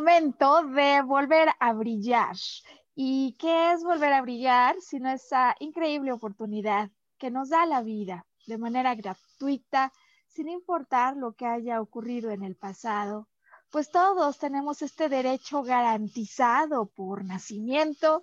Momento 0.00 0.62
de 0.62 1.02
volver 1.02 1.50
a 1.58 1.74
brillar. 1.74 2.34
¿Y 2.94 3.36
qué 3.38 3.72
es 3.72 3.84
volver 3.84 4.14
a 4.14 4.22
brillar 4.22 4.76
sino 4.80 5.10
esa 5.10 5.54
increíble 5.60 6.10
oportunidad 6.10 6.90
que 7.18 7.30
nos 7.30 7.50
da 7.50 7.66
la 7.66 7.82
vida 7.82 8.24
de 8.46 8.56
manera 8.56 8.94
gratuita, 8.94 9.92
sin 10.26 10.48
importar 10.48 11.18
lo 11.18 11.34
que 11.34 11.44
haya 11.44 11.82
ocurrido 11.82 12.30
en 12.30 12.44
el 12.44 12.56
pasado? 12.56 13.28
Pues 13.70 13.90
todos 13.90 14.38
tenemos 14.38 14.80
este 14.80 15.10
derecho 15.10 15.62
garantizado 15.62 16.86
por 16.86 17.22
nacimiento 17.22 18.22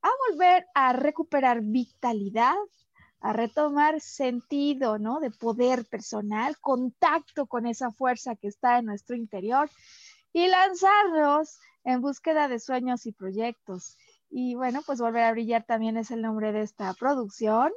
a 0.00 0.08
volver 0.30 0.68
a 0.74 0.94
recuperar 0.94 1.60
vitalidad, 1.60 2.56
a 3.20 3.34
retomar 3.34 4.00
sentido, 4.00 4.98
¿no? 4.98 5.20
De 5.20 5.30
poder 5.30 5.84
personal, 5.84 6.58
contacto 6.60 7.46
con 7.46 7.66
esa 7.66 7.90
fuerza 7.90 8.36
que 8.36 8.48
está 8.48 8.78
en 8.78 8.86
nuestro 8.86 9.14
interior 9.16 9.68
y 10.32 10.48
lanzarnos 10.48 11.58
en 11.84 12.00
búsqueda 12.00 12.48
de 12.48 12.60
sueños 12.60 13.06
y 13.06 13.12
proyectos. 13.12 13.96
Y 14.30 14.54
bueno, 14.54 14.82
pues 14.86 15.00
Volver 15.00 15.24
a 15.24 15.32
Brillar 15.32 15.64
también 15.64 15.96
es 15.96 16.10
el 16.10 16.22
nombre 16.22 16.52
de 16.52 16.62
esta 16.62 16.94
producción 16.94 17.72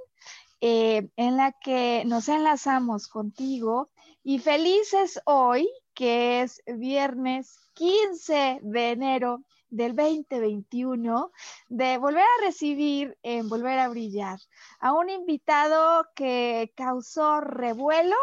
eh, 0.62 1.10
en 1.18 1.38
la 1.38 1.52
que 1.52 2.04
nos 2.06 2.30
enlazamos 2.30 3.08
contigo 3.08 3.90
y 4.24 4.40
felices 4.40 5.20
hoy, 5.26 5.70
que 5.94 6.42
es 6.42 6.62
viernes 6.66 7.60
15 7.74 8.60
de 8.62 8.92
enero 8.92 9.44
del 9.70 9.96
2021 9.96 11.32
de 11.68 11.98
volver 11.98 12.22
a 12.22 12.46
recibir 12.46 13.18
en 13.24 13.50
Volver 13.50 13.80
a 13.80 13.90
Brillar 13.90 14.40
a 14.80 14.94
un 14.94 15.10
invitado 15.10 16.06
que 16.16 16.72
causó 16.76 17.42
revuelo 17.42 18.16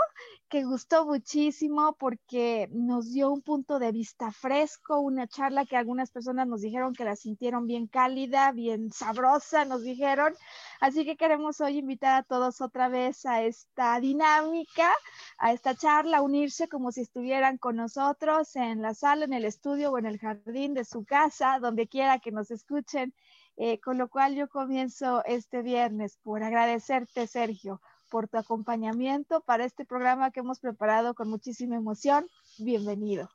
que 0.50 0.64
gustó 0.64 1.06
muchísimo 1.06 1.94
porque 1.98 2.68
nos 2.72 3.12
dio 3.12 3.30
un 3.30 3.40
punto 3.40 3.78
de 3.78 3.92
vista 3.92 4.32
fresco, 4.32 4.98
una 4.98 5.28
charla 5.28 5.64
que 5.64 5.76
algunas 5.76 6.10
personas 6.10 6.48
nos 6.48 6.60
dijeron 6.60 6.92
que 6.92 7.04
la 7.04 7.14
sintieron 7.14 7.66
bien 7.66 7.86
cálida, 7.86 8.50
bien 8.50 8.90
sabrosa, 8.92 9.64
nos 9.64 9.82
dijeron. 9.84 10.34
Así 10.80 11.04
que 11.04 11.16
queremos 11.16 11.60
hoy 11.60 11.78
invitar 11.78 12.16
a 12.16 12.22
todos 12.24 12.60
otra 12.60 12.88
vez 12.88 13.24
a 13.26 13.42
esta 13.42 13.98
dinámica, 14.00 14.92
a 15.38 15.52
esta 15.52 15.76
charla, 15.76 16.20
unirse 16.20 16.68
como 16.68 16.90
si 16.90 17.02
estuvieran 17.02 17.56
con 17.56 17.76
nosotros 17.76 18.56
en 18.56 18.82
la 18.82 18.94
sala, 18.94 19.26
en 19.26 19.32
el 19.32 19.44
estudio 19.44 19.92
o 19.92 19.98
en 19.98 20.06
el 20.06 20.18
jardín 20.18 20.74
de 20.74 20.84
su 20.84 21.04
casa, 21.04 21.60
donde 21.60 21.86
quiera 21.86 22.18
que 22.18 22.32
nos 22.32 22.50
escuchen. 22.50 23.14
Eh, 23.56 23.78
con 23.78 23.98
lo 23.98 24.08
cual 24.08 24.34
yo 24.34 24.48
comienzo 24.48 25.22
este 25.26 25.62
viernes 25.62 26.18
por 26.22 26.42
agradecerte, 26.42 27.26
Sergio, 27.26 27.80
por 28.10 28.28
tu 28.28 28.36
acompañamiento 28.36 29.40
para 29.40 29.64
este 29.64 29.86
programa 29.86 30.30
que 30.32 30.40
hemos 30.40 30.58
preparado 30.58 31.14
con 31.14 31.30
muchísima 31.30 31.76
emoción. 31.76 32.26
Bienvenido. 32.58 33.30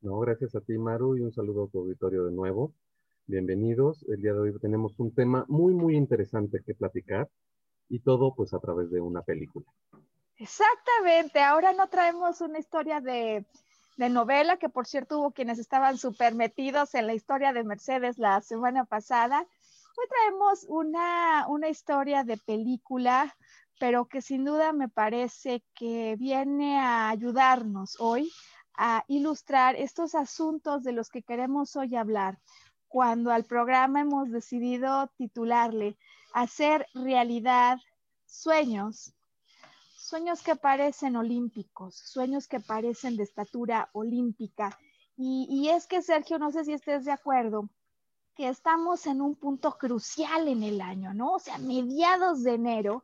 No, 0.00 0.18
gracias 0.18 0.56
a 0.56 0.60
ti, 0.60 0.76
Maru, 0.78 1.16
y 1.16 1.20
un 1.20 1.32
saludo 1.32 1.64
a 1.64 1.68
tu 1.68 1.80
auditorio 1.80 2.24
de 2.24 2.32
nuevo. 2.32 2.72
Bienvenidos. 3.26 4.04
El 4.08 4.20
día 4.20 4.32
de 4.32 4.40
hoy 4.40 4.58
tenemos 4.58 4.98
un 4.98 5.14
tema 5.14 5.44
muy, 5.46 5.74
muy 5.74 5.96
interesante 5.96 6.62
que 6.66 6.74
platicar 6.74 7.28
y 7.88 8.00
todo 8.00 8.34
pues 8.34 8.52
a 8.54 8.58
través 8.58 8.90
de 8.90 9.00
una 9.00 9.22
película. 9.22 9.66
Exactamente. 10.38 11.40
Ahora 11.40 11.72
no 11.72 11.88
traemos 11.88 12.40
una 12.40 12.58
historia 12.58 13.00
de, 13.00 13.44
de 13.96 14.08
novela, 14.08 14.56
que 14.56 14.68
por 14.68 14.86
cierto 14.86 15.20
hubo 15.20 15.30
quienes 15.30 15.58
estaban 15.58 15.98
súper 15.98 16.34
metidos 16.34 16.94
en 16.94 17.06
la 17.06 17.14
historia 17.14 17.52
de 17.52 17.62
Mercedes 17.62 18.18
la 18.18 18.40
semana 18.40 18.84
pasada. 18.86 19.46
Hoy 19.96 20.06
traemos 20.08 20.64
una, 20.68 21.46
una 21.48 21.68
historia 21.68 22.24
de 22.24 22.38
película 22.38 23.36
pero 23.82 24.06
que 24.06 24.22
sin 24.22 24.44
duda 24.44 24.72
me 24.72 24.88
parece 24.88 25.64
que 25.74 26.14
viene 26.14 26.78
a 26.78 27.08
ayudarnos 27.08 27.96
hoy 27.98 28.30
a 28.76 29.02
ilustrar 29.08 29.74
estos 29.74 30.14
asuntos 30.14 30.84
de 30.84 30.92
los 30.92 31.10
que 31.10 31.24
queremos 31.24 31.74
hoy 31.74 31.96
hablar, 31.96 32.38
cuando 32.86 33.32
al 33.32 33.42
programa 33.42 34.02
hemos 34.02 34.30
decidido 34.30 35.08
titularle 35.16 35.98
Hacer 36.32 36.86
realidad 36.94 37.80
sueños, 38.24 39.14
sueños 39.96 40.42
que 40.44 40.54
parecen 40.54 41.16
olímpicos, 41.16 41.96
sueños 41.96 42.46
que 42.46 42.60
parecen 42.60 43.16
de 43.16 43.24
estatura 43.24 43.90
olímpica. 43.94 44.78
Y, 45.16 45.48
y 45.50 45.70
es 45.70 45.88
que, 45.88 46.02
Sergio, 46.02 46.38
no 46.38 46.52
sé 46.52 46.64
si 46.64 46.72
estés 46.72 47.04
de 47.04 47.10
acuerdo, 47.10 47.68
que 48.36 48.48
estamos 48.48 49.06
en 49.06 49.20
un 49.20 49.34
punto 49.34 49.76
crucial 49.76 50.46
en 50.46 50.62
el 50.62 50.80
año, 50.80 51.12
¿no? 51.14 51.32
O 51.32 51.38
sea, 51.38 51.58
mediados 51.58 52.44
de 52.44 52.54
enero, 52.54 53.02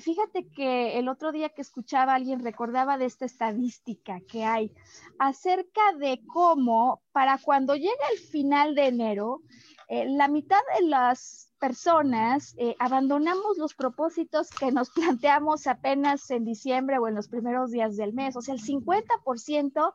fíjate 0.00 0.48
que 0.48 0.98
el 0.98 1.08
otro 1.08 1.32
día 1.32 1.48
que 1.50 1.62
escuchaba 1.62 2.14
alguien 2.14 2.40
recordaba 2.40 2.98
de 2.98 3.06
esta 3.06 3.24
estadística 3.24 4.20
que 4.20 4.44
hay 4.44 4.72
acerca 5.18 5.92
de 5.98 6.20
cómo 6.26 7.02
para 7.12 7.38
cuando 7.38 7.74
llega 7.74 8.04
el 8.12 8.18
final 8.18 8.74
de 8.74 8.86
enero, 8.86 9.42
eh, 9.88 10.06
la 10.08 10.28
mitad 10.28 10.60
de 10.78 10.86
las 10.86 11.48
personas 11.58 12.54
eh, 12.56 12.76
abandonamos 12.78 13.58
los 13.58 13.74
propósitos 13.74 14.50
que 14.50 14.70
nos 14.70 14.90
planteamos 15.18 15.66
apenas 15.66 16.30
en 16.30 16.44
diciembre 16.44 16.98
o 16.98 17.08
en 17.08 17.14
los 17.14 17.28
primeros 17.28 17.70
días 17.70 17.96
del 17.96 18.12
mes. 18.12 18.36
O 18.36 18.42
sea, 18.42 18.54
el 18.54 18.60
50% 18.60 19.92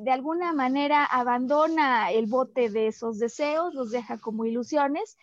de 0.00 0.10
alguna 0.10 0.52
manera 0.52 1.04
abandona 1.04 2.12
el 2.12 2.26
bote 2.26 2.70
de 2.70 2.88
esos 2.88 3.18
deseos, 3.18 3.74
los 3.74 3.90
deja 3.90 4.18
como 4.18 4.44
ilusiones 4.44 5.16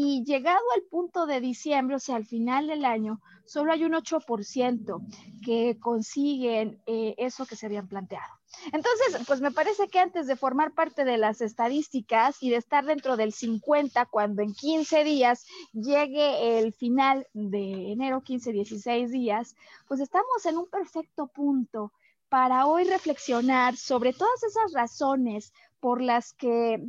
y 0.00 0.22
llegado 0.22 0.62
al 0.76 0.82
punto 0.82 1.26
de 1.26 1.40
diciembre, 1.40 1.96
o 1.96 1.98
sea, 1.98 2.14
al 2.14 2.24
final 2.24 2.68
del 2.68 2.84
año, 2.84 3.20
solo 3.44 3.72
hay 3.72 3.82
un 3.82 3.94
8% 3.94 5.00
que 5.44 5.76
consiguen 5.80 6.80
eh, 6.86 7.16
eso 7.18 7.46
que 7.46 7.56
se 7.56 7.66
habían 7.66 7.88
planteado. 7.88 8.32
Entonces, 8.66 9.26
pues 9.26 9.40
me 9.40 9.50
parece 9.50 9.88
que 9.88 9.98
antes 9.98 10.28
de 10.28 10.36
formar 10.36 10.72
parte 10.72 11.04
de 11.04 11.18
las 11.18 11.40
estadísticas 11.40 12.40
y 12.44 12.50
de 12.50 12.58
estar 12.58 12.84
dentro 12.84 13.16
del 13.16 13.32
50, 13.32 14.06
cuando 14.06 14.40
en 14.40 14.54
15 14.54 15.02
días 15.02 15.46
llegue 15.72 16.60
el 16.60 16.72
final 16.72 17.26
de 17.32 17.90
enero, 17.90 18.20
15, 18.20 18.52
16 18.52 19.10
días, 19.10 19.56
pues 19.88 19.98
estamos 19.98 20.46
en 20.46 20.58
un 20.58 20.70
perfecto 20.70 21.26
punto 21.26 21.92
para 22.28 22.66
hoy 22.66 22.84
reflexionar 22.84 23.76
sobre 23.76 24.12
todas 24.12 24.44
esas 24.44 24.72
razones 24.72 25.52
por 25.80 26.00
las 26.00 26.32
que 26.34 26.86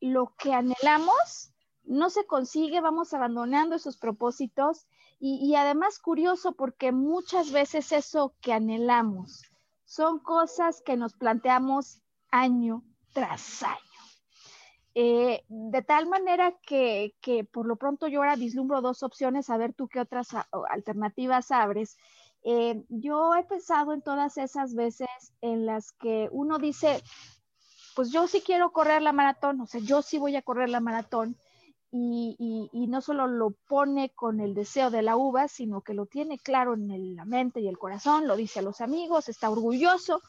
lo 0.00 0.34
que 0.36 0.52
anhelamos 0.52 1.52
no 1.88 2.10
se 2.10 2.26
consigue, 2.26 2.80
vamos 2.80 3.14
abandonando 3.14 3.74
esos 3.74 3.96
propósitos 3.96 4.86
y, 5.20 5.56
además 5.56 5.98
curioso 5.98 6.52
porque 6.52 6.92
muchas 6.92 7.50
veces 7.50 7.90
eso 7.90 8.34
que 8.40 8.52
anhelamos 8.52 9.42
son 9.84 10.20
cosas 10.20 10.80
que 10.80 10.96
nos 10.96 11.14
planteamos 11.14 12.00
año 12.30 12.84
tras 13.12 13.64
año. 13.64 13.78
Eh, 14.94 15.44
de 15.48 15.82
tal 15.82 16.06
manera 16.08 16.52
que, 16.62 17.16
que, 17.20 17.42
por 17.42 17.66
lo 17.66 17.76
pronto 17.76 18.06
yo 18.06 18.20
ahora 18.20 18.36
vislumbro 18.36 18.80
dos 18.80 19.02
opciones, 19.02 19.50
a 19.50 19.56
ver 19.56 19.72
tú 19.72 19.88
qué 19.88 20.00
otras 20.00 20.28
alternativas 20.70 21.50
abres. 21.50 21.96
Eh, 22.44 22.84
yo 22.88 23.34
he 23.34 23.44
pensado 23.44 23.92
en 23.92 24.02
todas 24.02 24.38
esas 24.38 24.74
veces 24.74 25.08
en 25.40 25.66
las 25.66 25.92
que 25.92 26.28
uno 26.30 26.58
dice, 26.58 27.02
pues 27.96 28.12
yo 28.12 28.28
sí 28.28 28.40
quiero 28.40 28.72
correr 28.72 29.02
la 29.02 29.12
maratón, 29.12 29.60
o 29.60 29.66
sea, 29.66 29.80
yo 29.80 30.02
sí 30.02 30.18
voy 30.18 30.36
a 30.36 30.42
correr 30.42 30.68
la 30.68 30.80
maratón, 30.80 31.36
y, 31.90 32.68
y, 32.72 32.86
no 32.86 33.00
solo 33.00 33.26
lo 33.26 33.52
pone 33.66 34.10
con 34.10 34.40
el 34.40 34.54
deseo 34.54 34.90
de 34.90 35.02
la 35.02 35.16
uva, 35.16 35.48
sino 35.48 35.80
que 35.80 35.94
lo 35.94 36.06
tiene 36.06 36.38
claro 36.38 36.74
en 36.74 37.16
la 37.16 37.24
mente 37.24 37.60
y 37.60 37.68
el 37.68 37.78
corazón, 37.78 38.26
lo 38.26 38.36
dice 38.36 38.58
a 38.58 38.62
los 38.62 38.80
amigos, 38.80 39.28
está 39.28 39.48
orgulloso, 39.48 40.20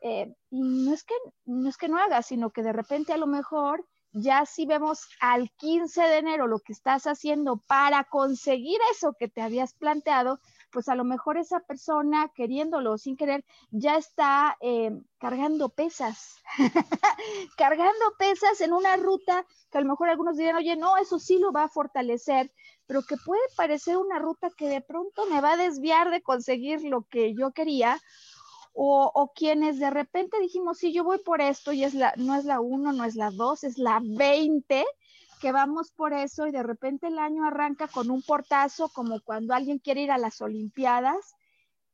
eh, 0.00 0.34
y 0.50 0.60
no 0.60 0.92
es, 0.92 1.04
que, 1.04 1.14
no 1.46 1.68
es 1.68 1.76
que 1.76 1.88
no 1.88 1.98
haga, 1.98 2.22
sino 2.22 2.50
que 2.50 2.62
de 2.62 2.72
repente 2.72 3.12
a 3.12 3.16
lo 3.16 3.26
mejor 3.26 3.86
ya 4.12 4.44
si 4.44 4.66
vemos 4.66 5.08
al 5.20 5.50
15 5.56 6.02
de 6.02 6.18
enero 6.18 6.46
lo 6.46 6.58
que 6.58 6.72
estás 6.72 7.06
haciendo 7.06 7.56
para 7.66 8.04
conseguir 8.04 8.78
eso 8.92 9.14
que 9.18 9.28
te 9.28 9.40
habías 9.40 9.72
planteado, 9.72 10.40
pues 10.74 10.88
a 10.88 10.96
lo 10.96 11.04
mejor 11.04 11.38
esa 11.38 11.60
persona, 11.60 12.32
queriéndolo 12.34 12.98
sin 12.98 13.16
querer, 13.16 13.44
ya 13.70 13.96
está 13.96 14.56
eh, 14.60 14.90
cargando 15.18 15.68
pesas, 15.68 16.42
cargando 17.56 18.04
pesas 18.18 18.60
en 18.60 18.72
una 18.72 18.96
ruta 18.96 19.46
que 19.70 19.78
a 19.78 19.80
lo 19.80 19.86
mejor 19.86 20.08
algunos 20.08 20.36
dirían, 20.36 20.56
oye, 20.56 20.74
no, 20.74 20.96
eso 20.96 21.20
sí 21.20 21.38
lo 21.38 21.52
va 21.52 21.62
a 21.62 21.68
fortalecer, 21.68 22.52
pero 22.86 23.02
que 23.02 23.16
puede 23.24 23.40
parecer 23.56 23.96
una 23.96 24.18
ruta 24.18 24.48
que 24.56 24.68
de 24.68 24.80
pronto 24.80 25.26
me 25.26 25.40
va 25.40 25.52
a 25.52 25.56
desviar 25.56 26.10
de 26.10 26.22
conseguir 26.22 26.82
lo 26.82 27.02
que 27.02 27.34
yo 27.34 27.52
quería. 27.52 28.00
O, 28.76 29.08
o 29.14 29.32
quienes 29.32 29.78
de 29.78 29.88
repente 29.88 30.40
dijimos, 30.40 30.78
sí, 30.78 30.92
yo 30.92 31.04
voy 31.04 31.18
por 31.18 31.40
esto 31.40 31.72
y 31.72 31.84
es 31.84 31.94
la, 31.94 32.12
no 32.16 32.34
es 32.34 32.44
la 32.44 32.58
1, 32.58 32.92
no 32.92 33.04
es 33.04 33.14
la 33.14 33.30
2, 33.30 33.62
es 33.62 33.78
la 33.78 34.00
20, 34.02 34.84
que 35.44 35.52
vamos 35.52 35.92
por 35.92 36.14
eso 36.14 36.46
y 36.46 36.52
de 36.52 36.62
repente 36.62 37.08
el 37.08 37.18
año 37.18 37.44
arranca 37.44 37.86
con 37.86 38.10
un 38.10 38.22
portazo 38.22 38.88
como 38.88 39.20
cuando 39.20 39.52
alguien 39.52 39.78
quiere 39.78 40.00
ir 40.00 40.10
a 40.10 40.16
las 40.16 40.40
Olimpiadas 40.40 41.34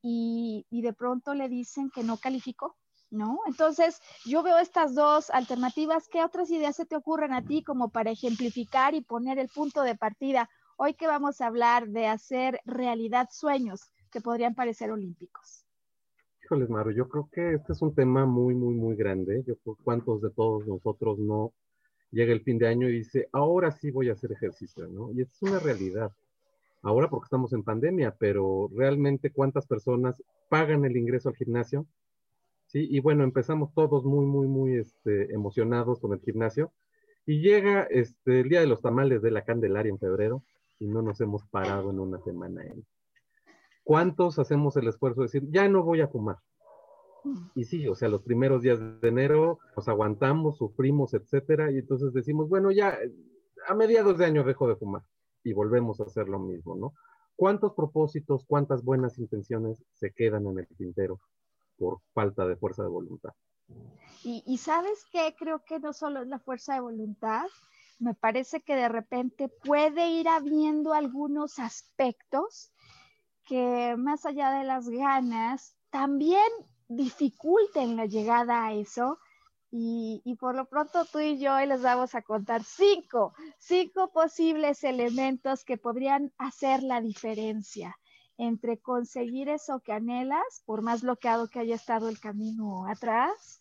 y, 0.01 0.65
de 0.71 0.93
pronto 0.93 1.35
le 1.35 1.49
dicen 1.49 1.91
que 1.93 2.05
no 2.05 2.17
calificó, 2.17 2.77
¿no? 3.11 3.41
Entonces 3.49 4.01
yo 4.25 4.45
veo 4.45 4.57
estas 4.59 4.95
dos 4.95 5.31
alternativas. 5.31 6.07
¿Qué 6.07 6.23
otras 6.23 6.49
ideas 6.53 6.77
se 6.77 6.87
te 6.87 6.95
ocurren 6.95 7.33
a 7.33 7.43
ti 7.43 7.65
como 7.65 7.89
para 7.89 8.13
ejemplificar 8.13 8.95
y 8.95 9.01
poner 9.01 9.41
el 9.41 9.49
punto 9.49 9.83
de 9.83 9.97
partida? 9.97 10.49
Hoy 10.77 10.95
que 10.95 11.09
vamos 11.09 11.41
a 11.41 11.49
hablar 11.49 11.89
de 11.89 12.07
hacer 12.07 12.61
realidad 12.65 13.31
sueños 13.33 13.91
que 14.13 14.21
podrían 14.21 14.55
parecer 14.55 14.93
olímpicos. 14.93 15.67
Híjoles, 16.45 16.71
Maro, 16.71 16.93
yo 16.93 17.09
creo 17.09 17.29
que 17.33 17.55
este 17.55 17.73
es 17.73 17.83
un 17.83 17.97
tema 17.97 18.27
muy, 18.27 18.55
muy, 18.55 18.75
muy 18.77 18.95
grande. 18.95 19.43
Yo 19.45 19.55
cuántos 19.83 20.23
de 20.23 20.31
todos 20.31 20.65
nosotros 20.69 21.19
no 21.19 21.53
llega 22.11 22.33
el 22.33 22.43
fin 22.43 22.59
de 22.59 22.69
año 22.69 22.89
y 22.89 22.99
dice, 22.99 23.29
ahora 23.33 23.71
sí 23.71 23.91
voy 23.91 24.09
a 24.09 24.13
hacer 24.13 24.33
ejercicio, 24.33 24.87
¿no? 24.89 25.13
Y 25.13 25.23
es 25.23 25.29
una 25.43 25.59
realidad. 25.59 26.13
Ahora 26.83 27.09
porque 27.09 27.27
estamos 27.27 27.53
en 27.53 27.63
pandemia, 27.63 28.17
pero 28.19 28.71
realmente 28.75 29.31
cuántas 29.31 29.67
personas 29.67 30.23
pagan 30.49 30.85
el 30.85 30.97
ingreso 30.97 31.29
al 31.29 31.37
gimnasio, 31.37 31.87
¿sí? 32.67 32.87
Y 32.91 33.01
bueno, 33.01 33.23
empezamos 33.25 33.73
todos 33.75 34.05
muy, 34.05 34.25
muy, 34.25 34.47
muy 34.49 34.77
este, 34.77 35.33
emocionados 35.33 36.01
con 36.01 36.13
el 36.13 36.21
gimnasio. 36.21 36.73
Y 37.27 37.43
llega 37.43 37.83
este, 37.85 38.41
el 38.41 38.49
día 38.49 38.61
de 38.61 38.67
los 38.67 38.81
tamales 38.81 39.23
de 39.23 39.31
la 39.31 39.45
Candelaria 39.45 39.91
en 39.91 39.99
febrero 39.99 40.43
y 40.79 40.87
no 40.87 41.03
nos 41.03 41.21
hemos 41.21 41.45
parado 41.47 41.91
en 41.91 42.01
una 42.01 42.19
semana. 42.21 42.63
¿Cuántos 43.85 44.39
hacemos 44.39 44.77
el 44.77 44.89
esfuerzo 44.89 45.21
de 45.21 45.27
decir, 45.27 45.43
ya 45.51 45.69
no 45.69 45.83
voy 45.83 46.01
a 46.01 46.09
fumar? 46.09 46.39
Y 47.55 47.65
sí, 47.65 47.87
o 47.89 47.95
sea, 47.95 48.09
los 48.09 48.23
primeros 48.23 48.63
días 48.63 48.79
de 48.79 49.09
enero 49.09 49.59
nos 49.77 49.89
aguantamos, 49.89 50.59
sufrimos, 50.59 51.15
etcétera, 51.15 51.71
y 51.71 51.79
entonces 51.79 52.13
decimos, 52.13 52.49
bueno, 52.49 52.71
ya 52.71 52.99
a 53.69 53.75
mediados 53.75 54.19
de 54.19 54.25
año 54.25 54.45
dejo 54.45 54.69
de 54.69 54.77
fumar 54.77 55.03
y 55.45 55.53
volvemos 55.53 56.01
a 56.01 56.05
hacer 56.05 56.29
lo 56.29 56.39
mismo, 56.39 56.77
¿no? 56.77 56.95
¿Cuántos 57.37 57.75
propósitos, 57.75 58.45
cuántas 58.47 58.85
buenas 58.85 59.19
intenciones 59.19 59.83
se 59.95 60.13
quedan 60.13 60.47
en 60.47 60.59
el 60.59 60.69
tintero 60.77 61.21
por 61.79 62.01
falta 62.13 62.47
de 62.47 62.57
fuerza 62.57 62.83
de 62.83 62.89
voluntad? 62.89 63.31
Y, 64.25 64.43
y 64.47 64.59
sabes 64.59 65.07
qué, 65.11 65.35
creo 65.39 65.63
que 65.65 65.79
no 65.79 65.93
solo 65.93 66.23
es 66.23 66.29
la 66.29 66.39
fuerza 66.39 66.75
de 66.75 66.81
voluntad, 66.81 67.47
me 67.99 68.15
parece 68.15 68.63
que 68.63 68.75
de 68.75 68.89
repente 68.89 69.49
puede 69.49 70.11
ir 70.11 70.29
habiendo 70.29 70.93
algunos 70.93 71.59
aspectos 71.59 72.73
que 73.45 73.95
más 73.99 74.27
allá 74.27 74.51
de 74.53 74.65
las 74.65 74.89
ganas, 74.89 75.77
también 75.91 76.41
dificulten 76.91 77.97
la 77.97 78.07
llegada 78.07 78.67
a 78.67 78.73
eso. 78.75 79.19
Y, 79.73 80.37
por 80.41 80.57
lo 80.57 80.65
pronto 80.65 81.05
tú 81.05 81.21
y 81.21 81.39
yo 81.39 81.55
hoy 81.55 81.67
les 81.67 81.81
vamos 81.81 82.17
a 82.17 82.23
contar 82.23 82.65
cinco, 82.65 83.35
cinco 83.59 84.11
posibles 84.11 84.83
elementos 84.83 85.65
que 85.65 85.77
podrían 85.77 86.33
hacer 86.39 86.83
la 86.83 87.01
diferencia 87.01 87.97
entre 88.37 88.79
conseguir 88.79 89.49
eso 89.49 89.81
que 89.81 89.93
anhelas, 89.93 90.63
por 90.65 90.83
más 90.83 91.03
bloqueado 91.03 91.49
que 91.49 91.61
haya 91.61 91.75
estado 91.75 92.09
el 92.09 92.19
camino 92.19 92.87
atrás, 92.89 93.61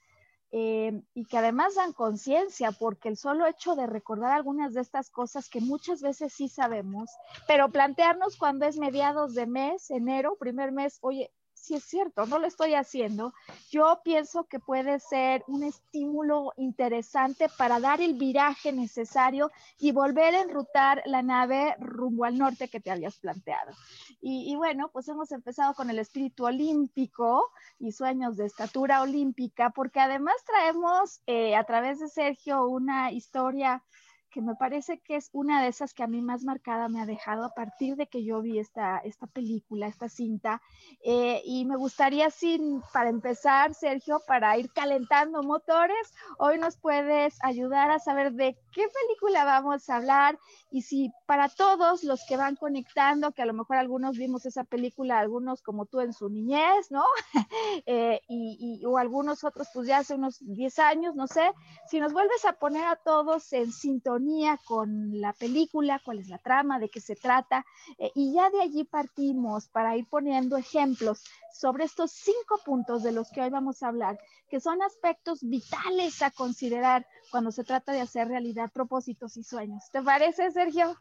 eh, 0.52 1.04
y 1.14 1.26
que 1.26 1.38
además 1.38 1.76
dan 1.76 1.94
conciencia, 1.94 2.72
porque 2.72 3.10
el 3.10 3.18
solo 3.18 3.46
hecho 3.46 3.76
de 3.76 3.86
recordar 3.86 4.32
algunas 4.32 4.74
de 4.74 4.82
estas 4.82 5.12
cosas 5.12 5.50
que 5.50 5.60
muchas 5.60 6.02
veces 6.02 6.34
sí 6.34 6.48
sabemos, 6.48 7.12
pero 7.46 7.70
plantearnos 7.70 8.38
cuando 8.38 8.66
es 8.66 8.78
mediados 8.78 9.36
de 9.36 9.46
mes, 9.46 9.92
enero, 9.92 10.38
primer 10.40 10.72
mes, 10.72 10.98
oye, 11.02 11.30
si 11.70 11.76
es 11.76 11.84
cierto, 11.84 12.26
no 12.26 12.40
lo 12.40 12.48
estoy 12.48 12.74
haciendo, 12.74 13.32
yo 13.70 14.02
pienso 14.04 14.46
que 14.46 14.60
puede 14.60 15.00
ser 15.00 15.44
un 15.46 15.62
estímulo 15.62 16.52
interesante 16.58 17.48
para 17.60 17.80
dar 17.80 18.02
el 18.02 18.16
viraje 18.16 18.72
necesario 18.72 19.52
y 19.78 19.92
volver 19.92 20.34
a 20.34 20.42
enrutar 20.42 21.04
la 21.06 21.22
nave 21.22 21.76
rumbo 21.78 22.26
al 22.26 22.40
norte 22.40 22.70
que 22.70 22.80
te 22.80 22.90
habías 22.90 23.18
planteado. 23.18 23.72
Y, 24.20 24.56
bueno, 24.56 24.90
pues 24.92 25.08
hemos 25.10 25.32
empezado 25.32 25.76
con 25.76 25.92
el 25.92 26.00
espíritu 26.00 26.46
olímpico 26.46 27.52
y 27.78 27.92
sueños 27.92 28.36
de 28.36 28.48
estatura 28.48 29.04
olímpica, 29.04 29.70
porque 29.70 30.00
además 30.00 30.38
traemos 30.48 31.22
eh, 31.28 31.56
a 31.56 31.64
través 31.66 32.00
de 32.00 32.10
Sergio 32.10 32.66
una 32.66 33.12
historia 33.12 33.84
que 34.30 34.42
me 34.42 34.56
parece 34.56 35.00
que 35.00 35.16
es 35.16 35.30
una 35.34 35.62
de 35.62 35.70
esas 35.70 35.94
que 35.94 36.04
a 36.04 36.08
mí 36.08 36.22
más 36.22 36.44
marcada 36.44 36.88
me 36.90 37.02
ha 37.02 37.06
dejado 37.06 37.44
a 37.46 37.54
partir 37.54 37.96
de 37.96 38.08
que 38.08 38.24
yo 38.24 38.42
vi 38.42 38.60
esta, 38.60 39.00
esta 39.00 39.28
película, 39.28 39.88
esta 39.88 40.10
cinta. 40.10 40.62
Eh, 41.04 41.42
y 41.46 41.66
me 41.66 41.76
gustaría, 41.76 42.30
sin, 42.30 42.82
para 42.94 43.10
empezar, 43.10 43.74
Sergio, 43.74 44.22
para 44.28 44.58
ir 44.58 44.72
calentando 44.72 45.44
motores, 45.44 46.14
hoy 46.38 46.58
nos 46.58 46.78
puedes 46.78 47.38
ayudar 47.44 47.92
a 47.92 48.00
saber 48.00 48.34
de 48.34 48.58
qué 48.72 48.88
película 48.88 49.46
vamos 49.46 49.90
a 49.90 49.98
hablar 49.98 50.38
y 50.72 50.84
si 50.84 51.12
para 51.26 51.50
todos 51.50 52.04
los 52.04 52.24
que 52.28 52.38
van 52.38 52.56
conectando, 52.56 53.32
que 53.32 53.42
a 53.42 53.46
lo 53.46 53.54
mejor 53.54 53.78
algunos 53.78 54.18
vimos 54.18 54.46
esa 54.46 54.64
película, 54.64 55.20
algunos 55.20 55.62
como 55.62 55.86
tú 55.86 56.00
en 56.02 56.14
su 56.14 56.30
niñez, 56.30 56.92
¿no? 56.92 57.04
Eh, 57.86 58.22
y, 58.28 58.84
o 58.86 58.98
algunos 58.98 59.44
otros 59.44 59.68
pues 59.74 59.88
ya 59.88 60.00
hace 60.00 60.16
unos 60.16 60.38
10 60.42 60.80
años, 60.80 61.16
no 61.16 61.28
sé, 61.28 61.52
si 61.88 62.00
nos 62.00 62.14
vuelves 62.14 62.46
a 62.46 62.54
poner 62.54 62.86
a 62.86 62.96
todos 62.98 63.52
en 63.54 63.72
sintonía 63.72 64.19
con 64.66 65.20
la 65.20 65.34
película, 65.34 66.02
cuál 66.04 66.20
es 66.20 66.28
la 66.30 66.38
trama, 66.38 66.80
de 66.80 66.90
qué 66.90 67.00
se 67.00 67.16
trata, 67.16 67.66
eh, 67.98 68.12
y 68.16 68.34
ya 68.34 68.50
de 68.50 68.62
allí 68.62 68.84
partimos 68.84 69.68
para 69.68 69.96
ir 69.98 70.08
poniendo 70.10 70.58
ejemplos 70.58 71.24
sobre 71.54 71.86
estos 71.86 72.12
cinco 72.12 72.60
puntos 72.66 73.04
de 73.04 73.12
los 73.12 73.32
que 73.32 73.42
hoy 73.42 73.50
vamos 73.50 73.82
a 73.82 73.88
hablar, 73.88 74.20
que 74.50 74.60
son 74.60 74.82
aspectos 74.82 75.40
vitales 75.42 76.22
a 76.22 76.32
considerar 76.32 77.06
cuando 77.32 77.52
se 77.52 77.64
trata 77.64 77.92
de 77.92 78.02
hacer 78.02 78.28
realidad 78.28 78.72
propósitos 78.72 79.38
y 79.38 79.44
sueños. 79.44 79.84
¿Te 79.92 80.02
parece, 80.02 80.52
Sergio? 80.52 80.96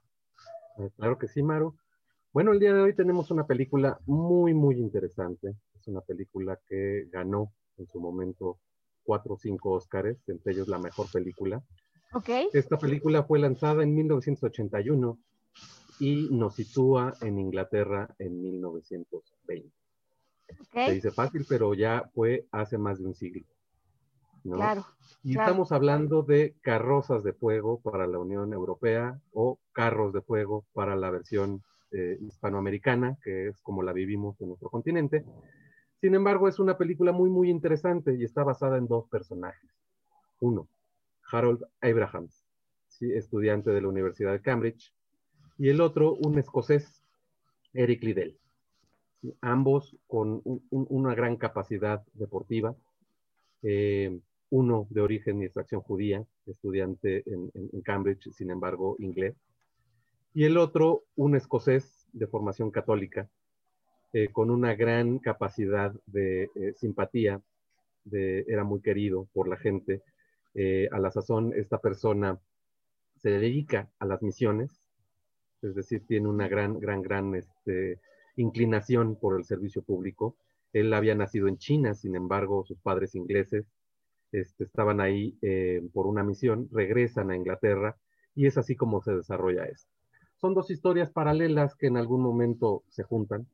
Eh, 0.79 0.91
claro 0.97 1.19
que 1.19 1.29
sí, 1.29 1.43
Maru. 1.43 1.77
Bueno, 2.33 2.53
el 2.53 2.61
día 2.61 2.73
de 2.73 2.81
hoy 2.81 2.95
tenemos 2.95 3.31
una 3.31 3.47
película 3.47 3.99
muy, 4.07 4.55
muy 4.55 4.77
interesante. 4.77 5.55
Es 5.75 5.89
una 5.89 6.01
película 6.03 6.59
que 6.69 7.07
ganó 7.11 7.53
en 7.79 7.87
su 7.89 8.01
momento 8.01 8.59
cuatro 9.03 9.35
o 9.35 9.39
cinco 9.39 9.73
Óscares, 9.73 10.19
entre 10.29 10.53
ellos 10.53 10.69
la 10.69 10.79
mejor 10.79 11.11
película. 11.11 11.63
Esta 12.53 12.79
película 12.79 13.23
fue 13.23 13.39
lanzada 13.39 13.83
en 13.83 13.95
1981 13.95 15.19
y 16.01 16.29
nos 16.31 16.55
sitúa 16.55 17.15
en 17.21 17.39
Inglaterra 17.39 18.15
en 18.19 18.41
1920. 18.41 19.71
Se 20.73 20.93
dice 20.93 21.11
fácil, 21.11 21.45
pero 21.49 21.75
ya 21.75 22.09
fue 22.15 22.47
hace 22.51 22.79
más 22.79 22.99
de 22.99 23.07
un 23.07 23.15
siglo. 23.15 23.45
Claro. 24.43 24.87
Y 25.23 25.33
estamos 25.33 25.73
hablando 25.73 26.23
de 26.23 26.55
carrozas 26.63 27.23
de 27.23 27.33
fuego 27.35 27.81
para 27.81 28.07
la 28.07 28.19
Unión 28.19 28.53
Europea 28.53 29.21
o 29.33 29.59
carros 29.73 30.13
de 30.13 30.23
fuego 30.23 30.65
para 30.73 30.97
la 30.97 31.11
versión 31.11 31.63
eh, 31.91 32.17
hispanoamericana, 32.21 33.19
que 33.23 33.49
es 33.49 33.61
como 33.61 33.83
la 33.83 33.93
vivimos 33.93 34.41
en 34.41 34.49
nuestro 34.49 34.71
continente. 34.71 35.25
Sin 36.01 36.15
embargo, 36.15 36.49
es 36.49 36.59
una 36.59 36.79
película 36.79 37.13
muy, 37.13 37.29
muy 37.29 37.51
interesante 37.51 38.15
y 38.15 38.25
está 38.25 38.45
basada 38.45 38.79
en 38.79 38.87
dos 38.87 39.07
personajes. 39.09 39.71
Uno, 40.41 40.69
Harold 41.31 41.65
Abrahams, 41.81 42.47
estudiante 43.01 43.71
de 43.71 43.81
la 43.81 43.89
Universidad 43.89 44.33
de 44.33 44.43
Cambridge, 44.43 44.93
y 45.59 45.69
el 45.69 45.81
otro, 45.81 46.15
un 46.15 46.39
escocés, 46.39 47.03
Eric 47.73 48.03
Liddell. 48.03 48.39
Ambos 49.41 49.97
con 50.07 50.41
una 50.71 51.15
gran 51.15 51.37
capacidad 51.37 52.05
deportiva, 52.15 52.77
eh, 53.63 54.21
uno 54.51 54.87
de 54.91 55.01
origen 55.01 55.43
y 55.43 55.45
extracción 55.45 55.81
judía, 55.81 56.25
estudiante 56.47 57.25
en, 57.27 57.51
Cambridge, 57.83 58.31
sin 58.33 58.51
embargo, 58.51 58.97
inglés. 59.01 59.35
Y 60.33 60.45
el 60.45 60.57
otro, 60.57 61.05
un 61.17 61.35
escocés 61.35 62.07
de 62.13 62.29
formación 62.29 62.71
católica, 62.71 63.29
eh, 64.13 64.29
con 64.29 64.51
una 64.51 64.75
gran 64.75 65.19
capacidad 65.19 65.93
de 66.07 66.45
eh, 66.55 66.73
simpatía, 66.77 67.43
era 68.11 68.65
muy 68.65 68.81
querido 68.81 69.29
por 69.35 69.49
la 69.49 69.59
gente. 69.59 70.03
Eh, 70.61 70.89
a 70.91 70.99
la 70.99 71.13
sazón, 71.13 71.53
esta 71.55 71.79
persona 71.79 72.37
se 73.15 73.31
dedica 73.31 73.89
a 74.01 74.07
las 74.07 74.23
misiones, 74.23 74.83
es 75.63 75.77
decir, 75.77 76.05
tiene 76.05 76.27
una 76.27 76.49
gran, 76.49 76.81
gran, 76.81 77.01
gran 77.01 77.33
este, 77.37 78.01
inclinación 78.35 79.15
por 79.15 79.39
el 79.39 79.45
servicio 79.45 79.83
público. 79.83 80.35
Él 80.73 80.93
había 80.95 81.15
nacido 81.15 81.47
en 81.47 81.59
China, 81.59 81.95
sin 81.95 82.17
embargo, 82.17 82.65
sus 82.65 82.81
padres 82.81 83.15
ingleses 83.15 83.67
este, 84.33 84.65
estaban 84.65 85.01
ahí 85.01 85.39
eh, 85.43 85.81
por 85.93 86.09
una 86.09 86.25
misión, 86.25 86.69
regresan 86.73 87.31
a 87.31 87.37
Inglaterra 87.37 87.97
y 88.35 88.47
es 88.47 88.59
así 88.59 88.75
como 88.75 89.01
se 89.01 89.15
desarrolla 89.15 89.63
esto. 89.65 89.89
Son 90.41 90.55
dos 90.55 90.73
historias 90.73 91.13
paralelas 91.13 91.77
que 91.77 91.87
en 91.87 91.97
algún 91.99 92.21
momento 92.21 92.83
se 92.89 93.05
juntan. 93.05 93.47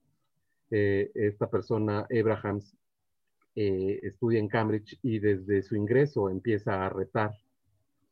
Eh, 0.70 1.10
esta 1.14 1.50
persona, 1.50 2.06
Abrahams, 2.10 2.74
eh, 3.56 4.00
estudia 4.02 4.38
en 4.38 4.48
Cambridge 4.48 4.98
y 5.02 5.18
desde 5.18 5.62
su 5.62 5.76
ingreso 5.76 6.28
empieza 6.28 6.84
a 6.84 6.88
retar 6.88 7.32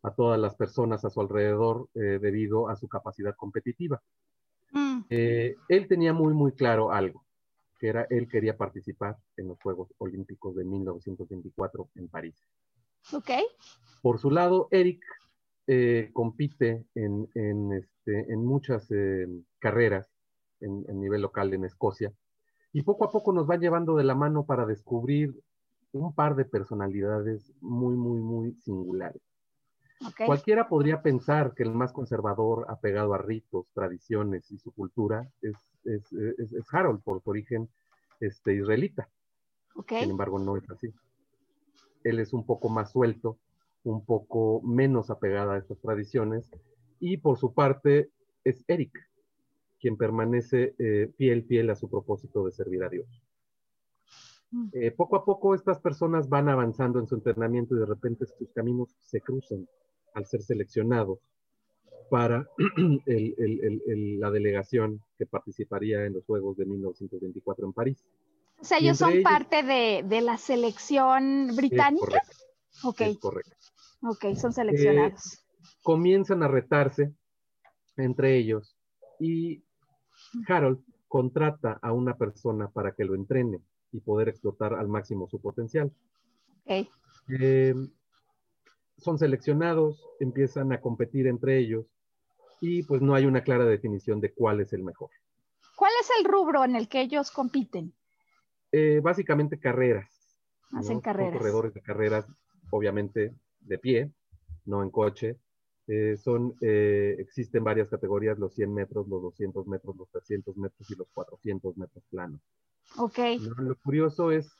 a 0.02 0.10
todas 0.12 0.38
las 0.38 0.54
personas 0.54 1.04
a 1.04 1.10
su 1.10 1.20
alrededor 1.20 1.88
debido 1.94 2.68
a 2.68 2.74
su 2.74 2.88
capacidad 2.88 3.36
competitiva. 3.36 4.02
Mm. 4.72 5.02
él 5.10 5.86
tenía 5.86 6.12
muy, 6.12 6.32
muy 6.32 6.52
claro 6.52 6.90
algo 6.90 7.22
que 7.82 7.88
era 7.88 8.06
él 8.10 8.28
quería 8.28 8.56
participar 8.56 9.16
en 9.36 9.48
los 9.48 9.60
Juegos 9.60 9.92
Olímpicos 9.98 10.54
de 10.54 10.64
1924 10.64 11.88
en 11.96 12.08
París. 12.08 12.36
Ok. 13.12 13.30
Por 14.00 14.20
su 14.20 14.30
lado, 14.30 14.68
Eric 14.70 15.02
eh, 15.66 16.10
compite 16.12 16.84
en, 16.94 17.72
este, 17.72 18.36
muchas 18.36 18.88
eh, 18.92 19.26
carreras 19.58 20.06
en, 20.60 20.84
nivel 21.00 21.22
local 21.22 21.52
en 21.54 21.64
Escocia 21.64 22.12
y 22.72 22.82
poco 22.82 23.04
a 23.04 23.10
poco 23.10 23.32
nos 23.32 23.48
va 23.48 23.56
llevando 23.56 23.96
de 23.96 24.04
la 24.04 24.14
mano 24.14 24.44
para 24.44 24.66
descubrir 24.66 25.34
un 25.92 26.14
par 26.14 26.36
de 26.36 26.44
personalidades 26.44 27.52
muy, 27.60 27.96
muy, 27.96 28.20
muy 28.20 28.54
singulares. 28.62 29.20
Cualquiera 30.26 30.68
podría 30.68 31.02
pensar 31.02 31.54
que 31.54 31.62
el 31.62 31.72
más 31.72 31.92
conservador, 31.92 32.66
apegado 32.68 33.14
a 33.14 33.18
ritos, 33.18 33.66
tradiciones 33.72 34.50
y 34.50 34.58
su 34.58 34.72
cultura 34.72 35.30
es, 35.42 35.54
Harold 36.72 37.02
por 37.02 37.22
su 37.22 37.30
origen 37.30 37.68
este, 38.20 38.54
israelita. 38.54 39.08
Sin 39.88 40.10
embargo, 40.10 40.38
no 40.38 40.56
es 40.56 40.68
así. 40.70 40.92
Él 42.02 42.18
es 42.18 42.32
un 42.32 42.44
poco 42.44 42.68
más 42.68 42.90
suelto, 42.90 43.38
un 43.84 44.04
poco 44.04 44.60
menos 44.62 45.10
apegado 45.10 45.52
a 45.52 45.58
estas 45.58 45.78
tradiciones 45.78 46.50
y 46.98 47.18
por 47.18 47.38
su 47.38 47.54
parte 47.54 48.10
es 48.44 48.64
Eric, 48.66 48.92
quien 49.82 49.96
permanece 49.96 50.76
eh, 50.78 51.12
fiel, 51.16 51.42
fiel 51.42 51.68
a 51.70 51.74
su 51.74 51.90
propósito 51.90 52.46
de 52.46 52.52
servir 52.52 52.84
a 52.84 52.88
Dios. 52.88 53.08
Mm. 54.52 54.68
Eh, 54.72 54.90
poco 54.92 55.16
a 55.16 55.24
poco 55.24 55.56
estas 55.56 55.80
personas 55.80 56.28
van 56.28 56.48
avanzando 56.48 57.00
en 57.00 57.08
su 57.08 57.16
entrenamiento 57.16 57.74
y 57.74 57.80
de 57.80 57.86
repente 57.86 58.24
sus 58.26 58.48
caminos 58.54 58.94
se 59.00 59.20
cruzan 59.20 59.68
al 60.14 60.24
ser 60.24 60.42
seleccionados 60.42 61.18
para 62.10 62.46
la 63.06 64.30
delegación 64.30 65.02
que 65.18 65.26
participaría 65.26 66.06
en 66.06 66.12
los 66.12 66.24
Juegos 66.26 66.56
de 66.58 66.66
1924 66.66 67.66
en 67.66 67.72
París. 67.72 68.04
O 68.60 68.64
sea, 68.64 68.78
ellos 68.78 68.98
son 68.98 69.22
parte 69.24 69.64
de, 69.64 70.20
la 70.20 70.36
selección 70.36 71.56
británica. 71.56 72.22
ok. 72.84 73.02
correcto. 73.18 73.56
Ok, 74.02 74.36
son 74.36 74.52
seleccionados. 74.52 75.34
Eh, 75.34 75.38
comienzan 75.82 76.44
a 76.44 76.48
retarse 76.48 77.12
entre 77.96 78.36
ellos 78.36 78.76
y 79.18 79.64
Harold 80.46 80.80
contrata 81.08 81.78
a 81.82 81.92
una 81.92 82.16
persona 82.16 82.68
para 82.68 82.92
que 82.92 83.04
lo 83.04 83.14
entrene 83.14 83.60
y 83.92 84.00
poder 84.00 84.28
explotar 84.28 84.74
al 84.74 84.88
máximo 84.88 85.28
su 85.28 85.40
potencial. 85.40 85.92
Okay. 86.64 86.88
Eh, 87.28 87.74
son 88.98 89.18
seleccionados, 89.18 90.02
empiezan 90.20 90.72
a 90.72 90.80
competir 90.80 91.26
entre 91.26 91.58
ellos 91.58 91.86
y 92.60 92.84
pues 92.84 93.02
no 93.02 93.14
hay 93.14 93.26
una 93.26 93.42
clara 93.42 93.64
definición 93.64 94.20
de 94.20 94.32
cuál 94.32 94.60
es 94.60 94.72
el 94.72 94.84
mejor. 94.84 95.10
¿Cuál 95.76 95.92
es 96.00 96.08
el 96.18 96.24
rubro 96.24 96.64
en 96.64 96.76
el 96.76 96.88
que 96.88 97.00
ellos 97.00 97.30
compiten? 97.30 97.92
Eh, 98.70 99.00
básicamente 99.02 99.58
carreras. 99.58 100.08
Hacen 100.72 101.00
carreras. 101.00 101.36
corredores 101.36 101.74
de 101.74 101.82
carreras, 101.82 102.26
obviamente 102.70 103.34
de 103.60 103.78
pie, 103.78 104.12
no 104.64 104.82
en 104.82 104.90
coche. 104.90 105.38
Eh, 105.88 106.16
son, 106.16 106.54
eh, 106.60 107.16
existen 107.18 107.64
varias 107.64 107.88
categorías, 107.88 108.38
los 108.38 108.54
100 108.54 108.72
metros, 108.72 109.08
los 109.08 109.22
200 109.22 109.66
metros, 109.66 109.96
los 109.96 110.08
300 110.10 110.56
metros 110.56 110.90
y 110.90 110.94
los 110.94 111.08
400 111.12 111.76
metros 111.76 112.04
planos. 112.08 112.40
Ok. 112.98 113.18
Lo 113.58 113.74
curioso 113.76 114.30
es 114.30 114.52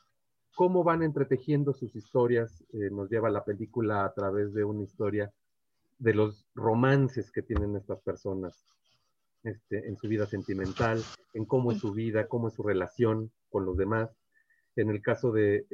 cómo 0.54 0.82
van 0.82 1.02
entretejiendo 1.02 1.72
sus 1.74 1.94
historias. 1.94 2.64
Eh, 2.72 2.90
nos 2.90 3.08
lleva 3.08 3.30
la 3.30 3.44
película 3.44 4.04
a 4.04 4.12
través 4.12 4.52
de 4.52 4.64
una 4.64 4.82
historia 4.82 5.32
de 5.98 6.14
los 6.14 6.44
romances 6.54 7.30
que 7.30 7.42
tienen 7.42 7.76
estas 7.76 8.00
personas 8.00 8.66
este, 9.44 9.86
en 9.86 9.96
su 9.96 10.08
vida 10.08 10.26
sentimental, 10.26 11.02
en 11.34 11.44
cómo 11.44 11.70
es 11.70 11.78
su 11.78 11.92
vida, 11.92 12.26
cómo 12.26 12.48
es 12.48 12.54
su 12.54 12.64
relación 12.64 13.30
con 13.50 13.64
los 13.64 13.76
demás. 13.76 14.10
En 14.74 14.90
el 14.90 15.02
caso 15.02 15.30
de 15.30 15.66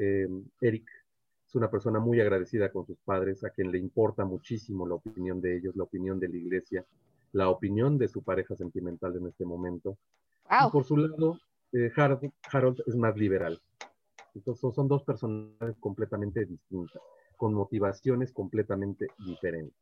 Eric, 0.61 0.91
es 1.49 1.55
una 1.55 1.71
persona 1.71 1.99
muy 1.99 2.21
agradecida 2.21 2.71
con 2.71 2.85
sus 2.85 2.99
padres, 2.99 3.43
a 3.43 3.51
quien 3.51 3.73
le 3.73 3.79
importa 3.79 4.27
muchísimo 4.27 4.87
la 4.87 4.97
opinión 4.97 5.41
de 5.41 5.57
ellos, 5.57 5.75
la 5.77 5.85
opinión 5.85 6.21
de 6.21 6.29
la 6.29 6.37
iglesia, 6.37 6.85
la 7.33 7.49
opinión 7.49 7.97
de 7.97 8.07
su 8.07 8.23
pareja 8.23 8.55
sentimental 8.55 9.17
en 9.17 9.29
este 9.29 9.47
momento. 9.47 9.97
Y 10.51 10.71
por 10.71 10.85
su 10.85 10.99
lado, 10.99 11.39
eh, 11.73 11.91
Harold 11.97 12.83
es 12.87 12.95
más 12.97 13.17
liberal. 13.17 13.59
Entonces 14.35 14.75
son 14.75 14.89
dos 14.89 15.03
personalidades 15.05 15.79
completamente 15.81 16.45
distintas, 16.45 17.01
con 17.39 17.55
motivaciones 17.55 18.31
completamente 18.33 19.07
diferentes. 19.19 19.75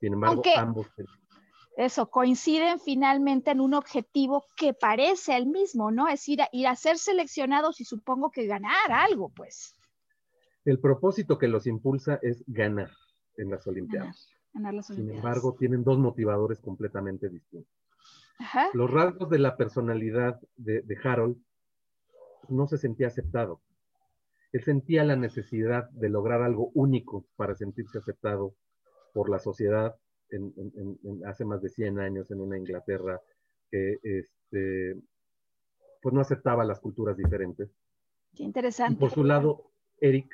Sin 0.00 0.14
embargo, 0.14 0.42
ambos... 0.56 0.88
Eso, 1.76 2.10
coinciden 2.10 2.80
finalmente 2.80 3.52
en 3.52 3.60
un 3.60 3.74
objetivo 3.74 4.44
que 4.56 4.74
parece 4.74 5.36
el 5.36 5.46
mismo, 5.46 5.92
¿no? 5.92 6.08
Es 6.08 6.28
ir 6.28 6.42
a, 6.42 6.48
ir 6.50 6.66
a 6.66 6.74
ser 6.74 6.98
seleccionados 6.98 7.80
y 7.80 7.84
supongo 7.84 8.30
que 8.32 8.46
ganar 8.46 8.90
algo, 8.90 9.28
pues. 9.28 9.76
El 10.64 10.78
propósito 10.78 11.38
que 11.38 11.48
los 11.48 11.66
impulsa 11.66 12.18
es 12.22 12.44
ganar 12.46 12.90
en 13.36 13.50
las 13.50 13.66
Olimpiadas. 13.66 14.28
Ganar, 14.52 14.74
las 14.74 14.86
Sin 14.86 15.10
embargo, 15.10 15.56
tienen 15.58 15.84
dos 15.84 15.98
motivadores 15.98 16.60
completamente 16.60 17.28
distintos. 17.28 17.72
Los 18.72 18.90
rasgos 18.90 19.28
de 19.30 19.38
la 19.38 19.56
personalidad 19.56 20.40
de, 20.56 20.82
de 20.82 20.98
Harold 21.04 21.36
no 22.48 22.66
se 22.66 22.78
sentía 22.78 23.08
aceptado 23.08 23.60
él 24.52 24.64
sentía 24.64 25.04
la 25.04 25.16
necesidad 25.16 25.88
de 25.90 26.08
lograr 26.08 26.42
algo 26.42 26.70
único 26.74 27.24
para 27.36 27.54
sentirse 27.54 27.98
aceptado 27.98 28.54
por 29.12 29.30
la 29.30 29.38
sociedad 29.38 29.94
en, 30.30 30.52
hace 31.26 31.44
más 31.44 31.60
de 31.62 31.68
100 31.68 31.98
años 31.98 32.30
en 32.30 32.40
una 32.40 32.56
Inglaterra 32.56 33.20
que 33.70 33.98
este, 34.02 34.96
pues 36.02 36.14
no 36.14 36.20
aceptaba 36.20 36.64
las 36.64 36.80
culturas 36.80 37.16
diferentes. 37.16 37.68
Qué 38.34 38.44
interesante. 38.44 38.98
por 38.98 39.10
su 39.10 39.24
lado, 39.24 39.70
Eric 40.00 40.30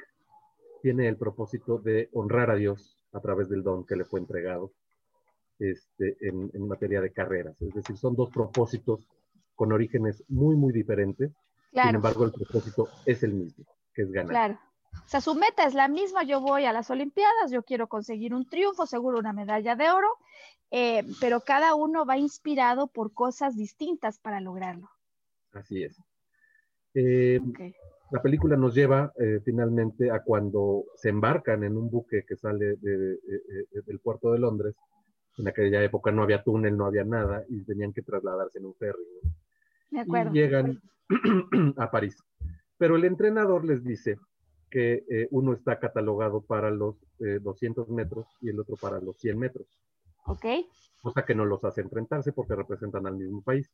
tiene 0.87 1.09
el 1.09 1.17
propósito 1.17 1.79
de 1.79 2.09
honrar 2.13 2.49
a 2.49 2.55
Dios 2.55 2.97
a 3.13 3.19
través 3.19 3.49
del 3.49 3.65
don 3.65 3.85
que 3.85 3.97
le 3.97 4.05
fue 4.05 4.21
entregado 4.21 4.71
este, 5.59 6.17
en, 6.21 6.69
materia 6.69 7.01
de 7.01 7.13
carreras. 7.13 7.61
Es 7.61 7.75
decir, 7.75 7.97
son 7.97 8.15
dos 8.15 8.31
propósitos 8.31 9.01
con 9.57 9.73
orígenes 9.73 10.23
muy, 10.29 10.55
muy 10.55 10.73
diferentes. 10.73 11.33
Sin 11.73 11.97
embargo, 11.97 12.25
el 12.25 12.31
propósito 12.31 12.89
es 13.05 13.25
el 13.25 13.33
mismo 13.33 13.65
que 13.93 14.03
es 14.03 14.13
ganar. 14.13 14.31
Claro. 14.31 14.61
O 14.93 15.09
sea, 15.09 15.21
su 15.21 15.35
meta 15.35 15.67
es 15.67 15.75
la 15.75 15.89
misma, 15.89 16.23
yo 16.23 16.41
voy 16.41 16.67
a 16.67 16.73
las 16.73 16.89
Olimpiadas, 16.89 17.51
yo 17.51 17.65
quiero 17.65 17.89
conseguir 17.89 18.33
un 18.33 18.49
triunfo, 18.49 18.87
seguro 18.87 19.19
una 19.19 19.33
medalla 19.33 19.75
de 19.75 19.91
oro, 19.91 20.09
eh, 20.71 21.03
pero 21.21 21.41
cada 21.41 21.75
uno 21.75 22.07
va 22.07 22.17
inspirado 22.17 22.87
por 22.87 23.13
cosas 23.13 23.57
distintas 23.57 24.21
para 24.21 24.39
lograrlo. 24.39 24.89
Así 25.51 25.83
es. 25.83 26.01
Eh, 26.95 27.41
la 28.11 28.23
película 28.23 28.57
nos 28.57 28.75
lleva 28.75 29.13
eh, 29.19 29.41
finalmente 29.45 30.11
a 30.11 30.23
cuando 30.23 30.85
se 30.95 31.09
embarcan 31.09 31.65
en 31.65 31.77
un 31.77 31.91
buque 31.91 32.25
que 32.25 32.37
sale 32.37 32.77
del 32.77 33.99
puerto 34.03 34.33
de 34.33 34.39
Londres. 34.39 34.75
En 35.39 35.49
aquella 35.49 35.83
época 35.83 36.13
no 36.13 36.23
había 36.23 36.43
túnel, 36.43 36.77
no 36.77 36.87
había 36.87 37.05
nada 37.05 37.45
y 37.49 37.65
tenían 37.65 37.93
que 37.93 38.03
trasladarse 38.03 38.59
en 38.59 38.67
un 38.67 38.75
ferry. 38.75 39.05
De 39.91 40.01
acuerdo. 40.01 40.31
Y 40.31 40.35
llegan 40.35 40.81
a 41.77 41.91
París. 41.91 42.17
Pero 42.79 42.97
el 42.97 43.05
entrenador 43.05 43.65
les 43.65 43.83
dice 43.85 44.19
que 44.71 45.05
eh, 45.09 45.29
uno 45.31 45.53
está 45.53 45.79
catalogado 45.79 46.43
para 46.43 46.71
los 46.71 46.97
200 47.19 47.89
eh, 47.89 47.93
metros 47.93 48.27
y 48.41 48.51
el 48.51 48.61
otro 48.61 48.77
para 48.77 49.01
los 49.01 49.17
100 49.19 49.39
metros. 49.39 49.67
Ok. 50.27 50.45
Cosa 51.03 51.25
que 51.25 51.35
no 51.35 51.45
los 51.45 51.63
hace 51.65 51.81
enfrentarse 51.81 52.33
porque 52.33 52.55
representan 52.55 53.07
al 53.07 53.17
mismo 53.17 53.43
país. 53.43 53.71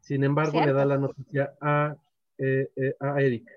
Sin 0.00 0.24
embargo, 0.24 0.64
le 0.64 0.72
da 0.72 0.84
la 0.84 0.98
noticia 0.98 1.54
a, 1.60 1.96
eh, 2.38 2.68
a 3.00 3.20
Eric 3.20 3.48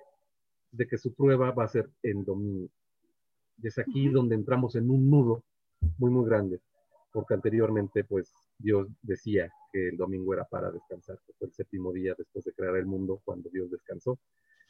de 0.72 0.88
que 0.88 0.98
su 0.98 1.14
prueba 1.14 1.52
va 1.52 1.66
a 1.66 1.70
ser 1.70 1.90
en 2.04 2.24
domingo. 2.24 2.70
Y 3.62 3.68
es 3.68 3.78
aquí 3.78 4.10
donde 4.10 4.36
entramos 4.36 4.76
en 4.76 4.90
un 4.90 5.10
nudo 5.10 5.44
muy, 5.98 6.12
muy 6.12 6.26
grande, 6.26 6.60
porque 7.12 7.34
anteriormente, 7.34 8.04
pues, 8.04 8.32
Dios 8.58 8.88
decía 9.02 9.52
que 9.72 9.90
el 9.90 9.98
domingo 9.98 10.34
era 10.34 10.46
para 10.46 10.72
descansar, 10.72 11.20
que 11.26 11.34
fue 11.34 11.48
el 11.48 11.54
séptimo 11.54 11.92
día 11.92 12.16
después 12.18 12.46
de 12.46 12.54
crear 12.54 12.76
el 12.76 12.86
mundo, 12.86 13.22
cuando 13.24 13.50
Dios 13.50 13.70
descansó. 13.70 14.20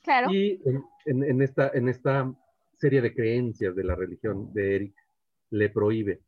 Claro. 0.03 0.31
Y 0.33 0.61
en, 1.05 1.23
en, 1.23 1.41
esta, 1.41 1.71
en 1.73 1.87
esta 1.89 2.33
serie 2.77 3.01
de 3.01 3.13
creencias 3.13 3.75
de 3.75 3.83
la 3.83 3.95
religión 3.95 4.51
de 4.53 4.75
Eric, 4.75 4.95
le 5.51 5.69
prohíbe 5.69 6.21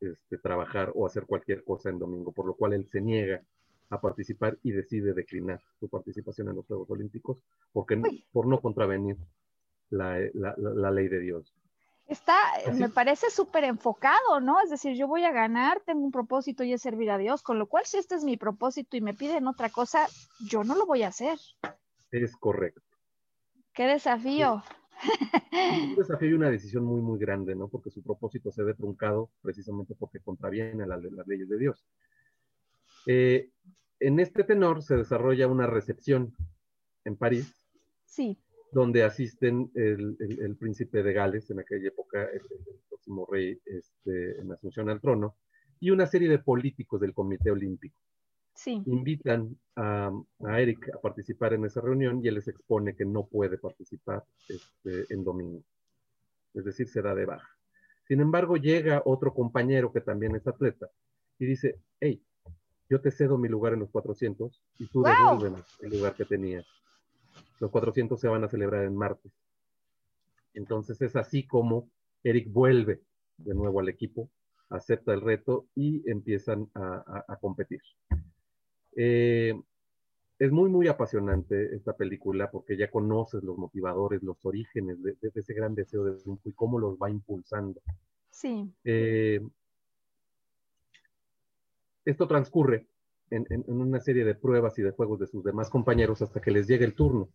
este, 0.00 0.38
trabajar 0.38 0.92
o 0.94 1.06
hacer 1.06 1.24
cualquier 1.26 1.64
cosa 1.64 1.90
en 1.90 1.98
domingo, 1.98 2.32
por 2.32 2.46
lo 2.46 2.54
cual 2.54 2.72
él 2.74 2.86
se 2.86 3.00
niega 3.00 3.42
a 3.90 4.00
participar 4.00 4.58
y 4.62 4.72
decide 4.72 5.14
declinar 5.14 5.60
su 5.78 5.88
participación 5.88 6.48
en 6.48 6.56
los 6.56 6.66
Juegos 6.66 6.90
Olímpicos 6.90 7.42
porque, 7.72 8.00
por 8.32 8.46
no 8.46 8.60
contravenir 8.60 9.16
la, 9.90 10.18
la, 10.34 10.90
ley 10.90 11.08
de 11.08 11.20
Dios. 11.20 11.54
Está, 12.08 12.36
me 12.72 12.88
parece 12.88 13.30
súper 13.30 13.64
enfocado, 13.64 14.40
¿no? 14.40 14.60
Es 14.62 14.70
decir, 14.70 14.96
yo 14.96 15.08
voy 15.08 15.24
a 15.24 15.32
ganar, 15.32 15.80
tengo 15.84 16.04
un 16.04 16.12
propósito 16.12 16.62
y 16.62 16.72
es 16.72 16.82
servir 16.82 17.10
a 17.10 17.18
Dios, 17.18 17.42
con 17.42 17.58
lo 17.58 17.66
cual 17.66 17.84
si 17.84 17.98
este 17.98 18.14
es 18.14 18.24
mi 18.24 18.36
propósito 18.36 18.96
y 18.96 19.00
me 19.00 19.14
piden 19.14 19.46
otra 19.48 19.70
cosa, 19.70 20.06
yo 20.48 20.62
no 20.62 20.76
lo 20.76 20.86
voy 20.86 21.02
a 21.02 21.08
hacer. 21.08 21.38
Es 22.10 22.36
correcto. 22.36 22.82
Qué 23.72 23.86
desafío. 23.86 24.62
un 25.90 25.96
desafío 25.96 26.30
y 26.30 26.32
una 26.34 26.50
decisión 26.50 26.84
muy, 26.84 27.00
muy 27.00 27.18
grande, 27.18 27.54
¿no? 27.54 27.68
Porque 27.68 27.90
su 27.90 28.02
propósito 28.02 28.50
se 28.52 28.62
ve 28.62 28.74
truncado 28.74 29.30
precisamente 29.42 29.94
porque 29.94 30.20
contraviene 30.20 30.86
las 30.86 31.26
leyes 31.26 31.48
de 31.48 31.58
Dios. 31.58 31.84
Eh, 33.06 33.50
en 34.00 34.20
este 34.20 34.44
tenor 34.44 34.82
se 34.82 34.96
desarrolla 34.96 35.46
una 35.46 35.66
recepción 35.66 36.34
en 37.04 37.16
París. 37.16 37.54
Sí. 38.04 38.38
Donde 38.72 39.04
asisten 39.04 39.70
el, 39.74 40.56
príncipe 40.58 41.02
de 41.02 41.12
Gales, 41.12 41.50
en 41.50 41.60
aquella 41.60 41.88
época 41.88 42.24
el, 42.24 42.42
próximo 42.88 43.26
rey 43.30 43.58
este, 43.64 44.40
en 44.40 44.52
asunción 44.52 44.90
al 44.90 45.00
trono, 45.00 45.36
y 45.80 45.90
una 45.90 46.06
serie 46.06 46.28
de 46.28 46.38
políticos 46.38 47.00
del 47.00 47.14
Comité 47.14 47.50
Olímpico. 47.50 48.00
Sí. 48.54 48.82
Invitan 48.86 49.56
a, 49.76 50.10
Eric 50.58 50.90
a 50.94 51.00
participar 51.00 51.52
en 51.52 51.64
esa 51.66 51.80
reunión 51.80 52.22
y 52.22 52.28
él 52.28 52.34
les 52.34 52.48
expone 52.48 52.96
que 52.96 53.04
no 53.04 53.26
puede 53.26 53.58
participar 53.58 54.24
este, 54.48 55.12
en 55.12 55.22
domingo. 55.22 55.62
Es 56.54 56.64
decir, 56.64 56.88
se 56.88 57.02
da 57.02 57.14
de 57.14 57.26
baja. 57.26 57.48
Sin 58.08 58.20
embargo, 58.20 58.56
llega 58.56 59.02
otro 59.04 59.34
compañero 59.34 59.92
que 59.92 60.00
también 60.00 60.34
es 60.36 60.46
atleta 60.46 60.88
y 61.38 61.46
dice, 61.46 61.78
hey, 62.00 62.22
yo 62.88 63.00
te 63.00 63.10
cedo 63.10 63.38
mi 63.38 63.48
lugar 63.48 63.72
en 63.72 63.80
los 63.80 63.90
400 63.90 64.62
y 64.78 64.86
tú 64.86 65.02
devuélveme 65.02 65.62
el 65.80 65.90
lugar 65.90 66.14
que 66.14 66.24
tenías. 66.24 66.66
Los 67.60 67.70
400 67.70 68.20
se 68.20 68.28
van 68.28 68.44
a 68.44 68.48
celebrar 68.48 68.84
en 68.84 68.96
martes. 68.96 69.32
Entonces 70.54 71.00
es 71.02 71.16
así 71.16 71.46
como 71.46 71.90
Eric 72.22 72.50
vuelve 72.50 73.02
de 73.38 73.54
nuevo 73.54 73.80
al 73.80 73.88
equipo, 73.88 74.30
acepta 74.70 75.12
el 75.12 75.20
reto 75.20 75.66
y 75.74 76.08
empiezan 76.10 76.70
a 76.74 77.36
competir. 77.40 77.80
Eh, 78.96 79.54
es 80.38 80.52
muy, 80.52 80.68
muy 80.68 80.88
apasionante 80.88 81.74
esta 81.74 81.94
película 81.94 82.50
porque 82.50 82.76
ya 82.76 82.90
conoces 82.90 83.42
los 83.42 83.56
motivadores, 83.56 84.22
los 84.22 84.44
orígenes 84.44 85.02
de, 85.02 85.16
ese 85.34 85.54
gran 85.54 85.74
deseo 85.74 86.04
de 86.04 86.18
triunfo 86.18 86.48
y 86.48 86.52
cómo 86.52 86.78
los 86.78 86.96
va 86.96 87.10
impulsando. 87.10 87.80
Sí. 88.30 88.70
Eh, 88.84 89.40
esto 92.06 92.26
transcurre 92.26 92.86
en, 93.30 93.46
una 93.66 94.00
serie 94.00 94.24
de 94.24 94.34
pruebas 94.34 94.78
y 94.78 94.82
de 94.82 94.92
juegos 94.92 95.18
de 95.18 95.26
sus 95.26 95.44
demás 95.44 95.68
compañeros 95.68 96.22
hasta 96.22 96.40
que 96.40 96.52
les 96.52 96.66
llegue 96.66 96.84
el 96.84 96.94
turno. 96.94 97.28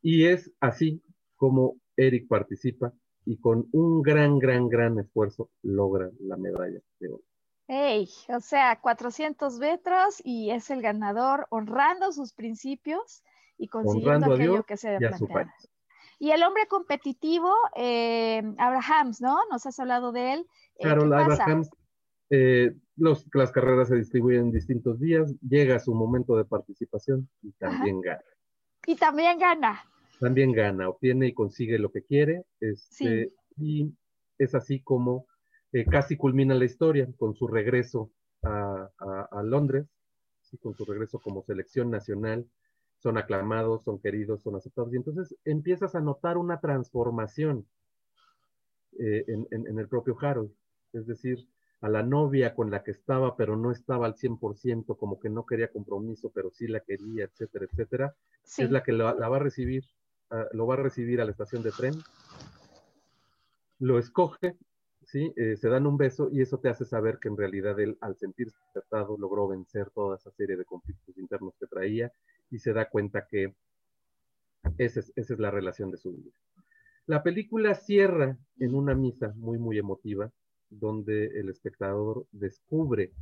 Y 0.00 0.26
es 0.26 0.50
así 0.60 1.02
como 1.36 1.76
Eric 1.96 2.28
participa 2.28 2.92
y 3.26 3.38
con 3.38 3.68
un 3.72 4.00
gran, 4.02 4.38
gran, 4.38 4.68
gran 4.68 4.98
esfuerzo 4.98 5.50
logra 5.62 6.10
la 6.20 6.36
medalla 6.36 6.80
de 7.00 7.08
oro. 7.08 7.22
Hey, 7.66 8.08
o 8.28 8.40
sea, 8.40 8.80
400 8.80 9.58
metros 9.58 10.20
y 10.24 10.50
es 10.50 10.70
el 10.70 10.82
ganador 10.82 11.46
honrando 11.50 12.12
sus 12.12 12.32
principios 12.32 13.22
y 13.58 13.68
consiguiendo 13.68 14.32
aquello 14.32 14.64
que 14.64 14.76
se 14.76 14.88
había 14.88 15.10
planteado. 15.10 15.50
Y 16.18 16.32
el 16.32 16.42
hombre 16.42 16.66
competitivo, 16.66 17.52
eh, 17.76 18.42
Abrahams, 18.58 19.20
¿no? 19.20 19.38
Nos 19.50 19.64
has 19.66 19.78
hablado 19.78 20.12
de 20.12 20.34
él. 20.34 20.46
Eh, 20.76 20.82
claro, 20.82 21.02
Abrahams, 21.02 21.70
eh, 22.28 22.74
los, 23.00 23.26
las 23.32 23.50
carreras 23.50 23.88
se 23.88 23.96
distribuyen 23.96 24.42
en 24.42 24.52
distintos 24.52 25.00
días, 25.00 25.34
llega 25.40 25.80
su 25.80 25.94
momento 25.94 26.36
de 26.36 26.44
participación 26.44 27.28
y 27.42 27.52
también 27.52 28.00
gana. 28.00 28.22
Y 28.86 28.96
también 28.96 29.38
gana. 29.38 29.82
También 30.20 30.52
gana, 30.52 30.88
obtiene 30.88 31.28
y 31.28 31.32
consigue 31.32 31.78
lo 31.78 31.90
que 31.90 32.02
quiere. 32.02 32.44
Este, 32.60 33.32
Y 33.56 33.92
es 34.38 34.54
así 34.54 34.80
como 34.80 35.26
eh, 35.72 35.84
casi 35.86 36.16
culmina 36.16 36.54
la 36.54 36.66
historia 36.66 37.08
con 37.18 37.34
su 37.34 37.48
regreso 37.48 38.10
a, 38.42 39.42
Londres, 39.42 39.86
con 40.60 40.74
su 40.74 40.84
regreso 40.84 41.18
como 41.20 41.42
selección 41.42 41.90
nacional. 41.90 42.46
Son 42.98 43.16
aclamados, 43.16 43.82
son 43.82 43.98
queridos, 43.98 44.42
son 44.42 44.56
aceptados. 44.56 44.92
Y 44.92 44.96
entonces 44.96 45.34
empiezas 45.44 45.94
a 45.94 46.00
notar 46.00 46.36
una 46.36 46.60
transformación 46.60 47.66
eh, 48.98 49.24
en, 49.26 49.78
el 49.78 49.88
propio 49.88 50.18
Harold. 50.20 50.50
Es 50.92 51.06
decir, 51.06 51.48
a 51.80 51.88
la 51.88 52.02
novia 52.02 52.54
con 52.54 52.70
la 52.70 52.82
que 52.82 52.90
estaba, 52.90 53.36
pero 53.36 53.56
no 53.56 53.70
estaba 53.70 54.06
al 54.06 54.14
100%, 54.14 54.96
como 54.96 55.18
que 55.18 55.30
no 55.30 55.46
quería 55.46 55.68
compromiso, 55.68 56.30
pero 56.34 56.50
sí 56.50 56.68
la 56.68 56.80
quería, 56.80 57.24
etcétera, 57.24 57.66
etcétera, 57.70 58.14
es 58.58 58.70
la 58.70 58.82
que 58.82 58.92
la, 58.92 59.12
va 59.12 59.36
a 59.36 59.40
recibir, 59.40 59.84
ah, 60.30 60.46
lo 60.52 60.66
va 60.66 60.74
a 60.74 60.78
recibir 60.78 61.20
a 61.20 61.24
la 61.24 61.30
estación 61.30 61.62
de 61.62 61.70
tren, 61.72 61.94
lo 63.78 63.98
escoge 63.98 64.56
¿sí? 65.10 65.32
Eh, 65.36 65.56
se 65.56 65.68
dan 65.68 65.86
un 65.86 65.96
beso 65.96 66.28
y 66.30 66.40
eso 66.40 66.58
te 66.58 66.68
hace 66.68 66.84
saber 66.84 67.18
que 67.18 67.28
en 67.28 67.36
realidad 67.36 67.78
él, 67.80 67.98
al 68.00 68.16
sentirse 68.16 68.56
tratado, 68.72 69.16
logró 69.18 69.48
vencer 69.48 69.90
toda 69.90 70.16
esa 70.16 70.30
serie 70.30 70.56
de 70.56 70.64
conflictos 70.64 71.18
internos 71.18 71.54
que 71.58 71.66
traía 71.66 72.12
y 72.50 72.58
se 72.60 72.72
da 72.72 72.88
cuenta 72.88 73.26
que 73.26 73.54
esa 74.78 75.00
es, 75.00 75.12
esa 75.16 75.34
es 75.34 75.40
la 75.40 75.50
relación 75.50 75.90
de 75.90 75.96
su 75.96 76.12
vida. 76.12 76.30
La 77.06 77.22
película 77.24 77.74
cierra 77.74 78.36
en 78.58 78.74
una 78.74 78.94
misa 78.94 79.32
muy, 79.36 79.58
muy 79.58 79.78
emotiva, 79.78 80.30
donde 80.70 81.26
el 81.38 81.48
espectador 81.48 82.26
descubre 82.32 83.12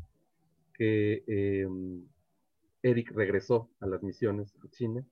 que 0.74 1.24
em, 1.26 2.04
Eric 2.82 3.10
regresó 3.12 3.68
a 3.80 3.86
las 3.86 4.02
misiones 4.02 4.54
a 4.64 4.68
China, 4.70 5.04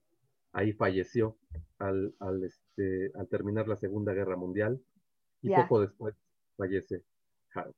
ahí 0.53 0.71
falleció 0.73 1.35
al, 1.79 2.13
al, 2.19 2.43
este, 2.43 3.11
al 3.15 3.27
terminar 3.27 3.67
la 3.67 3.75
Segunda 3.75 4.13
Guerra 4.13 4.37
Mundial 4.37 4.79
y 5.41 5.53
poco 5.53 5.81
después 5.81 6.15
fallece 6.55 7.03
Harold. 7.53 7.75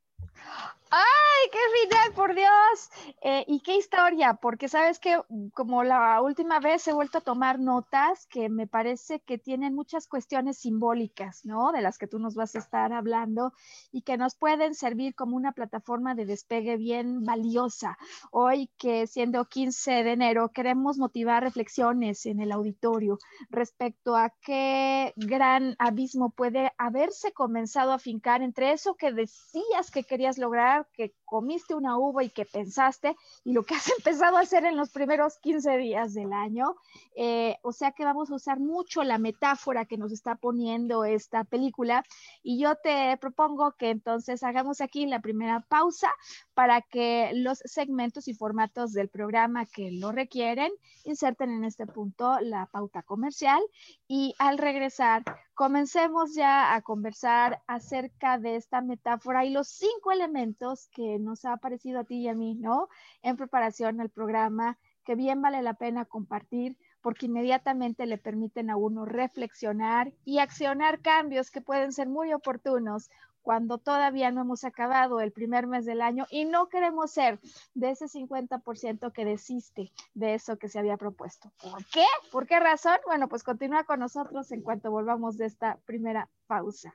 ¡Ay, 1.42 1.50
qué 1.50 1.88
final, 1.88 2.12
por 2.14 2.34
Dios! 2.34 2.90
Eh, 3.22 3.44
y 3.46 3.60
qué 3.60 3.76
historia, 3.76 4.34
porque 4.34 4.68
sabes 4.68 4.98
que 4.98 5.18
como 5.54 5.84
la 5.84 6.20
última 6.20 6.60
vez 6.60 6.86
he 6.86 6.92
vuelto 6.92 7.18
a 7.18 7.20
tomar 7.22 7.58
notas 7.58 8.26
que 8.26 8.48
me 8.48 8.66
parece 8.66 9.20
que 9.20 9.38
tienen 9.38 9.74
muchas 9.74 10.06
cuestiones 10.06 10.58
simbólicas, 10.58 11.44
¿no? 11.44 11.72
De 11.72 11.80
las 11.80 11.98
que 11.98 12.06
tú 12.06 12.18
nos 12.18 12.34
vas 12.34 12.54
a 12.54 12.58
estar 12.58 12.92
hablando 12.92 13.52
y 13.92 14.02
que 14.02 14.18
nos 14.18 14.34
pueden 14.34 14.74
servir 14.74 15.14
como 15.14 15.36
una 15.36 15.52
plataforma 15.52 16.14
de 16.14 16.26
despegue 16.26 16.76
bien 16.76 17.24
valiosa. 17.24 17.96
Hoy 18.32 18.70
que 18.76 19.06
siendo 19.06 19.44
15 19.46 20.02
de 20.04 20.12
enero 20.12 20.50
queremos 20.50 20.98
motivar 20.98 21.42
reflexiones 21.42 22.26
en 22.26 22.40
el 22.40 22.52
auditorio 22.52 23.18
respecto 23.48 24.16
a 24.16 24.30
qué 24.42 25.14
gran 25.16 25.74
abismo 25.78 26.30
puede 26.30 26.72
haberse 26.76 27.32
comenzado 27.32 27.92
a 27.92 27.98
fincar 27.98 28.42
entre 28.42 28.72
eso 28.72 28.94
que 28.94 29.12
decías 29.12 29.90
que 29.90 30.04
querías 30.04 30.36
lograr, 30.36 30.86
que 30.92 31.14
comiste 31.30 31.76
una 31.76 31.96
uva 31.96 32.24
y 32.24 32.28
que 32.28 32.44
pensaste, 32.44 33.16
y 33.44 33.52
lo 33.52 33.62
que 33.62 33.76
has 33.76 33.88
empezado 33.98 34.36
a 34.36 34.40
hacer 34.40 34.64
en 34.64 34.76
los 34.76 34.90
primeros 34.90 35.38
15 35.38 35.76
días 35.76 36.12
del 36.12 36.32
año. 36.32 36.74
Eh, 37.14 37.56
o 37.62 37.72
sea 37.72 37.92
que 37.92 38.04
vamos 38.04 38.30
a 38.30 38.34
usar 38.34 38.58
mucho 38.58 39.04
la 39.04 39.18
metáfora 39.18 39.84
que 39.84 39.96
nos 39.96 40.10
está 40.10 40.34
poniendo 40.34 41.04
esta 41.04 41.44
película, 41.44 42.04
y 42.42 42.58
yo 42.58 42.74
te 42.74 43.16
propongo 43.18 43.76
que 43.78 43.90
entonces 43.90 44.42
hagamos 44.42 44.80
aquí 44.80 45.06
la 45.06 45.20
primera 45.20 45.60
pausa 45.60 46.10
para 46.52 46.80
que 46.82 47.30
los 47.34 47.58
segmentos 47.64 48.26
y 48.26 48.34
formatos 48.34 48.92
del 48.92 49.08
programa 49.08 49.66
que 49.66 49.92
lo 49.92 50.10
requieren 50.10 50.72
inserten 51.04 51.50
en 51.50 51.64
este 51.64 51.86
punto 51.86 52.40
la 52.40 52.66
pauta 52.66 53.02
comercial 53.02 53.60
y 54.08 54.34
al 54.38 54.58
regresar 54.58 55.22
comencemos 55.60 56.34
ya 56.34 56.74
a 56.74 56.80
conversar 56.80 57.62
acerca 57.66 58.38
de 58.38 58.56
esta 58.56 58.80
metáfora 58.80 59.44
y 59.44 59.50
los 59.50 59.68
cinco 59.68 60.10
elementos 60.10 60.88
que 60.88 61.18
nos 61.18 61.44
ha 61.44 61.58
parecido 61.58 62.00
a 62.00 62.04
ti 62.04 62.20
y 62.20 62.28
a 62.28 62.34
mí, 62.34 62.54
¿no? 62.54 62.88
En 63.20 63.36
preparación 63.36 64.00
al 64.00 64.08
programa, 64.08 64.78
que 65.04 65.16
bien 65.16 65.42
vale 65.42 65.60
la 65.60 65.74
pena 65.74 66.06
compartir 66.06 66.78
porque 67.02 67.26
inmediatamente 67.26 68.06
le 68.06 68.16
permiten 68.16 68.70
a 68.70 68.78
uno 68.78 69.04
reflexionar 69.04 70.14
y 70.24 70.38
accionar 70.38 71.02
cambios 71.02 71.50
que 71.50 71.60
pueden 71.60 71.92
ser 71.92 72.08
muy 72.08 72.32
oportunos 72.32 73.10
cuando 73.50 73.78
todavía 73.78 74.30
no 74.30 74.42
hemos 74.42 74.62
acabado 74.62 75.20
el 75.20 75.32
primer 75.32 75.66
mes 75.66 75.84
del 75.84 76.02
año 76.02 76.24
y 76.30 76.44
no 76.44 76.68
queremos 76.68 77.10
ser 77.10 77.40
de 77.74 77.90
ese 77.90 78.04
50% 78.06 79.12
que 79.12 79.24
desiste 79.24 79.90
de 80.14 80.34
eso 80.34 80.56
que 80.56 80.68
se 80.68 80.78
había 80.78 80.96
propuesto. 80.96 81.50
¿Por 81.60 81.84
qué? 81.86 82.04
¿Por 82.30 82.46
qué 82.46 82.60
razón? 82.60 82.98
Bueno, 83.06 83.26
pues 83.26 83.42
continúa 83.42 83.82
con 83.82 83.98
nosotros 83.98 84.52
en 84.52 84.62
cuanto 84.62 84.92
volvamos 84.92 85.36
de 85.36 85.46
esta 85.46 85.78
primera 85.84 86.28
pausa. 86.46 86.94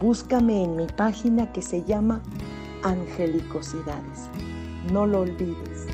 Búscame 0.00 0.64
en 0.64 0.76
mi 0.76 0.86
página 0.86 1.52
que 1.52 1.62
se 1.62 1.84
llama 1.84 2.22
Angelicosidades. 2.82 4.28
No 4.92 5.06
lo 5.06 5.20
olvides. 5.20 5.86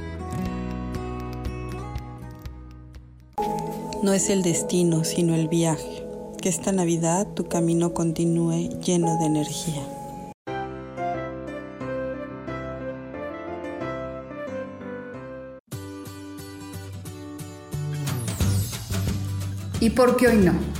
No 4.02 4.14
es 4.14 4.30
el 4.30 4.42
destino, 4.42 5.04
sino 5.04 5.34
el 5.34 5.48
viaje 5.48 6.06
que 6.40 6.48
esta 6.48 6.72
Navidad 6.72 7.28
tu 7.34 7.44
camino 7.44 7.92
continúe 7.92 8.70
lleno 8.80 9.18
de 9.18 9.26
energía. 9.26 9.82
¿Y 19.80 19.90
por 19.90 20.16
qué 20.16 20.28
hoy 20.28 20.36
no? 20.36 20.79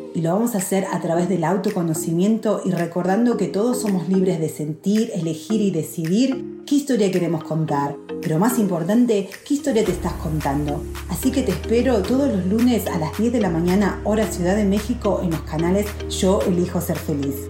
Y 0.13 0.21
lo 0.21 0.33
vamos 0.33 0.55
a 0.55 0.57
hacer 0.57 0.85
a 0.91 0.99
través 0.99 1.29
del 1.29 1.45
autoconocimiento 1.45 2.61
y 2.65 2.71
recordando 2.71 3.37
que 3.37 3.47
todos 3.47 3.81
somos 3.81 4.09
libres 4.09 4.39
de 4.39 4.49
sentir, 4.49 5.09
elegir 5.13 5.61
y 5.61 5.71
decidir 5.71 6.63
qué 6.65 6.75
historia 6.75 7.11
queremos 7.11 7.43
contar. 7.45 7.95
Pero 8.21 8.37
más 8.37 8.59
importante, 8.59 9.29
qué 9.47 9.53
historia 9.53 9.85
te 9.85 9.91
estás 9.91 10.13
contando. 10.13 10.83
Así 11.09 11.31
que 11.31 11.43
te 11.43 11.51
espero 11.51 12.01
todos 12.01 12.27
los 12.29 12.45
lunes 12.45 12.87
a 12.87 12.97
las 12.99 13.17
10 13.17 13.31
de 13.31 13.39
la 13.39 13.49
mañana, 13.49 14.01
hora 14.03 14.27
Ciudad 14.27 14.57
de 14.57 14.65
México, 14.65 15.21
en 15.23 15.31
los 15.31 15.41
canales 15.41 15.87
Yo 16.09 16.41
Elijo 16.41 16.81
Ser 16.81 16.97
Feliz. 16.97 17.47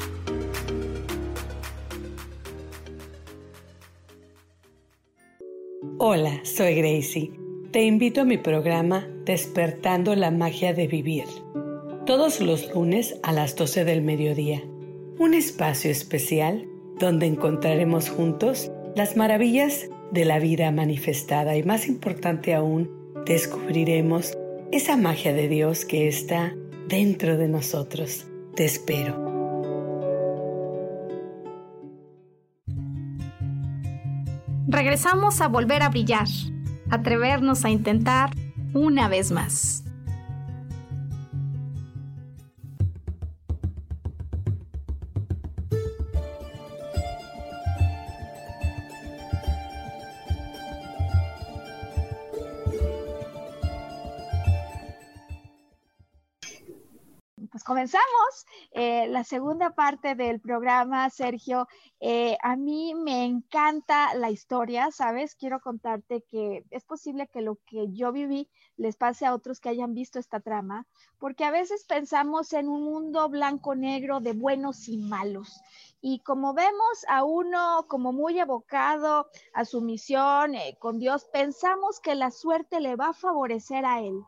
Hola, 5.98 6.42
soy 6.44 6.76
Gracie. 6.76 7.32
Te 7.72 7.84
invito 7.84 8.22
a 8.22 8.26
mi 8.26 8.38
programa 8.38 9.08
Despertando 9.24 10.16
la 10.16 10.30
Magia 10.30 10.74
de 10.74 10.88
Vivir, 10.88 11.26
todos 12.12 12.42
los 12.42 12.76
lunes 12.76 13.16
a 13.24 13.32
las 13.32 13.56
12 13.56 13.86
del 13.86 14.02
mediodía. 14.02 14.62
Un 15.18 15.34
espacio 15.34 15.90
especial 15.90 16.68
donde 17.00 17.26
encontraremos 17.26 18.10
juntos 18.10 18.70
las 18.98 19.16
maravillas 19.16 19.88
de 20.12 20.26
la 20.26 20.38
vida 20.38 20.70
manifestada 20.72 21.56
y 21.56 21.64
más 21.64 21.88
importante 21.88 22.54
aún, 22.54 22.92
descubriremos 23.26 24.38
esa 24.74 24.98
magia 24.98 25.32
de 25.32 25.48
Dios 25.48 25.86
que 25.86 26.10
está 26.10 26.54
dentro 26.90 27.38
de 27.38 27.48
nosotros. 27.48 28.28
Te 28.56 28.66
espero. 28.66 29.32
regresamos 34.68 35.40
a 35.40 35.48
volver 35.48 35.82
a 35.82 35.90
brillar, 35.90 36.28
atrevernos 36.90 37.64
a 37.64 37.70
intentar 37.70 38.32
una 38.74 39.08
vez 39.08 39.32
más. 39.32 39.86
Comenzamos 57.72 58.46
eh, 58.72 59.08
la 59.08 59.24
segunda 59.24 59.70
parte 59.70 60.14
del 60.14 60.42
programa, 60.42 61.10
Sergio. 61.10 61.70
Eh, 62.02 62.38
a 62.42 62.58
mí 62.58 62.94
me 62.96 63.24
encanta 63.24 64.14
la 64.16 64.30
historia, 64.30 64.92
¿sabes? 64.92 65.36
Quiero 65.36 65.62
contarte 65.62 66.22
que 66.30 66.66
es 66.70 66.84
posible 66.84 67.30
que 67.32 67.40
lo 67.40 67.60
que 67.66 67.88
yo 67.94 68.12
viví 68.12 68.50
les 68.76 68.98
pase 68.98 69.26
a 69.26 69.34
otros 69.34 69.62
que 69.62 69.70
hayan 69.70 69.94
visto 69.94 70.20
esta 70.20 70.42
trama, 70.42 70.86
porque 71.18 71.46
a 71.46 71.52
veces 71.52 71.86
pensamos 71.86 72.52
en 72.52 72.68
un 72.68 72.84
mundo 72.84 73.30
blanco-negro 73.30 74.20
de 74.20 74.34
buenos 74.34 74.90
y 74.90 74.98
malos. 74.98 75.62
Y 76.02 76.20
como 76.24 76.54
vemos 76.54 77.06
a 77.08 77.24
uno 77.24 77.86
como 77.88 78.12
muy 78.12 78.38
abocado 78.42 79.30
a 79.54 79.64
su 79.64 79.80
misión 79.80 80.56
eh, 80.56 80.76
con 80.78 81.00
Dios, 81.00 81.24
pensamos 81.32 82.02
que 82.02 82.16
la 82.16 82.32
suerte 82.32 82.82
le 82.82 82.98
va 82.98 83.12
a 83.12 83.14
favorecer 83.14 83.86
a 83.86 84.02
él 84.02 84.26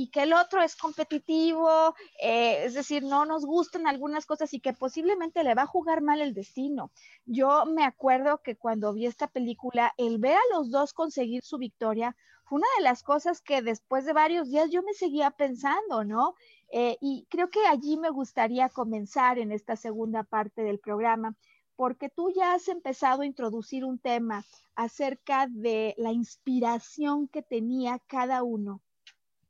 y 0.00 0.08
que 0.08 0.22
el 0.22 0.32
otro 0.32 0.62
es 0.62 0.76
competitivo, 0.76 1.94
eh, 2.22 2.64
es 2.64 2.72
decir, 2.72 3.02
no 3.02 3.26
nos 3.26 3.44
gustan 3.44 3.86
algunas 3.86 4.24
cosas 4.24 4.54
y 4.54 4.60
que 4.60 4.72
posiblemente 4.72 5.44
le 5.44 5.54
va 5.54 5.62
a 5.62 5.66
jugar 5.66 6.00
mal 6.00 6.22
el 6.22 6.32
destino. 6.32 6.90
Yo 7.26 7.66
me 7.66 7.84
acuerdo 7.84 8.40
que 8.42 8.56
cuando 8.56 8.94
vi 8.94 9.04
esta 9.04 9.26
película, 9.26 9.92
el 9.98 10.16
ver 10.16 10.36
a 10.36 10.56
los 10.56 10.70
dos 10.70 10.94
conseguir 10.94 11.42
su 11.44 11.58
victoria 11.58 12.16
fue 12.44 12.60
una 12.60 12.68
de 12.78 12.84
las 12.84 13.02
cosas 13.02 13.42
que 13.42 13.60
después 13.60 14.06
de 14.06 14.14
varios 14.14 14.48
días 14.48 14.70
yo 14.70 14.82
me 14.82 14.94
seguía 14.94 15.32
pensando, 15.32 16.02
¿no? 16.02 16.34
Eh, 16.72 16.96
y 17.02 17.26
creo 17.28 17.50
que 17.50 17.60
allí 17.66 17.98
me 17.98 18.08
gustaría 18.08 18.70
comenzar 18.70 19.38
en 19.38 19.52
esta 19.52 19.76
segunda 19.76 20.22
parte 20.22 20.62
del 20.62 20.78
programa 20.78 21.36
porque 21.76 22.08
tú 22.08 22.32
ya 22.34 22.54
has 22.54 22.68
empezado 22.68 23.20
a 23.20 23.26
introducir 23.26 23.84
un 23.84 23.98
tema 23.98 24.46
acerca 24.74 25.46
de 25.46 25.94
la 25.98 26.10
inspiración 26.10 27.28
que 27.28 27.42
tenía 27.42 27.98
cada 28.06 28.42
uno 28.42 28.80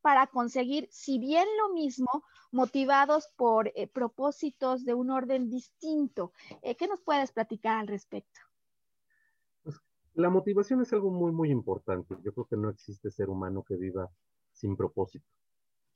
para 0.00 0.26
conseguir, 0.26 0.88
si 0.90 1.18
bien 1.18 1.46
lo 1.62 1.74
mismo, 1.74 2.24
motivados 2.52 3.28
por 3.36 3.72
eh, 3.74 3.86
propósitos 3.86 4.84
de 4.84 4.94
un 4.94 5.10
orden 5.10 5.50
distinto. 5.50 6.32
Eh, 6.62 6.76
¿Qué 6.76 6.88
nos 6.88 7.00
puedes 7.00 7.32
platicar 7.32 7.78
al 7.78 7.88
respecto? 7.88 8.40
Pues, 9.62 9.76
la 10.14 10.30
motivación 10.30 10.82
es 10.82 10.92
algo 10.92 11.10
muy, 11.10 11.32
muy 11.32 11.50
importante. 11.50 12.16
Yo 12.22 12.32
creo 12.32 12.46
que 12.46 12.56
no 12.56 12.70
existe 12.70 13.10
ser 13.10 13.28
humano 13.28 13.64
que 13.66 13.76
viva 13.76 14.10
sin 14.52 14.76
propósito. 14.76 15.26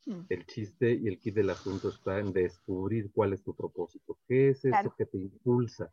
Hmm. 0.06 0.22
El 0.28 0.46
chiste 0.46 0.92
y 0.92 1.08
el 1.08 1.18
kit 1.18 1.34
del 1.34 1.50
asunto 1.50 1.88
está 1.88 2.18
en 2.18 2.32
descubrir 2.32 3.10
cuál 3.12 3.32
es 3.32 3.42
tu 3.42 3.54
propósito. 3.54 4.18
¿Qué 4.28 4.50
es 4.50 4.64
eso 4.64 4.94
que 4.96 5.06
te 5.06 5.18
impulsa 5.18 5.90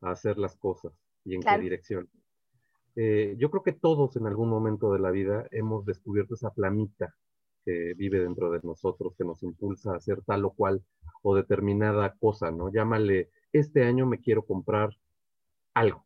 a 0.00 0.10
hacer 0.10 0.38
las 0.38 0.56
cosas 0.56 0.92
y 1.24 1.34
en 1.34 1.42
qué 1.42 1.58
dirección? 1.58 2.08
Eh, 2.94 3.36
yo 3.38 3.50
creo 3.50 3.62
que 3.62 3.72
todos 3.72 4.16
en 4.16 4.26
algún 4.26 4.48
momento 4.48 4.92
de 4.92 4.98
la 4.98 5.10
vida 5.10 5.46
hemos 5.50 5.84
descubierto 5.86 6.34
esa 6.34 6.50
flamita 6.50 7.14
que 7.64 7.94
vive 7.94 8.20
dentro 8.20 8.50
de 8.50 8.60
nosotros, 8.62 9.14
que 9.16 9.24
nos 9.24 9.42
impulsa 9.42 9.92
a 9.92 9.96
hacer 9.96 10.22
tal 10.22 10.44
o 10.44 10.50
cual 10.50 10.82
o 11.22 11.34
determinada 11.34 12.14
cosa, 12.18 12.50
¿no? 12.50 12.72
Llámale, 12.72 13.30
este 13.52 13.84
año 13.84 14.06
me 14.06 14.20
quiero 14.20 14.42
comprar 14.42 14.96
algo, 15.74 16.04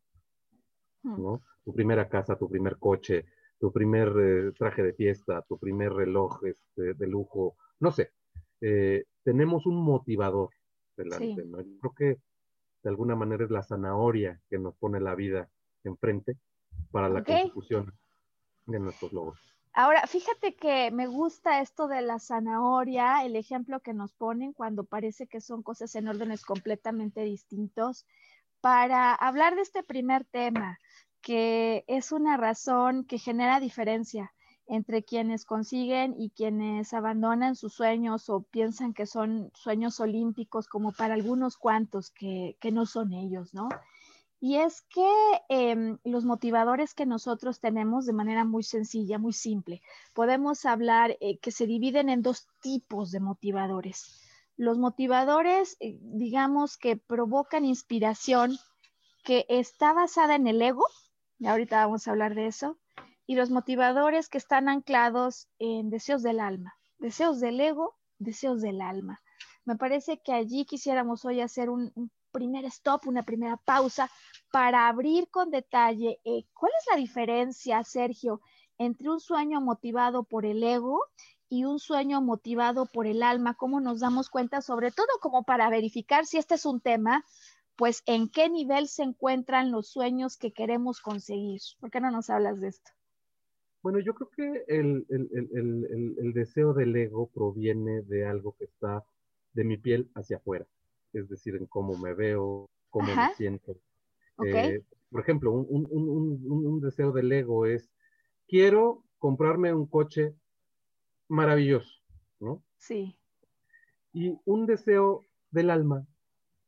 hmm. 1.03 1.23
¿no? 1.23 1.43
Tu 1.65 1.73
primera 1.73 2.09
casa, 2.09 2.37
tu 2.37 2.49
primer 2.49 2.77
coche, 2.79 3.27
tu 3.59 3.73
primer 3.73 4.13
eh, 4.19 4.53
traje 4.57 4.83
de 4.83 4.93
fiesta, 4.93 5.43
tu 5.49 5.59
primer 5.59 5.93
reloj 5.93 6.45
este, 6.45 6.95
de 6.95 7.07
lujo, 7.07 7.57
no 7.81 7.91
sé. 7.91 8.13
Eh, 8.61 9.05
tenemos 9.23 9.67
un 9.67 9.83
motivador 9.83 10.51
delante, 10.97 11.45
¿no? 11.45 11.61
Yo 11.61 11.79
creo 11.81 11.95
que 11.95 12.21
de 12.83 12.91
alguna 12.91 13.17
manera 13.17 13.45
es 13.45 13.51
la 13.51 13.63
zanahoria 13.63 14.41
que 14.49 14.59
nos 14.59 14.77
pone 14.77 15.01
la 15.01 15.15
vida 15.15 15.49
enfrente 15.85 16.37
para 16.91 17.09
la 17.09 17.25
consecución 17.25 17.93
de 18.67 18.79
nuestros 18.79 19.13
logros. 19.13 19.56
Ahora, 19.79 20.07
fíjate 20.07 20.57
que 20.57 20.91
me 20.91 21.07
gusta 21.07 21.61
esto 21.61 21.87
de 21.87 22.01
la 22.01 22.19
zanahoria, 22.19 23.27
el 23.27 23.37
ejemplo 23.37 23.81
que 23.81 23.93
nos 23.93 24.15
ponen 24.15 24.55
cuando 24.55 24.85
parece 24.85 25.27
que 25.27 25.43
son 25.43 25.63
cosas 25.63 25.95
en 25.97 26.09
órdenes 26.09 26.47
completamente 26.47 27.21
distintos, 27.25 28.07
para 28.63 29.15
hablar 29.15 29.55
de 29.55 29.61
este 29.61 29.83
primer 29.83 30.25
tema, 30.25 30.79
que 31.21 31.85
es 31.89 32.11
una 32.11 32.39
razón 32.39 33.05
que 33.05 33.19
genera 33.19 33.61
diferencia 33.61 34.33
entre 34.67 35.05
quienes 35.05 35.45
consiguen 35.45 36.15
y 36.19 36.31
quienes 36.31 36.95
abandonan 36.95 37.55
sus 37.55 37.75
sueños 37.75 38.31
o 38.31 38.45
piensan 38.45 38.95
que 38.95 39.05
son 39.05 39.51
sueños 39.53 40.01
olímpicos 40.01 40.69
como 40.69 40.93
para 40.93 41.13
algunos 41.13 41.59
cuantos 41.59 42.11
que, 42.11 42.57
que 42.61 42.73
no 42.73 42.87
son 42.87 43.13
ellos, 43.13 43.53
¿no? 43.53 43.69
Y 44.41 44.57
es 44.57 44.83
que 44.83 45.11
em, 45.49 45.99
los 46.05 46.25
motivadores 46.25 46.95
que 46.95 47.07
nosotros 47.07 47.59
tenemos 47.59 48.05
de 48.05 48.13
manera 48.13 48.45
muy 48.45 48.63
sencilla, 48.63 49.19
muy 49.19 49.33
simple, 49.33 49.81
podemos 50.13 50.67
hablar 50.67 51.17
eh, 51.21 51.39
que 51.39 51.51
se 51.51 51.67
dividen 51.67 52.11
en 52.11 52.23
dos 52.23 52.47
tipos 52.61 53.11
de 53.11 53.21
motivadores. 53.21 54.21
Los 54.57 54.79
motivadores, 54.79 55.77
eh, 55.81 55.99
digamos, 56.01 56.77
que 56.77 56.97
provocan 56.97 57.65
inspiración 57.65 58.59
que 59.25 59.47
está 59.49 59.93
basada 59.93 60.35
en 60.35 60.47
el 60.47 60.61
ego, 60.61 60.87
y 61.39 61.47
ahorita 61.47 61.85
vamos 61.85 62.07
a 62.07 62.11
hablar 62.11 62.35
de 62.35 62.47
eso, 62.47 62.79
y 63.27 63.35
los 63.35 63.51
motivadores 63.51 64.29
que 64.29 64.39
están 64.39 64.69
anclados 64.69 65.49
en 65.59 65.91
deseos 65.91 66.23
del 66.23 66.41
alma, 66.41 66.77
deseos 66.99 67.41
del 67.41 67.61
ego, 67.61 67.97
deseos 68.19 68.63
del 68.63 68.81
alma. 68.81 69.21
Me 69.65 69.77
parece 69.77 70.19
que 70.19 70.33
allí 70.33 70.65
quisiéramos 70.65 71.25
hoy 71.25 71.41
hacer 71.41 71.71
un, 71.71 71.91
un 71.97 72.11
primer 72.37 72.67
stop, 72.67 73.07
una 73.07 73.23
primera 73.23 73.57
pausa 73.57 74.11
para 74.53 74.89
abrir 74.89 75.29
con 75.31 75.51
detalle 75.51 76.21
eh, 76.23 76.45
cuál 76.53 76.71
es 76.79 76.87
la 76.93 76.99
diferencia, 76.99 77.83
Sergio, 77.83 78.43
entre 78.77 79.09
un 79.09 79.21
sueño 79.21 79.63
motivado 79.63 80.23
por 80.23 80.45
el 80.45 80.63
ego 80.63 81.01
y 81.49 81.65
un 81.65 81.79
sueño 81.79 82.21
motivado 82.21 82.85
por 82.93 83.07
el 83.07 83.23
alma, 83.23 83.55
cómo 83.55 83.81
nos 83.81 84.01
damos 84.01 84.29
cuenta, 84.29 84.61
sobre 84.61 84.91
todo 84.91 85.07
como 85.23 85.45
para 85.45 85.71
verificar 85.71 86.27
si 86.27 86.37
este 86.37 86.57
es 86.57 86.67
un 86.67 86.83
tema, 86.83 87.25
pues 87.75 88.03
en 88.05 88.29
qué 88.29 88.51
nivel 88.51 88.87
se 88.89 89.05
encuentran 89.05 89.71
los 89.71 89.89
sueños 89.89 90.37
que 90.37 90.53
queremos 90.53 91.01
conseguir. 91.01 91.63
¿Por 91.81 91.91
qué 91.91 92.01
no 92.01 92.11
nos 92.11 92.29
hablas 92.29 92.61
de 92.61 92.69
esto? 92.69 92.91
Bueno, 93.83 93.99
yo 94.01 94.15
creo 94.15 94.31
que 94.31 94.65
el, 94.69 95.07
el 95.09 96.33
deseo 96.35 96.75
del 96.75 96.95
ego 96.97 97.31
proviene 97.33 98.03
de 98.03 98.27
algo 98.27 98.55
que 98.59 98.65
está 98.65 99.07
de 99.55 99.65
mi 99.65 99.79
piel 99.79 100.11
hacia 100.15 100.37
afuera 100.37 100.67
es 101.17 101.29
decir, 101.29 101.57
en 101.57 101.67
cómo 101.67 101.97
me 101.97 102.15
veo, 102.15 102.69
cómo 102.91 103.15
me 103.15 103.35
siento. 103.35 103.77
Eh, 104.45 104.83
por 105.11 105.21
ejemplo, 105.21 105.53
un, 105.53 106.81
deseo 106.81 107.13
del 107.13 107.33
ego 107.33 107.67
es, 107.67 107.91
quiero 108.47 109.05
comprarme 109.19 109.73
un 109.73 109.87
coche 109.87 110.35
maravilloso, 111.29 111.91
¿no? 112.41 112.63
Sí. 112.77 113.17
Y 114.13 114.39
un 114.45 114.67
deseo 114.67 115.25
del 115.51 115.71
alma 115.71 116.07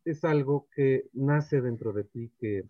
es 0.04 0.24
algo 0.24 0.68
que 0.74 1.08
nace 1.12 1.60
dentro 1.60 1.92
de 1.92 2.04
ti, 2.04 2.30
que 2.40 2.64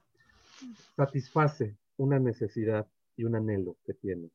satisface 0.97 1.77
una 1.97 2.19
necesidad 2.19 2.89
y 3.17 3.25
un 3.25 3.37
anhelo 3.37 3.77
que 3.85 3.95
tienes. 3.95 4.33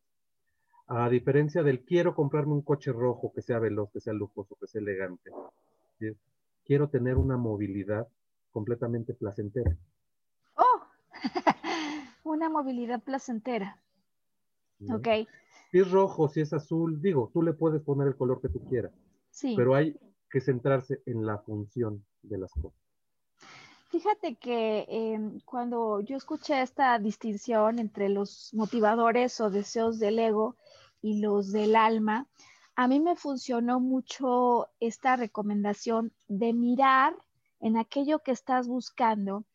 A 0.88 1.10
diferencia 1.10 1.64
del 1.64 1.84
quiero 1.84 2.14
comprarme 2.16 2.54
un 2.54 2.62
coche 2.62 2.92
rojo 2.92 3.32
que 3.34 3.42
sea 3.42 3.60
veloz, 3.60 3.92
que 3.92 4.02
sea 4.02 4.14
lujoso, 4.14 4.56
que 4.60 4.68
sea 4.68 4.82
elegante. 4.82 5.32
¿sí? 6.00 6.12
Quiero 6.66 6.90
tener 6.90 7.18
una 7.18 7.38
movilidad 7.38 8.08
completamente 8.52 9.14
placentera. 9.14 9.76
Oh, 10.56 10.84
una 12.24 12.50
movilidad 12.50 13.02
placentera. 13.02 13.80
Ok. 14.90 15.08
Si 15.72 15.80
es 15.80 15.92
rojo, 15.92 16.28
si 16.28 16.42
es 16.42 16.54
azul, 16.54 17.02
digo, 17.02 17.32
tú 17.34 17.42
le 17.42 17.54
puedes 17.54 17.82
poner 17.82 18.08
el 18.08 18.16
color 18.16 18.42
que 18.42 18.50
tú 18.50 18.64
quieras. 18.70 18.92
Sí. 19.32 19.56
Pero 19.58 19.76
hay 19.76 19.98
que 20.30 20.42
centrarse 20.42 21.02
en 21.06 21.26
la 21.26 21.40
función 21.40 22.06
de 22.22 22.38
las 22.38 22.52
cosas. 22.54 22.84
Fíjate 23.90 24.36
que 24.36 24.86
em, 24.90 25.40
cuando 25.46 26.00
yo 26.00 26.18
escuché 26.18 26.64
esta 26.64 26.98
distinción 26.98 27.78
entre 27.78 28.10
los 28.10 28.52
motivadores 28.54 29.40
o 29.40 29.52
deseos 29.52 30.00
del 30.00 30.18
ego 30.18 30.56
y 31.04 31.22
los 31.22 31.52
del 31.52 31.76
alma, 31.76 32.28
a 32.76 32.88
mí 32.88 33.00
me 33.00 33.16
funcionó 33.16 33.80
mucho 33.80 34.70
esta 34.80 35.16
recomendación 35.16 36.14
de 36.28 36.54
mirar 36.54 37.16
en 37.60 37.78
aquello 37.78 38.20
que 38.20 38.32
estás 38.32 38.68
buscando 38.68 39.46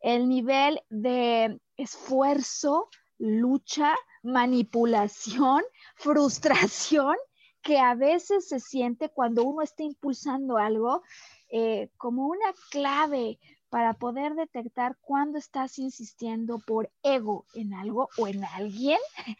el 0.00 0.28
nivel 0.28 0.80
de 0.88 1.60
esfuerzo, 1.76 2.88
lucha, 3.18 3.94
manipulación, 4.22 5.62
frustración 5.96 7.16
que 7.62 7.78
a 7.78 7.94
veces 7.94 8.48
se 8.48 8.60
siente 8.60 9.08
cuando 9.08 9.42
uno 9.42 9.62
está 9.62 9.82
impulsando 9.82 10.56
algo 10.56 11.02
eh, 11.50 11.90
como 11.96 12.28
una 12.28 12.54
clave 12.70 13.38
para 13.68 13.94
poder 13.94 14.34
detectar 14.34 14.96
cuándo 15.00 15.38
estás 15.38 15.78
insistiendo 15.78 16.58
por 16.60 16.90
ego 17.02 17.44
en 17.54 17.74
algo 17.74 18.08
o 18.18 18.26
en 18.26 18.44
alguien. 18.44 18.98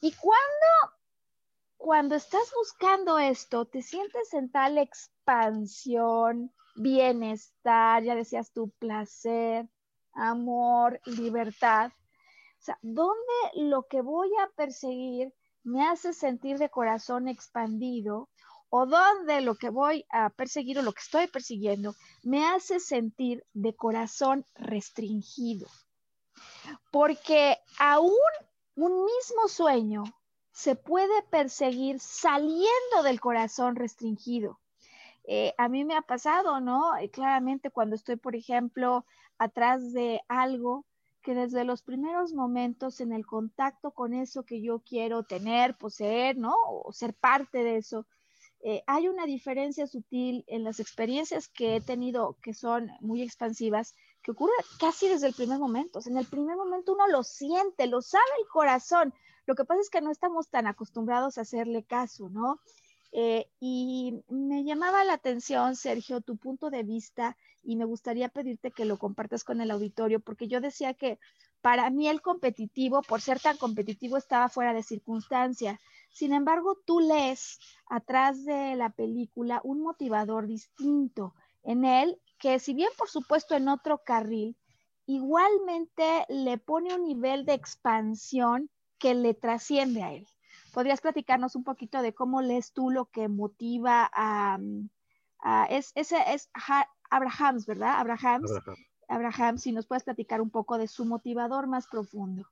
Y 0.00 0.12
cuándo 0.12 0.94
cuando 1.84 2.14
estás 2.14 2.50
buscando 2.56 3.18
esto, 3.18 3.66
te 3.66 3.82
sientes 3.82 4.32
en 4.32 4.50
tal 4.50 4.78
expansión, 4.78 6.50
bienestar, 6.76 8.02
ya 8.02 8.14
decías 8.14 8.50
tu 8.52 8.70
placer, 8.70 9.68
amor, 10.14 10.98
libertad. 11.04 11.90
O 11.92 12.64
sea, 12.64 12.78
¿dónde 12.80 13.34
lo 13.56 13.82
que 13.82 14.00
voy 14.00 14.30
a 14.42 14.48
perseguir 14.56 15.34
me 15.62 15.86
hace 15.86 16.14
sentir 16.14 16.56
de 16.56 16.70
corazón 16.70 17.28
expandido? 17.28 18.30
¿O 18.70 18.86
dónde 18.86 19.42
lo 19.42 19.56
que 19.56 19.68
voy 19.68 20.06
a 20.08 20.30
perseguir 20.30 20.78
o 20.78 20.82
lo 20.82 20.92
que 20.94 21.02
estoy 21.02 21.26
persiguiendo 21.26 21.94
me 22.22 22.46
hace 22.46 22.80
sentir 22.80 23.44
de 23.52 23.76
corazón 23.76 24.46
restringido? 24.54 25.66
Porque 26.90 27.58
aún 27.78 28.14
un 28.74 29.04
mismo 29.04 29.48
sueño 29.48 30.04
se 30.54 30.76
puede 30.76 31.20
perseguir 31.30 31.98
saliendo 31.98 33.02
del 33.02 33.20
corazón 33.20 33.74
restringido. 33.74 34.60
Eh, 35.24 35.52
a 35.58 35.68
mí 35.68 35.84
me 35.84 35.96
ha 35.96 36.02
pasado, 36.02 36.60
¿no? 36.60 36.92
claramente 37.12 37.70
cuando 37.70 37.96
estoy, 37.96 38.14
por 38.14 38.36
ejemplo, 38.36 39.04
atrás 39.36 39.92
de 39.92 40.20
algo 40.28 40.86
que 41.22 41.34
desde 41.34 41.64
los 41.64 41.82
primeros 41.82 42.34
momentos 42.34 43.00
en 43.00 43.12
el 43.12 43.26
contacto 43.26 43.90
con 43.90 44.14
eso 44.14 44.44
que 44.44 44.62
yo 44.62 44.78
quiero 44.78 45.24
tener, 45.24 45.76
poseer, 45.76 46.36
¿no? 46.36 46.54
O 46.68 46.92
ser 46.92 47.14
parte 47.14 47.64
de 47.64 47.78
eso, 47.78 48.06
eh, 48.60 48.84
hay 48.86 49.08
una 49.08 49.26
diferencia 49.26 49.88
sutil 49.88 50.44
en 50.46 50.62
las 50.62 50.78
experiencias 50.78 51.48
que 51.48 51.76
he 51.76 51.80
tenido 51.80 52.36
que 52.42 52.54
son 52.54 52.92
muy 53.00 53.22
expansivas, 53.22 53.96
que 54.22 54.30
ocurre 54.30 54.52
casi 54.78 55.08
desde 55.08 55.26
el 55.26 55.34
primer 55.34 55.58
momento. 55.58 55.98
en 56.06 56.16
el 56.16 56.26
primer 56.26 56.56
momento 56.56 56.92
uno 56.92 57.08
lo 57.08 57.24
siente, 57.24 57.88
lo 57.88 58.02
sabe 58.02 58.24
el 58.40 58.46
corazón, 58.46 59.12
lo 59.46 59.54
que 59.54 59.64
pasa 59.64 59.80
es 59.80 59.90
que 59.90 60.00
no 60.00 60.10
estamos 60.10 60.48
tan 60.48 60.66
acostumbrados 60.66 61.38
a 61.38 61.42
hacerle 61.42 61.84
caso, 61.84 62.28
¿no? 62.30 62.60
Eh, 63.16 63.48
y 63.60 64.24
me 64.28 64.64
llamaba 64.64 65.04
la 65.04 65.12
atención, 65.12 65.76
Sergio, 65.76 66.20
tu 66.20 66.36
punto 66.36 66.68
de 66.68 66.82
vista 66.82 67.36
y 67.62 67.76
me 67.76 67.84
gustaría 67.84 68.28
pedirte 68.28 68.72
que 68.72 68.84
lo 68.84 68.98
compartas 68.98 69.44
con 69.44 69.60
el 69.60 69.70
auditorio, 69.70 70.18
porque 70.18 70.48
yo 70.48 70.60
decía 70.60 70.94
que 70.94 71.20
para 71.60 71.88
mí 71.90 72.08
el 72.08 72.20
competitivo, 72.20 73.02
por 73.02 73.20
ser 73.20 73.38
tan 73.38 73.56
competitivo, 73.56 74.16
estaba 74.16 74.48
fuera 74.48 74.74
de 74.74 74.82
circunstancia. 74.82 75.80
Sin 76.10 76.32
embargo, 76.32 76.76
tú 76.84 76.98
lees 76.98 77.60
atrás 77.86 78.44
de 78.44 78.74
la 78.74 78.90
película 78.90 79.60
un 79.62 79.80
motivador 79.80 80.46
distinto 80.46 81.34
en 81.62 81.84
él, 81.84 82.20
que 82.38 82.58
si 82.58 82.74
bien 82.74 82.90
por 82.98 83.08
supuesto 83.08 83.54
en 83.54 83.68
otro 83.68 84.02
carril, 84.04 84.56
igualmente 85.06 86.26
le 86.28 86.58
pone 86.58 86.94
un 86.94 87.04
nivel 87.04 87.44
de 87.46 87.54
expansión 87.54 88.70
que 89.04 89.14
le 89.14 89.34
trasciende 89.34 90.02
a 90.02 90.14
él. 90.14 90.26
¿Podrías 90.72 91.02
platicarnos 91.02 91.56
un 91.56 91.62
poquito 91.62 92.00
de 92.00 92.14
cómo 92.14 92.40
lees 92.40 92.72
tú 92.72 92.88
lo 92.88 93.04
que 93.10 93.28
motiva 93.28 94.10
a... 94.14 94.58
es, 95.68 95.92
ese 95.94 96.16
es 96.32 96.48
Abrahams, 97.10 97.66
¿verdad? 97.66 98.00
Abrahams. 98.00 98.50
Abraham. 99.06 99.58
si 99.58 99.72
nos 99.72 99.86
puedes 99.86 100.04
platicar 100.04 100.40
un 100.40 100.48
poco 100.48 100.78
de 100.78 100.88
su 100.88 101.04
motivador 101.04 101.66
más 101.66 101.86
profundo. 101.86 102.48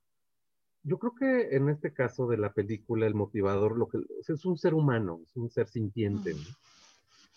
Yo 0.83 0.99
creo 0.99 1.15
que 1.15 1.55
en 1.55 1.69
este 1.69 1.91
caso 1.91 2.27
de 2.27 2.37
la 2.37 2.53
película, 2.53 3.07
el 3.07 3.15
motivador 3.15 3.75
lo 3.75 3.87
que, 3.87 3.97
es 4.19 4.45
un 4.45 4.55
ser 4.55 4.75
humano, 4.75 5.21
es 5.25 5.35
un 5.35 5.49
ser 5.49 5.67
sintiente. 5.67 6.35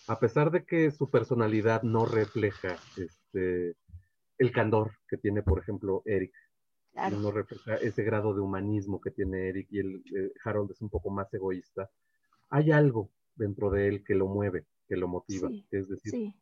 A 0.08 0.18
pesar 0.18 0.50
de 0.50 0.66
que 0.66 0.90
su 0.90 1.08
personalidad 1.08 1.84
no 1.84 2.04
refleja 2.04 2.76
este, 2.98 3.76
el 4.36 4.52
candor 4.52 4.92
que 5.08 5.16
tiene, 5.16 5.42
por 5.42 5.58
ejemplo, 5.58 6.02
Eric, 6.04 6.34
no 7.10 7.30
refleja 7.30 7.76
ese 7.76 8.02
grado 8.02 8.34
de 8.34 8.40
humanismo 8.40 9.00
que 9.00 9.10
tiene 9.10 9.48
Eric 9.48 9.68
y 9.70 9.78
el 9.80 9.96
eh, 10.14 10.32
Harold 10.44 10.70
es 10.70 10.80
un 10.80 10.88
poco 10.88 11.10
más 11.10 11.32
egoísta. 11.34 11.90
Hay 12.50 12.70
algo 12.70 13.10
dentro 13.34 13.70
de 13.70 13.88
él 13.88 14.04
que 14.04 14.14
lo 14.14 14.26
mueve, 14.26 14.66
que 14.88 14.96
lo 14.96 15.08
motiva, 15.08 15.50
es 15.70 15.88
decir, 15.88 16.32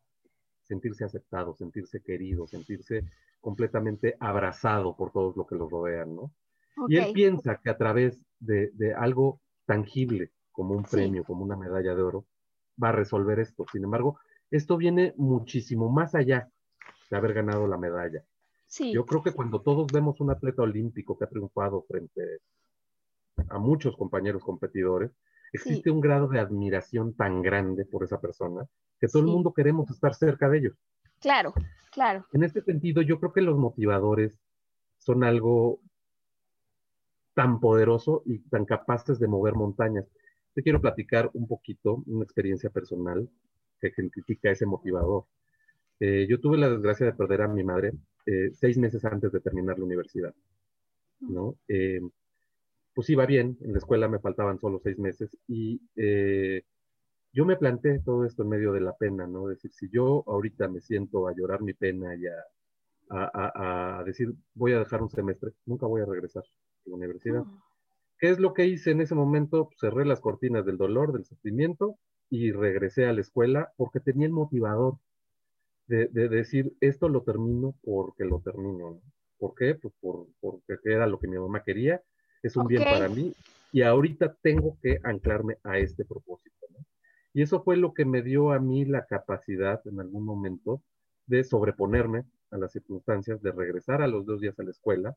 sentirse 0.63 1.03
aceptado, 1.03 1.55
sentirse 1.55 2.01
querido, 2.01 2.47
sentirse 2.47 3.05
completamente 3.41 4.15
abrazado 4.19 4.95
por 4.95 5.11
todos 5.11 5.35
los 5.35 5.47
que 5.47 5.55
lo 5.55 5.69
rodean, 5.69 6.15
¿no? 6.15 6.31
Y 6.87 6.97
él 6.97 7.13
piensa 7.13 7.59
que 7.63 7.69
a 7.69 7.77
través 7.77 8.25
de, 8.39 8.93
algo 8.97 9.41
tangible, 9.65 10.31
como 10.51 10.73
un 10.73 10.83
premio, 10.83 11.23
como 11.23 11.43
una 11.43 11.55
medalla 11.55 11.95
de 11.95 12.01
oro, 12.01 12.25
va 12.81 12.89
a 12.89 12.93
resolver 12.93 13.39
esto. 13.39 13.65
Sin 13.71 13.83
embargo, 13.83 14.19
esto 14.51 14.77
viene 14.77 15.13
muchísimo 15.17 15.89
más 15.89 16.15
allá 16.15 16.49
de 17.09 17.17
haber 17.17 17.33
ganado 17.33 17.67
la 17.67 17.77
medalla. 17.77 18.23
Sí. 18.67 18.91
Yo 18.91 19.05
creo 19.05 19.23
que 19.23 19.31
cuando 19.31 19.61
todos 19.61 19.87
vemos 19.91 20.19
un 20.19 20.31
atleta 20.31 20.63
olímpico 20.63 21.17
que 21.17 21.25
ha 21.25 21.29
triunfado 21.29 21.83
frente 21.87 22.39
a 23.49 23.57
muchos 23.57 23.95
compañeros 23.95 24.43
competidores, 24.43 25.11
existe 25.53 25.89
un 25.89 26.01
grado 26.01 26.27
de 26.27 26.39
admiración 26.39 27.13
tan 27.13 27.41
grande 27.41 27.85
por 27.85 28.03
esa 28.03 28.19
persona 28.19 28.67
que 28.99 29.07
todo 29.07 29.21
el 29.21 29.27
mundo 29.27 29.53
queremos 29.53 29.89
estar 29.91 30.13
cerca 30.13 30.49
de 30.49 30.59
ellos. 30.59 30.73
Claro, 31.19 31.53
claro. 31.91 32.25
En 32.33 32.43
este 32.43 32.61
sentido, 32.61 33.01
yo 33.01 33.19
creo 33.19 33.33
que 33.33 33.41
los 33.41 33.57
motivadores 33.57 34.33
son 34.97 35.23
algo 35.23 35.79
tan 37.33 37.59
poderoso 37.59 38.23
y 38.25 38.39
tan 38.39 38.65
capaces 38.65 39.19
de 39.19 39.27
mover 39.27 39.55
montañas. 39.55 40.05
Te 40.53 40.63
quiero 40.63 40.79
platicar 40.79 41.29
un 41.33 41.47
poquito, 41.47 42.03
una 42.07 42.23
experiencia 42.23 42.69
personal 42.69 43.29
que 43.79 43.87
ejemplifica 43.87 44.49
ese 44.49 44.65
motivador. 44.65 45.25
Eh, 45.99 46.25
yo 46.29 46.39
tuve 46.39 46.57
la 46.57 46.69
desgracia 46.69 47.05
de 47.05 47.13
perder 47.13 47.41
a 47.41 47.47
mi 47.47 47.63
madre 47.63 47.91
eh, 48.25 48.51
seis 48.53 48.77
meses 48.77 49.03
antes 49.05 49.31
de 49.31 49.39
terminar 49.39 49.77
la 49.77 49.85
universidad, 49.85 50.33
¿no? 51.19 51.55
Eh, 51.67 52.01
pues 52.93 53.09
iba 53.09 53.25
bien, 53.25 53.57
en 53.61 53.73
la 53.73 53.77
escuela 53.77 54.07
me 54.07 54.19
faltaban 54.19 54.59
solo 54.59 54.79
seis 54.79 54.97
meses 54.97 55.37
y 55.47 55.81
yo 57.35 57.45
me 57.45 57.57
planteé 57.57 57.99
todo 57.99 58.23
esto 58.23 58.43
en 58.43 58.49
medio 58.49 58.71
de 58.71 58.79
la 58.79 58.93
pena, 58.93 59.27
¿no? 59.27 59.51
Es 59.51 59.57
decir, 59.57 59.71
si 59.73 59.89
yo 59.89 60.23
ahorita 60.25 60.69
me 60.69 60.79
siento 60.79 61.27
a 61.27 61.35
llorar 61.35 61.61
mi 61.61 61.73
pena 61.73 62.15
y 62.15 62.23
a, 63.09 64.03
decir, 64.05 64.33
voy 64.53 64.71
a 64.71 64.79
dejar 64.79 65.01
un 65.01 65.09
semestre, 65.09 65.51
nunca 65.65 65.85
voy 65.85 66.01
a 66.01 66.05
regresar 66.05 66.43
a 66.43 66.89
la 66.89 66.95
universidad. 66.95 67.43
¿Qué 68.19 68.29
es 68.29 68.39
lo 68.39 68.53
que 68.53 68.67
hice 68.67 68.91
en 68.91 69.01
ese 69.01 69.15
momento? 69.15 69.65
Pues 69.65 69.79
cerré 69.81 70.05
las 70.05 70.21
cortinas 70.21 70.65
del 70.65 70.77
dolor, 70.77 71.11
del 71.11 71.25
sufrimiento 71.25 71.97
y 72.29 72.53
regresé 72.53 73.05
a 73.05 73.11
la 73.11 73.19
escuela 73.19 73.73
porque 73.75 73.99
tenía 73.99 74.27
el 74.27 74.33
motivador 74.33 74.97
de, 75.87 76.07
decir, 76.29 76.73
esto 76.79 77.09
lo 77.09 77.21
termino 77.21 77.75
porque 77.83 78.25
lo 78.25 78.39
termino, 78.39 78.91
¿no? 78.91 79.01
¿Por 79.37 79.53
qué? 79.55 79.75
Pues 79.75 79.93
por, 79.99 80.27
porque 80.39 80.77
era 80.85 81.07
lo 81.07 81.19
que 81.19 81.27
mi 81.27 81.37
mamá 81.37 81.63
quería, 81.63 82.01
es 82.41 82.55
un 82.55 82.67
bien 82.67 82.83
para 82.83 83.09
mí 83.09 83.33
y 83.71 83.81
ahorita 83.81 84.35
tengo 84.41 84.77
que 84.81 84.99
anclarme 85.03 85.57
a 85.63 85.77
este 85.77 86.05
propósito, 86.05 86.65
¿no? 86.71 86.85
Y 87.33 87.41
eso 87.41 87.61
fue 87.61 87.75
lo 87.75 87.93
que 87.93 88.05
me 88.05 88.21
dio 88.21 88.51
a 88.51 88.59
mí 88.59 88.85
la 88.85 89.05
capacidad 89.05 89.81
en 89.85 89.99
algún 89.99 90.23
momento 90.23 90.81
de 91.27 91.43
sobreponerme 91.43 92.23
a 92.51 92.57
las 92.57 92.71
circunstancias, 92.71 93.41
de 93.41 93.51
regresar 93.51 94.01
a 94.01 94.07
los 94.07 94.25
dos 94.25 94.39
días 94.39 94.57
a 94.59 94.63
la 94.63 94.71
escuela 94.71 95.15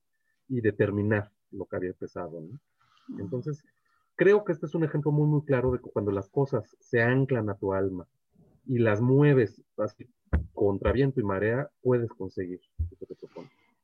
y 0.49 0.61
de 0.61 0.73
terminar 0.73 1.31
lo 1.51 1.67
que 1.67 1.77
había 1.77 1.91
empezado. 1.91 2.43
Entonces, 3.19 3.63
creo 4.17 4.45
que 4.45 4.53
este 4.53 4.67
es 4.67 4.75
un 4.75 4.85
ejemplo 4.85 5.13
muy, 5.13 5.27
muy 5.27 5.45
claro 5.45 5.71
de 5.71 5.79
que 5.79 5.91
cuando 5.91 6.11
las 6.11 6.29
cosas 6.29 6.77
se 6.81 7.03
anclan 7.03 7.49
a 7.51 7.55
tu 7.55 7.73
alma 7.73 8.07
y 8.67 8.79
las 8.79 9.01
mueves 9.01 9.63
así, 9.77 10.09
contra 10.59 10.93
viento 10.93 11.21
y 11.21 11.23
marea, 11.23 11.71
puedes 11.83 12.11
conseguir. 12.11 12.61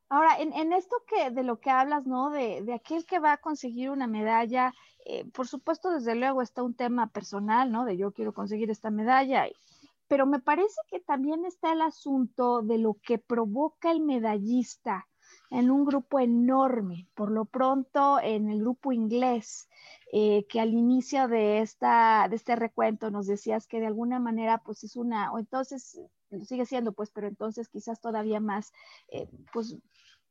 Ahora, 0.09 0.39
en, 0.39 0.73
esto 0.73 0.97
que 1.07 1.31
de 1.31 1.43
lo 1.43 1.61
que 1.61 1.71
hablas, 1.71 2.07
¿no? 2.07 2.31
De, 2.31 2.63
de, 2.63 2.75
aquel 2.75 3.07
que 3.07 3.19
va 3.19 3.33
a 3.33 3.41
conseguir 3.41 3.91
una 3.91 4.07
medalla, 4.07 4.75
eh, 5.05 5.25
por 5.33 5.47
supuesto, 5.47 5.91
desde 5.91 6.15
luego 6.15 6.43
está 6.43 6.63
un 6.63 6.75
tema 6.75 7.09
personal, 7.09 7.71
¿no? 7.71 7.85
De 7.85 7.97
yo 7.97 8.13
quiero 8.13 8.33
conseguir 8.33 8.71
esta 8.71 8.91
medalla, 8.91 9.47
pero 10.09 10.27
me 10.27 10.41
parece 10.41 10.81
que 10.89 11.01
también 11.01 11.45
está 11.45 11.73
el 11.73 11.81
asunto 11.81 12.63
de 12.63 12.79
lo 12.79 12.95
que 13.03 13.19
provoca 13.19 13.91
el 13.91 14.01
medallista 14.01 15.07
en 15.51 15.71
un 15.71 15.85
grupo 15.85 16.19
enorme, 16.21 17.09
por 17.15 17.31
lo 17.31 17.45
pronto 17.45 18.19
en 18.21 18.51
el 18.51 18.61
grupo 18.61 18.93
inglés, 18.93 19.69
eh, 20.13 20.47
que 20.49 20.61
al 20.61 20.71
inicio 20.71 21.29
de, 21.29 21.61
esta, 21.61 22.27
de 22.29 22.37
este 22.37 22.57
recuento 22.57 23.11
nos 23.11 23.27
decías 23.27 23.67
que 23.67 23.81
de 23.81 23.87
alguna 23.87 24.19
manera 24.19 24.59
pues 24.59 24.85
es 24.85 24.97
una, 24.97 25.33
o 25.33 25.39
entonces 25.39 26.01
sigue 26.44 26.66
siendo 26.66 26.92
pues, 26.92 27.11
pero 27.11 27.29
entonces 27.29 27.68
quizás 27.68 28.01
todavía 28.01 28.40
más, 28.40 28.73
eh, 29.09 29.29
pues 29.53 29.77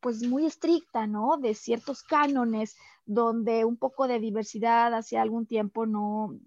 pues 0.04 0.22
muy 0.28 0.46
estricta, 0.46 1.08
¿no? 1.08 1.38
De 1.38 1.54
ciertos 1.56 2.04
cánones 2.04 2.76
donde 3.06 3.64
un 3.64 3.78
poco 3.78 4.06
de 4.06 4.20
diversidad 4.20 4.94
hace 4.94 5.18
algún 5.18 5.46
tiempo 5.46 5.86
no, 5.86 6.38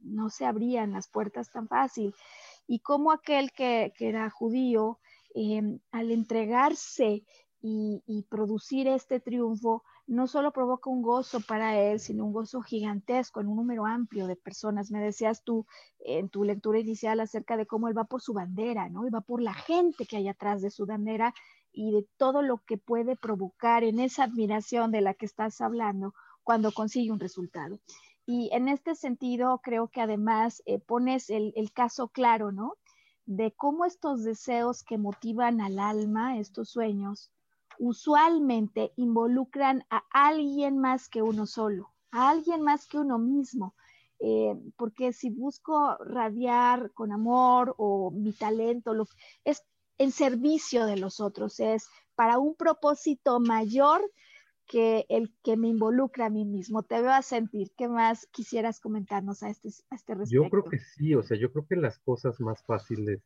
no 0.00 0.30
se 0.30 0.46
abrían 0.46 0.92
las 0.92 1.08
puertas 1.08 1.50
tan 1.52 1.68
fácil. 1.68 2.14
Y 2.66 2.80
como 2.80 3.12
aquel 3.12 3.52
que, 3.52 3.92
era 3.98 4.30
judío, 4.30 4.98
em, 5.34 5.78
al 5.90 6.10
entregarse 6.10 7.22
y, 7.60 8.26
producir 8.28 8.88
este 8.88 9.20
triunfo, 9.20 9.84
no 10.06 10.26
solo 10.26 10.52
provoca 10.52 10.90
un 10.90 11.02
gozo 11.02 11.40
para 11.40 11.78
él, 11.78 12.00
sino 12.00 12.24
un 12.24 12.32
gozo 12.32 12.60
gigantesco 12.60 13.40
en 13.40 13.48
un 13.48 13.56
número 13.56 13.86
amplio 13.86 14.26
de 14.26 14.36
personas. 14.36 14.90
Me 14.90 15.00
decías 15.00 15.42
tú 15.44 15.66
en 16.00 16.28
tu 16.28 16.44
lectura 16.44 16.78
inicial 16.78 17.20
acerca 17.20 17.56
de 17.56 17.66
cómo 17.66 17.88
él 17.88 17.96
va 17.96 18.04
por 18.04 18.20
su 18.20 18.32
bandera, 18.32 18.88
¿no? 18.88 19.06
Y 19.06 19.10
va 19.10 19.20
por 19.20 19.40
la 19.40 19.54
gente 19.54 20.06
que 20.06 20.16
hay 20.16 20.28
atrás 20.28 20.60
de 20.60 20.70
su 20.70 20.86
bandera 20.86 21.34
y 21.72 21.92
de 21.92 22.06
todo 22.16 22.42
lo 22.42 22.58
que 22.58 22.78
puede 22.78 23.16
provocar 23.16 23.84
en 23.84 23.98
esa 23.98 24.24
admiración 24.24 24.90
de 24.90 25.00
la 25.00 25.14
que 25.14 25.26
estás 25.26 25.60
hablando 25.60 26.14
cuando 26.42 26.72
consigue 26.72 27.12
un 27.12 27.20
resultado. 27.20 27.78
Y 28.26 28.50
en 28.52 28.68
este 28.68 28.94
sentido, 28.94 29.60
creo 29.62 29.88
que 29.88 30.00
además 30.00 30.62
eh, 30.66 30.78
pones 30.78 31.30
el, 31.30 31.54
caso 31.72 32.08
claro, 32.08 32.52
¿no? 32.52 32.74
De 33.24 33.52
cómo 33.52 33.84
estos 33.84 34.22
deseos 34.22 34.82
que 34.82 34.98
motivan 34.98 35.60
al 35.60 35.78
alma, 35.78 36.38
estos 36.38 36.70
sueños, 36.70 37.30
usualmente 37.78 38.92
involucran 38.96 39.84
a 39.90 40.02
alguien 40.10 40.78
más 40.78 41.08
que 41.08 41.22
uno 41.22 41.46
solo, 41.46 41.92
a 42.10 42.30
alguien 42.30 42.62
más 42.62 42.86
que 42.86 42.98
uno 42.98 43.18
mismo. 43.18 43.74
Eh, 44.24 44.54
porque 44.76 45.12
si 45.12 45.30
busco 45.30 45.96
radiar 46.04 46.92
con 46.92 47.10
amor 47.10 47.74
o 47.76 48.12
mi 48.12 48.32
talento, 48.32 48.94
lo, 48.94 49.08
es 49.44 49.64
en 49.98 50.12
servicio 50.12 50.86
de 50.86 50.96
los 50.96 51.18
otros, 51.18 51.58
es 51.58 51.88
para 52.14 52.38
un 52.38 52.54
propósito 52.54 53.40
mayor 53.40 54.00
que 54.66 55.04
el 55.08 55.34
que 55.42 55.56
me 55.56 55.68
involucra 55.68 56.26
a 56.26 56.30
mí 56.30 56.44
mismo. 56.44 56.82
Te 56.82 57.00
veo 57.00 57.10
a 57.10 57.22
sentir. 57.22 57.72
¿Qué 57.76 57.88
más 57.88 58.26
quisieras 58.26 58.80
comentarnos 58.80 59.42
a 59.42 59.50
este, 59.50 59.68
a 59.90 59.94
este 59.94 60.14
respecto? 60.14 60.44
Yo 60.44 60.50
creo 60.50 60.64
que 60.64 60.78
sí, 60.78 61.14
o 61.14 61.22
sea, 61.22 61.36
yo 61.36 61.52
creo 61.52 61.66
que 61.66 61.76
las 61.76 61.98
cosas 61.98 62.40
más 62.40 62.62
fáciles, 62.64 63.20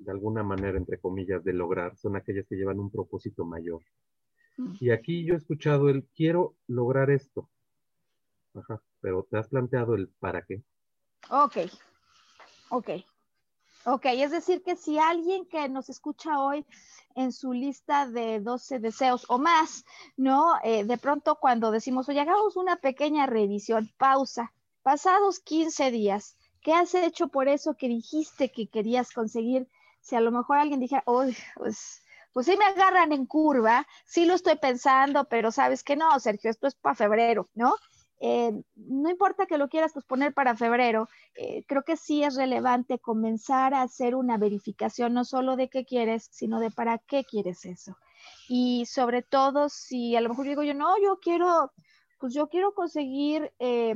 de 0.00 0.10
alguna 0.10 0.42
manera, 0.42 0.78
entre 0.78 0.98
comillas, 0.98 1.44
de 1.44 1.52
lograr, 1.52 1.96
son 1.96 2.16
aquellas 2.16 2.46
que 2.48 2.56
llevan 2.56 2.80
un 2.80 2.90
propósito 2.90 3.44
mayor. 3.44 3.82
Mm. 4.56 4.74
Y 4.80 4.90
aquí 4.90 5.24
yo 5.24 5.34
he 5.34 5.36
escuchado 5.36 5.88
el 5.88 6.04
quiero 6.16 6.56
lograr 6.66 7.10
esto. 7.10 7.48
Ajá, 8.54 8.82
pero 9.00 9.26
te 9.30 9.38
has 9.38 9.48
planteado 9.48 9.94
el 9.94 10.08
para 10.08 10.42
qué. 10.44 10.62
Ok, 11.30 11.58
ok. 12.70 12.90
Ok, 13.86 14.06
es 14.06 14.30
decir 14.30 14.62
que 14.62 14.76
si 14.76 14.98
alguien 14.98 15.46
que 15.46 15.68
nos 15.68 15.88
escucha 15.88 16.42
hoy 16.42 16.66
en 17.14 17.32
su 17.32 17.52
lista 17.52 18.06
de 18.06 18.40
12 18.40 18.78
deseos 18.78 19.24
o 19.28 19.38
más, 19.38 19.84
¿no? 20.16 20.54
Eh, 20.62 20.84
de 20.84 20.98
pronto 20.98 21.36
cuando 21.36 21.70
decimos, 21.70 22.08
oye, 22.08 22.20
hagamos 22.20 22.56
una 22.56 22.76
pequeña 22.76 23.26
revisión, 23.26 23.90
pausa, 23.96 24.52
pasados 24.82 25.40
15 25.40 25.90
días, 25.90 26.36
¿qué 26.62 26.74
has 26.74 26.94
hecho 26.94 27.28
por 27.28 27.48
eso 27.48 27.74
que 27.74 27.88
dijiste 27.88 28.52
que 28.52 28.68
querías 28.68 29.12
conseguir? 29.12 29.66
Si 30.00 30.16
a 30.16 30.20
lo 30.20 30.30
mejor 30.30 30.58
alguien 30.58 30.80
dijera, 30.80 31.02
uy, 31.06 31.36
pues, 31.54 32.02
pues 32.32 32.46
sí 32.46 32.56
me 32.56 32.64
agarran 32.64 33.12
en 33.12 33.26
curva, 33.26 33.86
sí 34.06 34.24
lo 34.24 34.34
estoy 34.34 34.56
pensando, 34.56 35.24
pero 35.24 35.50
sabes 35.50 35.82
que 35.82 35.96
no, 35.96 36.18
Sergio, 36.20 36.50
esto 36.50 36.66
es 36.66 36.74
para 36.74 36.94
febrero, 36.94 37.48
¿no? 37.54 37.74
Eh, 38.22 38.52
no 38.76 39.08
importa 39.08 39.46
que 39.46 39.56
lo 39.56 39.68
quieras 39.70 39.94
posponer 39.94 40.34
para 40.34 40.54
febrero, 40.54 41.08
eh, 41.34 41.64
creo 41.66 41.82
que 41.82 41.96
sí 41.96 42.22
es 42.22 42.36
relevante 42.36 42.98
comenzar 42.98 43.72
a 43.72 43.80
hacer 43.80 44.14
una 44.14 44.36
verificación 44.36 45.14
no 45.14 45.24
solo 45.24 45.56
de 45.56 45.70
qué 45.70 45.86
quieres, 45.86 46.28
sino 46.30 46.60
de 46.60 46.70
para 46.70 46.98
qué 46.98 47.24
quieres 47.24 47.64
eso. 47.64 47.96
Y 48.46 48.84
sobre 48.84 49.22
todo 49.22 49.70
si 49.70 50.16
a 50.16 50.20
lo 50.20 50.28
mejor 50.28 50.46
digo 50.46 50.62
yo, 50.62 50.74
no, 50.74 51.00
yo 51.02 51.18
quiero, 51.18 51.72
pues 52.18 52.34
yo 52.34 52.48
quiero 52.48 52.74
conseguir 52.74 53.54
eh, 53.58 53.94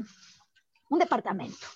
un 0.89 0.99
departamento, 0.99 1.67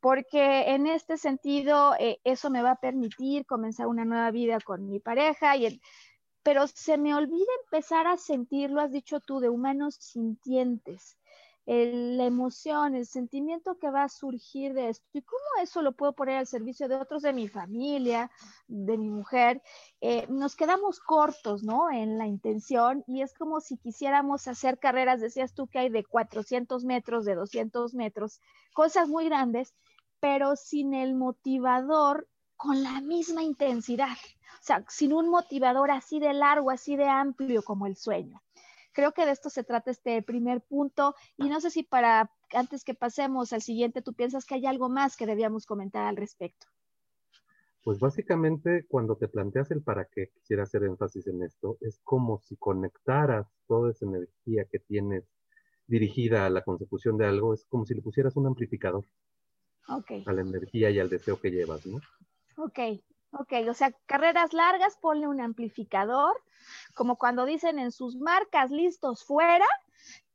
porque 0.00 0.70
en 0.70 0.86
este 0.86 1.16
sentido 1.16 1.94
eso 2.24 2.50
me 2.50 2.62
va 2.62 2.72
a 2.72 2.80
permitir 2.80 3.46
comenzar 3.46 3.86
una 3.86 4.04
nueva 4.04 4.30
vida 4.30 4.58
con 4.60 4.88
mi 4.88 5.00
pareja 5.00 5.56
y 5.56 5.80
pero 6.42 6.66
se 6.66 6.96
me 6.96 7.14
olvida 7.14 7.50
empezar 7.64 8.06
a 8.06 8.16
sentir, 8.16 8.70
lo 8.70 8.80
has 8.80 8.92
dicho 8.92 9.20
tú, 9.20 9.40
de 9.40 9.50
humanos 9.50 9.96
sintientes 10.00 11.18
la 11.68 12.24
emoción, 12.24 12.94
el 12.94 13.04
sentimiento 13.04 13.76
que 13.78 13.90
va 13.90 14.04
a 14.04 14.08
surgir 14.08 14.72
de 14.72 14.88
esto 14.88 15.06
y 15.12 15.20
cómo 15.20 15.42
eso 15.62 15.82
lo 15.82 15.92
puedo 15.92 16.14
poner 16.14 16.38
al 16.38 16.46
servicio 16.46 16.88
de 16.88 16.94
otros 16.94 17.20
de 17.20 17.34
mi 17.34 17.46
familia, 17.46 18.30
de 18.68 18.96
mi 18.96 19.10
mujer, 19.10 19.62
eh, 20.00 20.26
nos 20.30 20.56
quedamos 20.56 20.98
cortos, 20.98 21.62
¿no? 21.62 21.90
En 21.90 22.16
la 22.16 22.26
intención 22.26 23.04
y 23.06 23.20
es 23.20 23.34
como 23.34 23.60
si 23.60 23.76
quisiéramos 23.76 24.48
hacer 24.48 24.78
carreras, 24.78 25.20
decías 25.20 25.52
tú 25.52 25.66
que 25.66 25.78
hay 25.78 25.90
de 25.90 26.04
400 26.04 26.86
metros, 26.86 27.26
de 27.26 27.34
200 27.34 27.92
metros, 27.92 28.40
cosas 28.72 29.10
muy 29.10 29.26
grandes, 29.26 29.74
pero 30.20 30.56
sin 30.56 30.94
el 30.94 31.14
motivador 31.14 32.28
con 32.56 32.82
la 32.82 33.00
misma 33.00 33.42
intensidad, 33.42 34.16
o 34.60 34.62
sea, 34.62 34.84
sin 34.88 35.12
un 35.12 35.28
motivador 35.28 35.90
así 35.90 36.18
de 36.18 36.32
largo, 36.32 36.70
así 36.70 36.96
de 36.96 37.08
amplio 37.08 37.62
como 37.62 37.86
el 37.86 37.96
sueño. 37.96 38.42
Creo 38.92 39.12
que 39.12 39.24
de 39.24 39.30
esto 39.30 39.48
se 39.48 39.62
trata 39.62 39.92
este 39.92 40.20
primer 40.22 40.60
punto. 40.60 41.14
Y 41.36 41.48
no 41.48 41.60
sé 41.60 41.70
si 41.70 41.84
para 41.84 42.32
antes 42.52 42.82
que 42.82 42.94
pasemos 42.94 43.52
al 43.52 43.62
siguiente, 43.62 44.02
tú 44.02 44.12
piensas 44.12 44.44
que 44.44 44.56
hay 44.56 44.66
algo 44.66 44.88
más 44.88 45.16
que 45.16 45.24
debíamos 45.24 45.66
comentar 45.66 46.04
al 46.04 46.16
respecto. 46.16 46.66
Pues 47.84 48.00
básicamente 48.00 48.86
cuando 48.88 49.16
te 49.16 49.28
planteas 49.28 49.70
el 49.70 49.82
para 49.82 50.06
qué, 50.06 50.30
quisiera 50.34 50.64
hacer 50.64 50.82
énfasis 50.82 51.28
en 51.28 51.44
esto, 51.44 51.78
es 51.80 52.00
como 52.02 52.40
si 52.40 52.56
conectaras 52.56 53.46
toda 53.68 53.92
esa 53.92 54.04
energía 54.04 54.64
que 54.70 54.80
tienes 54.80 55.24
dirigida 55.86 56.44
a 56.44 56.50
la 56.50 56.64
consecución 56.64 57.16
de 57.16 57.26
algo, 57.26 57.54
es 57.54 57.64
como 57.66 57.86
si 57.86 57.94
le 57.94 58.02
pusieras 58.02 58.36
un 58.36 58.46
amplificador 58.46 59.04
okay. 59.88 60.24
a 60.26 60.32
la 60.32 60.42
energía 60.42 60.90
y 60.90 60.98
al 60.98 61.08
deseo 61.08 61.40
que 61.40 61.50
llevas, 61.50 61.86
¿no? 61.86 61.98
Ok, 62.56 62.78
ok, 63.32 63.52
o 63.68 63.74
sea, 63.74 63.92
carreras 64.06 64.52
largas, 64.52 64.96
ponle 65.00 65.28
un 65.28 65.40
amplificador, 65.40 66.40
como 66.94 67.16
cuando 67.16 67.44
dicen 67.44 67.78
en 67.78 67.92
sus 67.92 68.16
marcas, 68.16 68.70
listos, 68.70 69.24
fuera, 69.24 69.66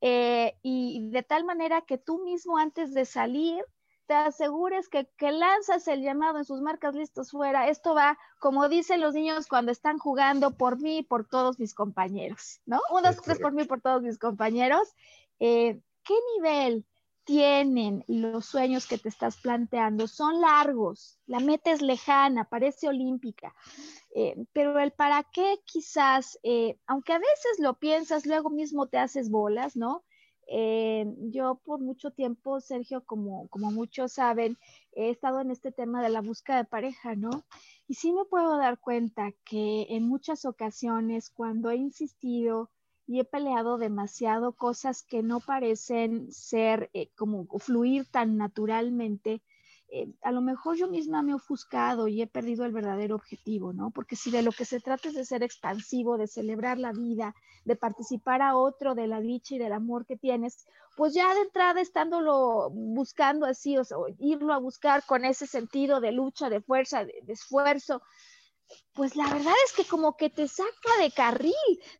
eh, 0.01 0.57
y 0.61 1.09
de 1.11 1.23
tal 1.23 1.45
manera 1.45 1.81
que 1.81 1.97
tú 1.97 2.23
mismo 2.23 2.57
antes 2.57 2.93
de 2.93 3.05
salir 3.05 3.63
te 4.05 4.13
asegures 4.13 4.89
que, 4.89 5.07
que, 5.17 5.31
lanzas 5.31 5.87
el 5.87 6.01
llamado 6.01 6.37
en 6.37 6.45
sus 6.45 6.61
marcas 6.61 6.93
listos 6.93 7.31
fuera. 7.31 7.69
Esto 7.69 7.95
va, 7.95 8.17
como 8.39 8.67
dicen 8.67 8.99
los 8.99 9.13
niños 9.13 9.47
cuando 9.47 9.71
están 9.71 9.97
jugando, 9.97 10.51
por 10.51 10.81
mí 10.81 10.99
y 10.99 11.03
por 11.03 11.25
todos 11.25 11.59
mis 11.59 11.73
compañeros, 11.73 12.59
¿no? 12.65 12.81
Uno, 12.91 13.01
dos, 13.03 13.21
tres, 13.21 13.39
por 13.39 13.53
mí 13.53 13.63
y 13.63 13.65
por 13.65 13.81
todos 13.81 14.01
mis 14.01 14.19
compañeros. 14.19 14.93
Eh, 15.39 15.79
¿Qué 16.03 16.13
nivel 16.35 16.85
tienen 17.23 18.03
los 18.07 18.45
sueños 18.45 18.87
que 18.87 18.97
te 18.97 19.09
estás 19.09 19.37
planteando? 19.37 20.07
Son 20.07 20.41
largos, 20.41 21.19
la 21.25 21.39
meta 21.39 21.71
es 21.71 21.81
lejana, 21.81 22.49
parece 22.49 22.87
olímpica, 22.87 23.53
eh, 24.15 24.35
pero 24.53 24.79
el 24.79 24.91
para 24.91 25.23
qué 25.23 25.59
quizás, 25.65 26.39
eh, 26.43 26.77
aunque 26.87 27.13
a 27.13 27.19
veces 27.19 27.59
lo 27.59 27.75
piensas, 27.75 28.25
luego 28.25 28.49
mismo 28.49 28.87
te 28.87 28.97
haces 28.97 29.29
bolas, 29.29 29.75
¿no? 29.75 30.03
Eh, 30.47 31.05
yo 31.31 31.61
por 31.63 31.79
mucho 31.79 32.11
tiempo, 32.11 32.59
Sergio, 32.59 33.05
como, 33.05 33.47
como 33.47 33.71
muchos 33.71 34.13
saben, 34.13 34.57
he 34.91 35.09
estado 35.09 35.39
en 35.39 35.51
este 35.51 35.71
tema 35.71 36.03
de 36.03 36.09
la 36.09 36.21
búsqueda 36.21 36.57
de 36.57 36.65
pareja, 36.65 37.15
¿no? 37.15 37.45
Y 37.87 37.95
sí 37.95 38.11
me 38.11 38.25
puedo 38.25 38.57
dar 38.57 38.79
cuenta 38.79 39.31
que 39.45 39.87
en 39.89 40.07
muchas 40.07 40.45
ocasiones 40.45 41.29
cuando 41.29 41.69
he 41.69 41.77
insistido 41.77 42.69
y 43.05 43.19
he 43.19 43.25
peleado 43.25 43.77
demasiado 43.77 44.53
cosas 44.53 45.03
que 45.03 45.23
no 45.23 45.39
parecen 45.39 46.31
ser 46.31 46.89
eh, 46.93 47.09
como 47.15 47.45
fluir 47.59 48.05
tan 48.05 48.37
naturalmente, 48.37 49.41
eh, 49.95 50.11
a 50.23 50.31
lo 50.31 50.41
mejor 50.41 50.75
yo 50.75 50.87
misma 50.87 51.21
me 51.21 51.33
he 51.33 51.35
ofuscado 51.35 52.07
y 52.07 52.21
he 52.21 52.25
perdido 52.27 52.65
el 52.65 52.71
verdadero 52.71 53.15
objetivo, 53.15 53.73
¿no? 53.73 53.91
Porque 53.91 54.15
si 54.15 54.31
de 54.31 54.41
lo 54.41 54.51
que 54.51 54.65
se 54.65 54.79
trata 54.79 55.09
es 55.09 55.13
de 55.13 55.23
ser 55.23 55.43
expansivo, 55.43 56.17
de 56.17 56.25
celebrar 56.25 56.79
la 56.79 56.93
vida, 56.93 57.35
de 57.63 57.75
participar 57.75 58.41
a 58.41 58.57
otro 58.57 58.95
de 58.95 59.05
la 59.05 59.21
dicha 59.21 59.53
y 59.53 59.59
del 59.59 59.71
amor 59.71 60.07
que 60.07 60.17
tienes, 60.17 60.65
pues 60.97 61.13
ya 61.13 61.31
de 61.35 61.41
entrada 61.41 61.79
estándolo 61.79 62.71
buscando 62.71 63.45
así, 63.45 63.77
o 63.77 63.83
sea, 63.83 63.97
irlo 64.17 64.53
a 64.53 64.57
buscar 64.57 65.05
con 65.05 65.25
ese 65.25 65.45
sentido 65.45 65.99
de 65.99 66.11
lucha, 66.11 66.49
de 66.49 66.61
fuerza, 66.61 67.05
de, 67.05 67.13
de 67.23 67.33
esfuerzo, 67.33 68.01
pues 68.93 69.15
la 69.15 69.25
verdad 69.31 69.53
es 69.65 69.73
que 69.73 69.85
como 69.85 70.15
que 70.17 70.29
te 70.29 70.47
saca 70.47 70.97
de 70.99 71.11
carril, 71.11 71.53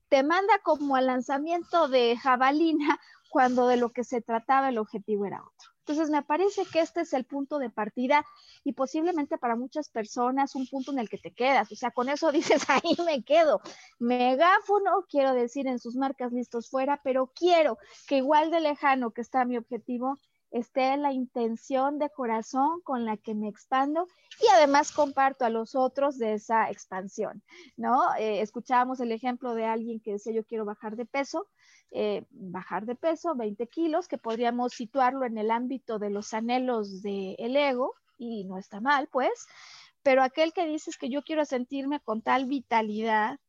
te 0.09 0.24
manda 0.24 0.59
como 0.63 0.95
al 0.95 1.07
lanzamiento 1.07 1.88
de 1.88 2.17
jabalina 2.17 2.99
cuando 3.30 3.67
de 3.67 3.78
lo 3.78 3.91
que 3.91 4.03
se 4.03 4.21
trataba 4.21 4.69
el 4.69 4.78
objetivo 4.78 5.26
era 5.26 5.41
otro. 5.41 5.74
Entonces, 5.86 6.09
me 6.09 6.24
parece 6.24 6.65
que 6.65 6.80
este 6.80 7.01
es 7.01 7.11
el 7.11 7.26
punto 7.26 7.59
de 7.59 7.69
partida 7.69 8.24
y 8.63 8.71
posiblemente 8.71 9.38
para 9.38 9.57
muchas 9.57 9.89
personas 9.89 10.55
un 10.55 10.65
punto 10.67 10.93
en 10.93 10.99
el 10.99 11.09
que 11.09 11.17
te 11.17 11.34
quedas. 11.34 11.69
O 11.74 11.76
sea, 11.76 11.91
con 11.91 12.07
eso 12.07 12.32
dices, 12.32 12.63
ahí 12.69 12.95
me 13.05 13.24
quedo. 13.24 13.59
Megáfono, 13.99 15.03
quiero 15.09 15.34
decir 15.34 15.67
en 15.67 15.80
sus 15.80 15.95
marcas 15.95 16.32
listos 16.32 16.69
fuera, 16.69 17.01
pero 17.03 17.32
quiero 17.36 17.78
que 18.07 18.17
igual 18.17 18.49
de 18.49 18.61
lejano 18.61 19.11
que 19.11 19.21
está 19.21 19.43
mi 19.43 19.57
objetivo, 19.57 20.17
esté 20.54 20.95
la 20.97 21.12
intención 21.12 21.97
de 21.97 22.12
corazón 22.12 22.80
con 22.84 23.06
la 23.06 23.18
que 23.18 23.34
me 23.34 23.49
expando 23.49 24.08
y 24.39 24.47
además 24.54 24.91
comparto 24.91 25.45
a 25.45 25.49
los 25.49 25.74
otros 25.74 26.20
de 26.20 26.34
esa 26.34 26.70
expansión, 26.70 27.43
¿no? 27.76 28.14
Eh, 28.20 28.39
escuchábamos 28.41 28.99
el 28.99 29.12
ejemplo 29.12 29.56
de 29.56 29.66
alguien 29.66 29.99
que 29.99 30.14
decía 30.14 30.32
yo 30.32 30.45
quiero 30.45 30.64
bajar 30.64 30.95
de 30.95 31.06
peso, 31.06 31.47
eh, 31.89 32.24
bajar 32.30 32.86
de 32.86 32.95
peso, 32.95 33.36
20 33.36 33.68
kilos, 33.68 34.08
que 34.08 34.20
podríamos 34.20 34.74
situarlo 34.74 35.26
en 35.26 35.39
el 35.39 35.49
ámbito 35.49 35.97
de 35.97 36.12
los 36.12 36.36
anhelos 36.36 37.01
del 37.01 37.56
ego 37.58 37.95
y 38.20 38.45
no 38.45 38.60
está 38.60 38.80
mal, 38.80 39.08
pues, 39.12 39.47
pero 40.04 40.22
aquel 40.22 40.54
que 40.54 40.68
dices 40.68 40.97
que 40.97 41.10
yo 41.10 41.24
quiero 41.24 41.45
sentirme 41.45 41.99
con 41.99 42.22
tal 42.22 42.45
vitalidad, 42.45 43.39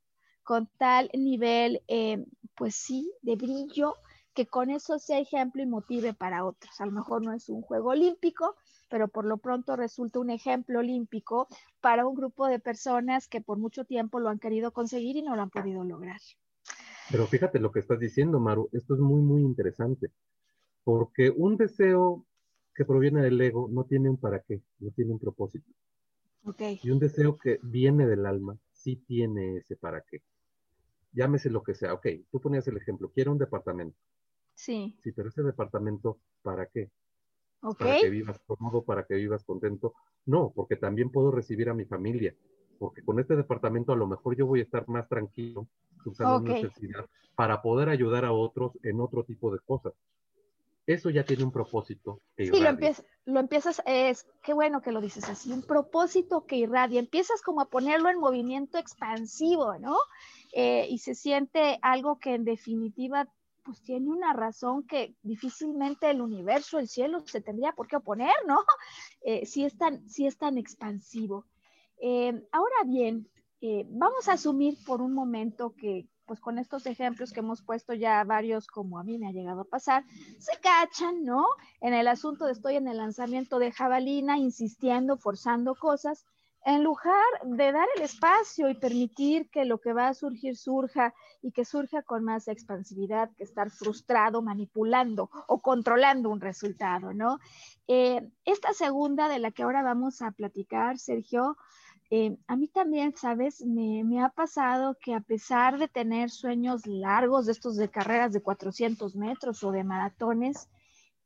con 0.42 0.70
tal 0.78 1.11
nivel, 1.12 1.82
eh, 1.86 2.24
pues 2.55 2.76
sí, 2.76 3.12
de 3.20 3.36
brillo, 3.36 3.94
que 4.35 4.47
con 4.47 4.70
eso 4.70 4.99
sea 4.99 5.18
ejemplo 5.18 5.62
y 5.62 5.66
motive 5.66 6.12
para 6.12 6.45
otros. 6.45 6.80
A 6.80 6.87
lo 6.87 6.93
mejor 6.93 7.22
no 7.22 7.32
es 7.32 7.49
un 7.49 7.62
juego 7.62 7.91
olímpico, 7.91 8.57
pero 8.91 9.09
por 9.09 9.24
lo 9.24 9.39
pronto 9.39 9.76
resulta 9.76 10.18
un 10.18 10.30
ejemplo 10.30 10.80
olímpico 10.80 11.49
para 11.80 12.07
un 12.07 12.14
grupo 12.14 12.47
de 12.47 12.59
personas 12.59 13.28
que 13.28 13.41
por 13.41 13.59
mucho 13.59 13.85
tiempo 13.85 14.20
lo 14.20 14.28
han 14.28 14.39
querido 14.39 14.72
conseguir 14.72 15.16
y 15.16 15.22
no 15.22 15.37
lo 15.37 15.43
han 15.43 15.51
podido 15.51 15.85
lograr. 15.85 16.20
Pero 17.11 17.26
fíjate 17.26 17.61
lo 17.61 17.70
que 17.70 17.80
estás 17.80 17.99
diciendo, 17.99 18.41
Maru, 18.41 18.68
esto 18.72 18.95
es 18.95 19.01
muy, 19.01 19.20
muy 19.20 19.43
interesante, 19.43 20.11
porque 20.82 21.30
un 21.30 21.57
deseo 21.57 22.26
que 22.74 22.85
proviene 22.85 23.22
del 23.22 23.41
ego 23.41 23.68
no 23.70 23.85
tiene 23.85 24.11
un 24.11 24.16
para 24.16 24.41
qué, 24.41 24.62
no 24.80 24.91
tiene 24.91 25.12
un 25.12 25.18
propósito. 25.18 25.70
Okay. 26.45 26.80
Y 26.82 26.91
un 26.91 26.99
deseo 26.99 27.39
que 27.39 27.59
viene 27.62 28.07
del 28.07 28.26
alma 28.26 28.59
sí 28.72 28.97
tiene 28.97 29.59
ese 29.59 29.76
para 29.76 30.03
qué. 30.03 30.22
Llámese 31.12 31.49
lo 31.49 31.62
que 31.62 31.74
sea. 31.74 31.95
Ok, 31.95 32.07
tú 32.30 32.41
ponías 32.41 32.66
el 32.68 32.76
ejemplo, 32.76 33.11
quiero 33.14 33.32
un 33.32 33.39
departamento. 33.39 33.97
Sí. 34.55 34.96
Sí, 35.02 35.12
pero 35.12 35.28
ese 35.28 35.42
departamento, 35.42 36.18
¿para 36.42 36.66
qué? 36.66 36.90
Okay. 37.61 37.86
Para 37.86 38.00
que 38.00 38.11
vivas 38.11 38.38
cómodo, 38.46 38.82
para 38.82 39.05
que 39.05 39.14
vivas 39.14 39.44
contento. 39.44 39.94
No, 40.26 40.52
porque 40.55 40.76
también 40.76 41.11
puedo 41.11 41.30
recibir 41.30 41.68
a 41.68 41.74
mi 41.74 41.84
familia. 41.84 42.34
Porque 42.78 43.02
con 43.02 43.18
este 43.20 43.36
departamento 43.36 43.92
a 43.92 43.96
lo 43.96 44.07
mejor 44.07 44.36
yo 44.36 44.46
voy 44.46 44.61
a 44.61 44.64
estar 44.64 44.86
más 44.88 45.09
tranquilo, 45.09 45.66
usando 46.05 46.36
okay. 46.36 46.62
necesidad, 46.62 47.07
para 47.34 47.62
poder 47.62 47.88
ayudar 47.88 48.24
a 48.24 48.32
otros 48.32 48.72
en 48.82 49.00
otro 49.00 49.24
tipo 49.24 49.52
de 49.52 49.61
cosas. 49.61 49.94
Eso 50.86 51.09
ya 51.09 51.24
tiene 51.24 51.44
un 51.44 51.52
propósito. 51.52 52.20
Que 52.36 52.46
sí, 52.46 52.61
lo, 52.61 52.68
empiezas, 52.68 53.07
lo 53.24 53.40
empiezas, 53.40 53.82
es, 53.86 54.26
qué 54.42 54.52
bueno 54.52 54.82
que 54.82 54.92
lo 54.92 55.00
dices 55.00 55.26
así, 55.30 55.50
un 55.50 55.62
propósito 55.62 56.44
que 56.44 56.57
irradia. 56.57 57.00
Empiezas 57.00 57.40
como 57.40 57.62
a 57.62 57.70
ponerlo 57.70 58.11
en 58.11 58.18
movimiento 58.18 58.76
expansivo, 58.76 59.78
¿no? 59.78 59.96
Eh, 60.52 60.86
y 60.90 60.98
se 60.98 61.14
siente 61.14 61.78
algo 61.80 62.18
que 62.18 62.34
en 62.34 62.44
definitiva 62.44 63.28
pues 63.64 63.82
tiene 63.82 64.10
una 64.10 64.32
razón 64.32 64.86
que 64.86 65.16
difícilmente 65.22 66.10
el 66.10 66.20
universo, 66.20 66.78
el 66.78 66.88
cielo 66.88 67.24
se 67.26 67.40
tendría 67.40 67.72
por 67.72 67.88
qué 67.88 67.96
oponer, 67.96 68.34
¿no? 68.46 68.58
Eh, 69.26 69.46
si, 69.46 69.64
es 69.64 69.78
tan, 69.78 70.06
si 70.06 70.26
es 70.26 70.36
tan 70.36 70.58
expansivo. 70.58 71.46
Eh, 71.96 72.46
ahora 72.52 72.76
bien, 72.84 73.26
eh, 73.62 73.86
vamos 73.88 74.28
a 74.28 74.34
asumir 74.34 74.76
por 74.84 75.00
un 75.00 75.14
momento 75.14 75.74
que, 75.74 76.06
pues 76.26 76.40
con 76.40 76.58
estos 76.58 76.84
ejemplos 76.84 77.32
que 77.32 77.40
hemos 77.40 77.62
puesto 77.62 77.94
ya 77.94 78.22
varios, 78.24 78.66
como 78.66 78.98
a 78.98 79.02
mí 79.02 79.16
me 79.16 79.28
ha 79.28 79.32
llegado 79.32 79.62
a 79.62 79.64
pasar, 79.64 80.04
se 80.38 80.60
cachan, 80.60 81.24
¿no? 81.24 81.46
En 81.80 81.94
el 81.94 82.06
asunto 82.06 82.44
de 82.44 82.52
estoy 82.52 82.76
en 82.76 82.86
el 82.86 82.98
lanzamiento 82.98 83.58
de 83.58 83.72
jabalina, 83.72 84.36
insistiendo, 84.36 85.16
forzando 85.16 85.74
cosas, 85.74 86.26
en 86.64 86.82
lugar 86.82 87.22
de 87.42 87.72
dar 87.72 87.86
el 87.96 88.02
espacio 88.02 88.70
y 88.70 88.74
permitir 88.74 89.50
que 89.50 89.66
lo 89.66 89.78
que 89.78 89.92
va 89.92 90.08
a 90.08 90.14
surgir 90.14 90.56
surja 90.56 91.14
y 91.42 91.52
que 91.52 91.64
surja 91.64 92.02
con 92.02 92.24
más 92.24 92.48
expansividad 92.48 93.30
que 93.36 93.44
estar 93.44 93.70
frustrado, 93.70 94.40
manipulando 94.40 95.30
o 95.46 95.60
controlando 95.60 96.30
un 96.30 96.40
resultado, 96.40 97.12
¿no? 97.12 97.38
Eh, 97.86 98.26
esta 98.46 98.72
segunda 98.72 99.28
de 99.28 99.38
la 99.38 99.50
que 99.50 99.62
ahora 99.62 99.82
vamos 99.82 100.22
a 100.22 100.30
platicar, 100.30 100.98
Sergio, 100.98 101.58
eh, 102.10 102.36
a 102.46 102.56
mí 102.56 102.68
también, 102.68 103.14
sabes, 103.16 103.62
me, 103.62 104.02
me, 104.04 104.22
ha 104.22 104.30
pasado 104.30 104.96
que 105.00 105.14
a 105.14 105.20
pesar 105.20 105.78
de 105.78 105.88
tener 105.88 106.30
sueños 106.30 106.86
largos 106.86 107.46
de 107.46 107.52
estos 107.52 107.76
de 107.76 107.90
carreras 107.90 108.32
de 108.32 108.42
400 108.42 109.16
metros 109.16 109.62
o 109.64 109.70
de 109.70 109.84
maratones, 109.84 110.68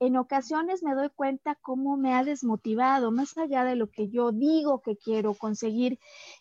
en 0.01 0.17
ocasiones 0.17 0.83
me 0.83 0.95
doy 0.95 1.11
cuenta 1.11 1.57
cómo 1.57 1.97
me 1.97 2.15
ha 2.15 2.25
desmotivado, 2.25 3.11
más 3.11 3.37
allá 3.37 3.65
de 3.65 3.77
lo 3.77 3.91
que 3.91 4.09
yo 4.09 4.33
digo 4.33 4.81
que 4.81 4.97
quiero 4.97 5.35
conseguir. 5.35 5.99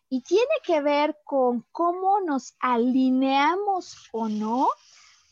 Y 0.10 0.22
tiene 0.22 0.54
que 0.64 0.82
ver 0.82 1.18
con 1.24 1.66
cómo 1.72 2.20
nos 2.22 2.56
alineamos 2.60 4.10
o 4.12 4.30
no 4.30 4.68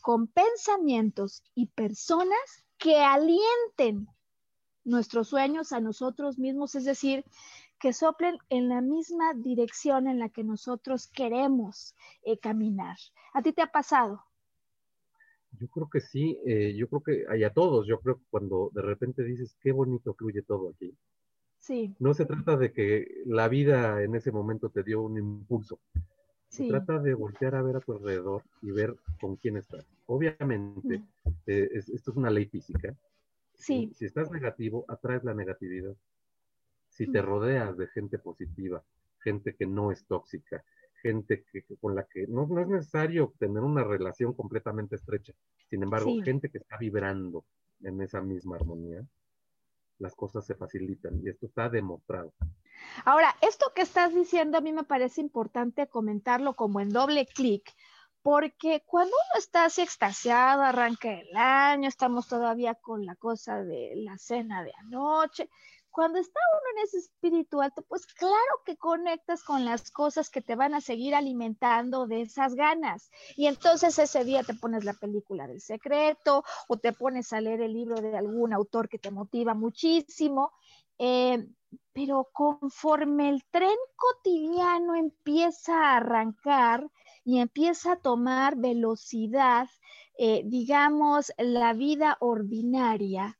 con 0.00 0.28
pensamientos 0.28 1.42
y 1.54 1.66
personas 1.66 2.64
que 2.78 3.00
alienten 3.02 4.08
nuestros 4.84 5.28
sueños 5.28 5.72
a 5.72 5.80
nosotros 5.80 6.38
mismos, 6.38 6.74
es 6.76 6.84
decir, 6.84 7.24
que 7.78 7.92
soplen 7.92 8.38
en 8.48 8.68
la 8.68 8.80
misma 8.80 9.34
dirección 9.34 10.06
en 10.06 10.18
la 10.18 10.28
que 10.28 10.44
nosotros 10.44 11.08
queremos 11.08 11.94
eh, 12.22 12.38
caminar. 12.38 12.96
¿A 13.34 13.42
ti 13.42 13.52
te 13.52 13.62
ha 13.62 13.70
pasado? 13.70 14.24
Yo 15.52 15.68
creo 15.68 15.88
que 15.88 16.00
sí, 16.00 16.38
eh, 16.44 16.74
yo 16.76 16.88
creo 16.88 17.02
que 17.02 17.24
hay 17.28 17.44
a 17.44 17.52
todos, 17.52 17.86
yo 17.86 18.00
creo 18.00 18.16
que 18.16 18.24
cuando 18.30 18.70
de 18.74 18.82
repente 18.82 19.22
dices, 19.22 19.56
qué 19.60 19.72
bonito 19.72 20.14
fluye 20.14 20.42
todo 20.42 20.70
aquí. 20.70 20.94
Sí. 21.58 21.94
No 21.98 22.14
se 22.14 22.26
trata 22.26 22.56
de 22.56 22.72
que 22.72 23.22
la 23.24 23.48
vida 23.48 24.02
en 24.02 24.14
ese 24.14 24.30
momento 24.30 24.68
te 24.68 24.82
dio 24.82 25.02
un 25.02 25.18
impulso, 25.18 25.80
Se 26.48 26.68
trata 26.68 26.98
de 26.98 27.14
voltear 27.14 27.54
a 27.54 27.62
ver 27.62 27.76
a 27.76 27.80
tu 27.80 27.92
alrededor 27.92 28.42
y 28.62 28.70
ver 28.70 28.94
con 29.20 29.36
quién 29.36 29.56
estás. 29.56 29.84
Obviamente, 30.06 31.02
eh, 31.46 31.68
esto 31.72 32.10
es 32.10 32.16
una 32.16 32.30
ley 32.30 32.46
física. 32.46 32.94
Sí. 33.54 33.90
Si 33.94 34.04
estás 34.04 34.30
negativo, 34.30 34.84
atraes 34.88 35.24
la 35.24 35.34
negatividad. 35.34 35.96
Si 36.88 37.06
te 37.06 37.20
rodeas 37.20 37.76
de 37.76 37.88
gente 37.88 38.18
positiva, 38.18 38.82
gente 39.20 39.54
que 39.54 39.66
no 39.66 39.90
es 39.90 40.04
tóxica, 40.06 40.64
gente 41.06 41.44
que, 41.52 41.62
con 41.80 41.94
la 41.94 42.04
que 42.04 42.26
no, 42.26 42.46
no, 42.46 42.60
es 42.60 42.68
necesario 42.68 43.32
tener 43.38 43.62
una 43.62 43.84
relación 43.84 44.32
completamente 44.34 44.96
estrecha. 44.96 45.32
Sin 45.70 45.82
embargo, 45.82 46.10
gente 46.24 46.50
que 46.50 46.58
está 46.58 46.76
vibrando 46.76 47.44
en 47.82 48.00
esa 48.00 48.20
misma 48.20 48.56
armonía, 48.56 49.04
las 49.98 50.14
cosas 50.14 50.44
se 50.44 50.54
facilitan 50.54 51.20
y 51.22 51.28
esto 51.28 51.46
está 51.46 51.68
demostrado. 51.68 52.32
Ahora, 53.04 53.34
esto 53.40 53.72
que 53.74 53.82
estás 53.82 54.14
diciendo 54.14 54.58
a 54.58 54.60
mí 54.60 54.72
me 54.72 54.84
parece 54.84 55.20
importante 55.20 55.88
comentarlo 55.88 56.54
como 56.54 56.80
en 56.80 56.90
doble 56.90 57.26
clic, 57.26 57.72
porque 58.22 58.82
cuando 58.84 59.14
uno 59.14 59.38
está 59.38 59.66
así 59.66 59.82
extasiado, 59.82 60.62
arranca 60.62 61.12
el 61.12 61.36
año, 61.36 61.88
estamos 61.88 62.26
todavía 62.28 62.74
con 62.74 63.06
la 63.06 63.14
cosa 63.14 63.62
de 63.62 63.92
la 63.96 64.18
cena 64.18 64.64
de 64.64 64.72
anoche, 64.80 65.48
cuando 65.96 66.18
está 66.18 66.38
uno 66.52 66.76
en 66.76 66.84
ese 66.84 66.98
espíritu 66.98 67.62
alto, 67.62 67.80
pues 67.88 68.04
claro 68.04 68.36
que 68.66 68.76
conectas 68.76 69.42
con 69.42 69.64
las 69.64 69.90
cosas 69.90 70.28
que 70.28 70.42
te 70.42 70.54
van 70.54 70.74
a 70.74 70.82
seguir 70.82 71.14
alimentando 71.14 72.06
de 72.06 72.20
esas 72.20 72.54
ganas. 72.54 73.10
Y 73.34 73.46
entonces 73.46 73.98
ese 73.98 74.22
día 74.22 74.42
te 74.42 74.52
pones 74.52 74.84
la 74.84 74.92
película 74.92 75.46
del 75.46 75.62
secreto 75.62 76.44
o 76.68 76.76
te 76.76 76.92
pones 76.92 77.32
a 77.32 77.40
leer 77.40 77.62
el 77.62 77.72
libro 77.72 77.98
de 77.98 78.14
algún 78.14 78.52
autor 78.52 78.90
que 78.90 78.98
te 78.98 79.10
motiva 79.10 79.54
muchísimo. 79.54 80.52
Eh, 80.98 81.48
pero 81.94 82.28
conforme 82.30 83.30
el 83.30 83.42
tren 83.50 83.78
cotidiano 83.96 84.96
empieza 84.96 85.72
a 85.72 85.96
arrancar 85.96 86.90
y 87.24 87.38
empieza 87.38 87.92
a 87.92 88.00
tomar 88.00 88.56
velocidad, 88.56 89.70
eh, 90.18 90.42
digamos, 90.44 91.32
la 91.38 91.72
vida 91.72 92.18
ordinaria, 92.20 93.38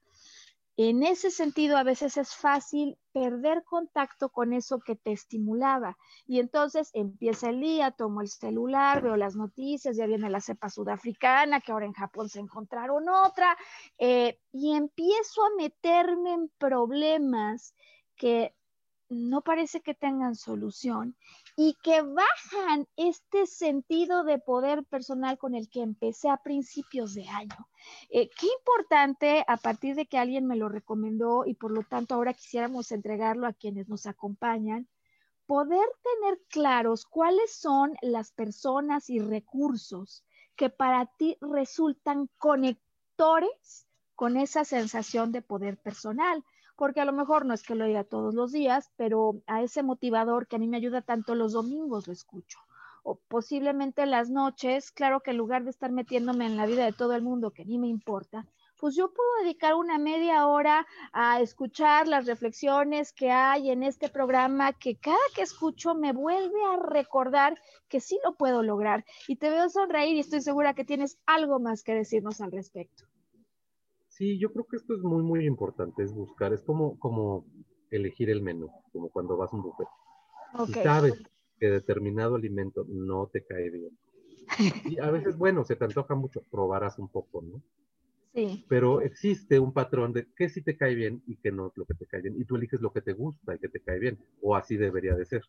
en 0.77 1.03
ese 1.03 1.31
sentido, 1.31 1.79
a 1.79 1.83
veces 1.83 2.19
es 2.19 2.35
fácil 2.35 2.99
perder 3.13 3.65
contacto 3.65 4.29
con 4.29 4.53
eso 4.53 4.79
que 4.79 4.95
te 4.95 5.13
estimulaba. 5.13 5.97
Y 6.27 6.39
entonces 6.39 6.91
empieza 6.93 7.49
el 7.49 7.61
día, 7.61 7.93
tomo 7.93 8.21
el 8.21 8.29
celular, 8.29 9.03
veo 9.03 9.17
las 9.17 9.37
noticias, 9.37 9.97
ya 9.97 10.07
viene 10.07 10.29
la 10.29 10.43
cepa 10.43 10.69
sudafricana, 10.69 11.61
que 11.61 11.73
ahora 11.73 11.87
en 11.87 11.95
Japón 11.95 12.29
se 12.29 12.41
encontraron 12.41 13.09
otra, 13.09 13.57
eh, 13.99 14.39
y 14.53 14.75
empiezo 14.75 15.45
a 15.45 15.57
meterme 15.57 16.35
en 16.35 16.51
problemas 16.59 17.75
que 18.17 18.55
no 19.09 19.43
parece 19.43 19.81
que 19.81 19.95
tengan 19.95 20.35
solución 20.35 21.17
y 21.57 21.75
que 21.83 22.03
bajan 22.03 22.87
este 22.97 23.47
sentido 23.47 24.25
de 24.25 24.39
poder 24.39 24.85
personal 24.85 25.39
con 25.39 25.55
el 25.55 25.71
que 25.71 25.81
empecé 25.81 26.29
a 26.29 26.37
principios 26.37 27.15
de 27.15 27.27
año. 27.29 27.69
Eh, 28.11 28.29
qué 28.39 28.47
importante 28.47 29.43
a 29.49 29.57
partir 29.57 29.95
de 29.95 30.05
que 30.05 30.19
alguien 30.19 30.47
me 30.47 30.57
lo 30.57 30.69
recomendó 30.69 31.47
y 31.47 31.55
por 31.55 31.71
lo 31.71 31.83
tanto 31.83 32.15
ahora 32.15 32.35
quisiéramos 32.35 32.93
entregarlo 32.93 33.47
a 33.47 33.55
quienes 33.55 33.89
nos 33.89 34.07
acompañan, 34.07 34.87
poder 35.47 35.89
tener 36.03 36.39
claros 36.51 37.07
cuáles 37.07 37.53
son 37.53 37.97
las 38.03 38.33
personas 38.33 39.09
y 39.09 39.19
recursos 39.19 40.25
que 40.57 40.69
para 40.69 41.07
ti 41.07 41.39
resultan 41.41 42.29
conectores 42.37 43.87
con 44.15 44.37
esa 44.37 44.65
sensación 44.65 45.33
de 45.33 45.43
poder 45.43 45.79
personal 45.79 46.45
porque 46.77 47.01
a 47.01 47.05
lo 47.05 47.13
mejor 47.13 47.47
no 47.47 47.55
es 47.55 47.63
que 47.63 47.75
lo 47.75 47.87
diga 47.87 48.05
todos 48.05 48.35
los 48.35 48.53
días, 48.53 48.91
pero 48.97 49.43
a 49.47 49.63
ese 49.63 49.83
motivador 49.83 50.47
que 50.47 50.57
a 50.57 50.59
mí 50.59 50.69
me 50.69 50.77
ayuda 50.77 51.03
tanto 51.03 51.35
los 51.35 51.53
domingos 51.53 52.07
lo 52.07 52.13
escucho. 52.13 52.59
O 53.03 53.17
posiblemente 53.29 54.05
las 54.05 54.31
noches, 54.31 54.91
claro 54.91 55.21
que 55.21 55.31
en 55.31 55.37
lugar 55.39 55.65
de 55.65 55.71
estar 55.71 55.93
metiéndome 55.93 56.47
en 56.47 56.57
la 56.57 56.67
vida 56.67 56.85
de 56.85 56.93
todo 56.93 57.15
el 57.15 57.23
mundo 57.23 57.53
que 57.53 57.65
ni 57.65 57.79
me 57.79 57.89
importa, 57.89 58.47
pues 58.79 58.95
yo 58.95 59.13
puedo 59.13 59.29
dedicar 59.43 59.75
una 59.75 59.99
media 59.99 60.47
hora 60.47 60.87
a 61.13 61.41
escuchar 61.41 62.09
las 62.09 62.27
reflexiones 62.27 63.13
que 63.13 63.31
hay 63.31 63.71
en 63.71 63.83
este 63.83 64.09
programa, 64.09 64.73
que 64.73 64.97
cada 64.97 65.17
que 65.35 65.43
escucho 65.43 65.95
me 65.95 66.13
vuelve 66.13 66.63
a 66.65 66.77
recordar 66.77 67.59
que 67.89 68.01
sí 68.01 68.19
lo 68.25 68.35
puedo 68.35 68.63
lograr. 68.63 69.05
Y 69.29 69.37
te 69.37 69.51
veo 69.51 69.69
sonreír 69.71 70.17
y 70.17 70.21
estoy 70.21 70.43
segura 70.43 70.75
que 70.75 70.85
tienes 70.85 71.19
algo 71.27 71.59
más 71.59 71.83
que 71.83 71.95
decirnos 71.95 72.41
al 72.41 72.53
respecto. 72.53 73.05
Sí, 74.17 74.39
yo 74.39 74.51
creo 74.51 74.65
que 74.65 74.77
esto 74.77 74.95
es 74.95 75.03
muy, 75.03 75.23
muy 75.23 75.45
importante, 75.45 76.03
es 76.03 76.15
buscar, 76.15 76.55
es 76.55 76.63
como, 76.63 76.99
como 76.99 77.45
elegir 77.91 78.31
el 78.31 78.41
menú, 78.41 78.71
como 78.91 79.11
cuando 79.11 79.37
vas 79.37 79.53
a 79.53 79.57
un 79.57 79.63
buffet. 79.63 79.87
Si 80.67 80.73
sabes 80.73 81.23
que 81.61 81.67
determinado 81.67 82.37
alimento 82.37 82.87
no 82.89 83.27
te 83.27 83.45
cae 83.45 83.69
bien. 83.69 83.99
Y 84.97 84.99
a 85.01 85.11
veces, 85.11 85.37
bueno, 85.37 85.65
se 85.65 85.77
te 85.77 85.85
antoja 85.85 86.15
mucho, 86.15 86.41
probarás 86.51 86.99
un 86.99 87.09
poco, 87.09 87.43
¿no? 87.43 87.63
Sí. 88.33 88.65
Pero 88.69 89.03
existe 89.03 89.59
un 89.59 89.75
patrón 89.75 90.15
de 90.15 90.27
qué 90.35 90.49
sí 90.49 90.63
te 90.63 90.79
cae 90.79 90.95
bien 90.95 91.23
y 91.27 91.37
qué 91.37 91.53
no 91.53 91.67
es 91.67 91.77
lo 91.77 91.85
que 91.85 91.95
te 91.95 92.07
cae 92.07 92.23
bien. 92.23 92.41
Y 92.41 92.47
tú 92.47 92.57
eliges 92.57 92.81
lo 92.81 92.93
que 92.93 93.03
te 93.03 93.13
gusta 93.13 93.55
y 93.55 93.59
que 93.59 93.69
te 93.69 93.81
cae 93.81 93.99
bien. 93.99 94.19
O 94.41 94.57
así 94.57 94.79
debería 94.79 95.15
de 95.15 95.27
ser. 95.27 95.43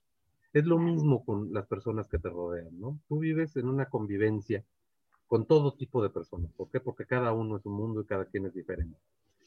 Es 0.52 0.66
lo 0.66 0.78
mismo 0.78 1.24
con 1.24 1.54
las 1.54 1.68
personas 1.68 2.10
que 2.10 2.18
te 2.18 2.30
rodean, 2.30 2.78
¿no? 2.80 3.00
Tú 3.08 3.20
vives 3.20 3.56
en 3.56 3.70
una 3.70 3.86
convivencia 3.86 4.66
con 5.28 5.46
todo 5.46 5.74
tipo 5.74 6.02
de 6.02 6.10
personas. 6.10 6.52
¿Por 6.54 6.70
qué? 6.70 6.80
Porque 6.80 7.06
cada 7.06 7.34
uno 7.34 7.58
es 7.58 7.66
un 7.66 7.74
mundo 7.74 8.02
y 8.02 8.06
cada 8.06 8.26
quien 8.26 8.46
es 8.46 8.54
diferente. 8.54 8.98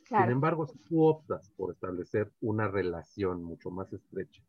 Sin 0.04 0.30
embargo, 0.30 0.66
si 0.66 0.76
tú 0.78 1.04
optas 1.04 1.50
por 1.56 1.70
establecer 1.70 2.32
una 2.40 2.66
relación 2.66 3.44
mucho 3.44 3.70
más 3.70 3.92
estrecha 3.92 4.42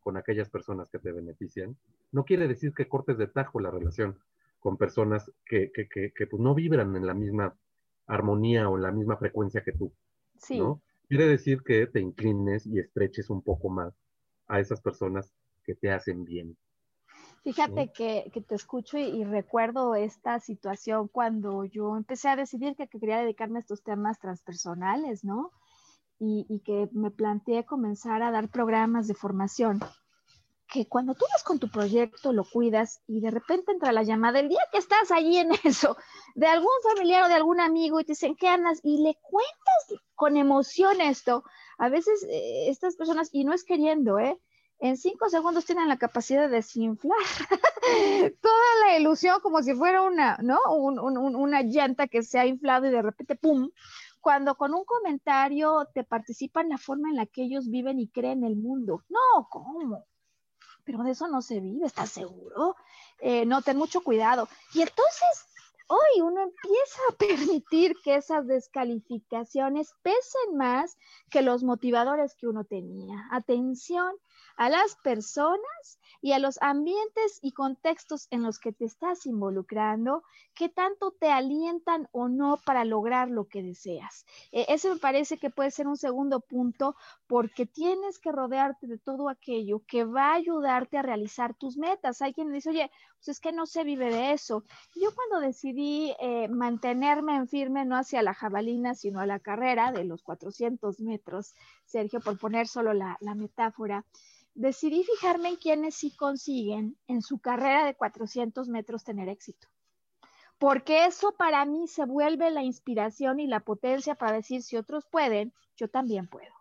con 0.00 0.16
aquellas 0.16 0.48
personas 0.48 0.88
que 0.90 0.98
te 0.98 1.12
benefician, 1.12 1.76
no 2.10 2.24
quiere 2.24 2.48
decir 2.48 2.72
que 2.72 2.88
cortes 2.88 3.18
de 3.18 3.26
tajo 3.26 3.60
la 3.60 3.70
relación 3.70 4.18
con 4.60 4.78
personas 4.78 5.30
que, 5.44 5.70
que, 5.72 5.88
que, 5.88 6.26
pues, 6.26 6.40
no 6.40 6.54
vibran 6.54 6.96
en 6.96 7.06
la 7.06 7.12
misma 7.12 7.54
armonía 8.06 8.68
o 8.68 8.76
en 8.76 8.82
la 8.82 8.92
misma 8.92 9.18
frecuencia 9.18 9.62
que 9.62 9.72
tú. 9.72 9.92
Sí. 10.38 10.58
¿no? 10.58 10.80
Quiere 11.08 11.26
decir 11.26 11.62
que 11.62 11.86
te 11.86 12.00
inclines 12.00 12.66
y 12.66 12.78
estreches 12.78 13.28
un 13.28 13.42
poco 13.42 13.68
más 13.68 13.92
a 14.46 14.58
esas 14.58 14.80
personas 14.80 15.30
que 15.64 15.74
te 15.74 15.90
hacen 15.90 16.24
bien. 16.24 16.56
Fíjate 17.44 17.92
que, 17.92 18.32
te 18.48 18.54
escucho 18.54 18.96
y, 18.96 19.22
recuerdo 19.22 19.94
esta 19.94 20.40
situación 20.40 21.08
cuando 21.08 21.66
yo 21.66 21.94
empecé 21.94 22.30
a 22.30 22.36
decidir 22.36 22.74
que, 22.74 22.88
quería 22.88 23.18
dedicarme 23.18 23.58
a 23.58 23.60
estos 23.60 23.82
temas 23.82 24.18
transpersonales, 24.18 25.24
¿no? 25.24 25.52
Y, 26.18 26.62
que 26.64 26.88
me 26.92 27.10
planteé 27.10 27.66
comenzar 27.66 28.22
a 28.22 28.30
dar 28.30 28.48
programas 28.48 29.08
de 29.08 29.14
formación. 29.14 29.78
Que 30.72 30.88
cuando 30.88 31.14
tú 31.14 31.26
vas 31.30 31.44
con 31.44 31.58
tu 31.58 31.68
proyecto, 31.70 32.32
lo 32.32 32.44
cuidas 32.44 33.02
y 33.06 33.20
de 33.20 33.30
repente 33.30 33.72
entra 33.72 33.92
la 33.92 34.04
llamada, 34.04 34.40
el 34.40 34.48
día 34.48 34.62
que 34.72 34.78
estás 34.78 35.10
allí 35.10 35.36
en 35.36 35.50
eso, 35.64 35.98
de 36.34 36.46
algún 36.46 36.72
familiar 36.82 37.24
o 37.24 37.28
de 37.28 37.34
algún 37.34 37.60
amigo 37.60 38.00
y 38.00 38.04
te 38.04 38.12
dicen, 38.12 38.36
¿qué 38.36 38.48
andas? 38.48 38.80
Y 38.82 39.02
le 39.02 39.18
cuentas 39.20 40.02
con 40.14 40.38
emoción 40.38 41.02
esto. 41.02 41.44
A 41.76 41.90
veces 41.90 42.26
eh, 42.26 42.70
estas 42.70 42.96
personas, 42.96 43.28
y 43.32 43.44
no 43.44 43.52
es 43.52 43.64
queriendo, 43.64 44.18
¿eh? 44.18 44.40
En 44.84 44.98
cinco 44.98 45.30
segundos 45.30 45.64
tienen 45.64 45.88
la 45.88 45.96
capacidad 45.96 46.42
de 46.42 46.56
desinflar 46.56 47.16
toda 48.42 48.86
la 48.86 48.98
ilusión 48.98 49.40
como 49.40 49.62
si 49.62 49.72
fuera 49.72 50.02
una, 50.02 50.36
¿no? 50.42 50.58
una 50.68 51.62
llanta 51.62 52.06
que 52.06 52.22
se 52.22 52.38
ha 52.38 52.44
inflado 52.44 52.86
y 52.86 52.90
de 52.90 53.00
repente, 53.00 53.34
¡pum! 53.34 53.70
Cuando 54.20 54.56
con 54.56 54.74
un 54.74 54.84
comentario 54.84 55.88
te 55.94 56.04
participan 56.04 56.68
la 56.68 56.76
forma 56.76 57.08
en 57.08 57.16
la 57.16 57.24
que 57.24 57.44
ellos 57.44 57.70
viven 57.70 57.98
y 57.98 58.08
creen 58.08 58.44
el 58.44 58.56
mundo. 58.56 59.02
No, 59.08 59.48
¿cómo? 59.48 60.04
Pero 60.84 61.02
de 61.02 61.12
eso 61.12 61.28
no 61.28 61.40
se 61.40 61.60
vive, 61.60 61.86
¿estás 61.86 62.10
seguro? 62.10 62.76
Eh, 63.20 63.46
no, 63.46 63.62
ten 63.62 63.78
mucho 63.78 64.02
cuidado. 64.02 64.48
Y 64.74 64.82
entonces 64.82 65.46
hoy 65.86 66.20
uno 66.22 66.42
empieza 66.42 67.00
a 67.10 67.16
permitir 67.16 67.94
que 68.02 68.16
esas 68.16 68.46
descalificaciones 68.46 69.94
pesen 70.02 70.56
más 70.56 70.96
que 71.30 71.42
los 71.42 71.62
motivadores 71.62 72.34
que 72.34 72.46
uno 72.46 72.64
tenía. 72.64 73.26
Atención, 73.30 74.14
a 74.56 74.68
las 74.68 74.96
personas 75.02 75.98
y 76.20 76.32
a 76.32 76.38
los 76.38 76.60
ambientes 76.62 77.38
y 77.42 77.52
contextos 77.52 78.28
en 78.30 78.42
los 78.42 78.58
que 78.58 78.72
te 78.72 78.84
estás 78.84 79.26
involucrando, 79.26 80.22
que 80.54 80.68
tanto 80.68 81.10
te 81.12 81.30
alientan 81.30 82.08
o 82.12 82.28
no 82.28 82.58
para 82.64 82.84
lograr 82.84 83.30
lo 83.30 83.46
que 83.46 83.62
deseas. 83.62 84.24
E, 84.52 84.66
ese 84.68 84.90
me 84.90 84.96
parece 84.96 85.38
que 85.38 85.50
puede 85.50 85.70
ser 85.70 85.86
un 85.86 85.96
segundo 85.96 86.40
punto 86.40 86.94
porque 87.26 87.66
tienes 87.66 88.18
que 88.18 88.32
rodearte 88.32 88.86
de 88.86 88.98
todo 88.98 89.28
aquello 89.28 89.82
que 89.86 90.04
va 90.04 90.30
a 90.30 90.34
ayudarte 90.34 90.98
a 90.98 91.02
realizar 91.02 91.54
tus 91.54 91.76
metas. 91.76 92.22
Hay 92.22 92.32
quien 92.32 92.52
dice, 92.52 92.70
oye, 92.70 92.90
pues 93.24 93.36
es 93.36 93.40
que 93.40 93.52
no 93.52 93.64
se 93.64 93.84
vive 93.84 94.10
de 94.10 94.32
eso. 94.32 94.64
Yo 94.94 95.08
cuando 95.14 95.40
decidí 95.46 96.14
eh, 96.20 96.46
mantenerme 96.48 97.34
en 97.36 97.48
firme, 97.48 97.86
no 97.86 97.96
hacia 97.96 98.22
la 98.22 98.34
jabalina, 98.34 98.94
sino 98.94 99.20
a 99.20 99.26
la 99.26 99.38
carrera 99.38 99.92
de 99.92 100.04
los 100.04 100.22
400 100.22 101.00
metros, 101.00 101.54
Sergio, 101.86 102.20
por 102.20 102.38
poner 102.38 102.68
solo 102.68 102.92
la, 102.92 103.16
la 103.20 103.34
metáfora, 103.34 104.04
decidí 104.54 105.04
fijarme 105.04 105.48
en 105.48 105.56
quienes 105.56 105.94
sí 105.94 106.14
consiguen 106.14 106.98
en 107.08 107.22
su 107.22 107.38
carrera 107.38 107.86
de 107.86 107.94
400 107.94 108.68
metros 108.68 109.04
tener 109.04 109.30
éxito. 109.30 109.68
Porque 110.58 111.06
eso 111.06 111.32
para 111.32 111.64
mí 111.64 111.88
se 111.88 112.04
vuelve 112.04 112.50
la 112.50 112.62
inspiración 112.62 113.40
y 113.40 113.46
la 113.46 113.60
potencia 113.60 114.14
para 114.14 114.32
decir 114.32 114.62
si 114.62 114.76
otros 114.76 115.06
pueden, 115.06 115.54
yo 115.76 115.88
también 115.88 116.28
puedo. 116.28 116.52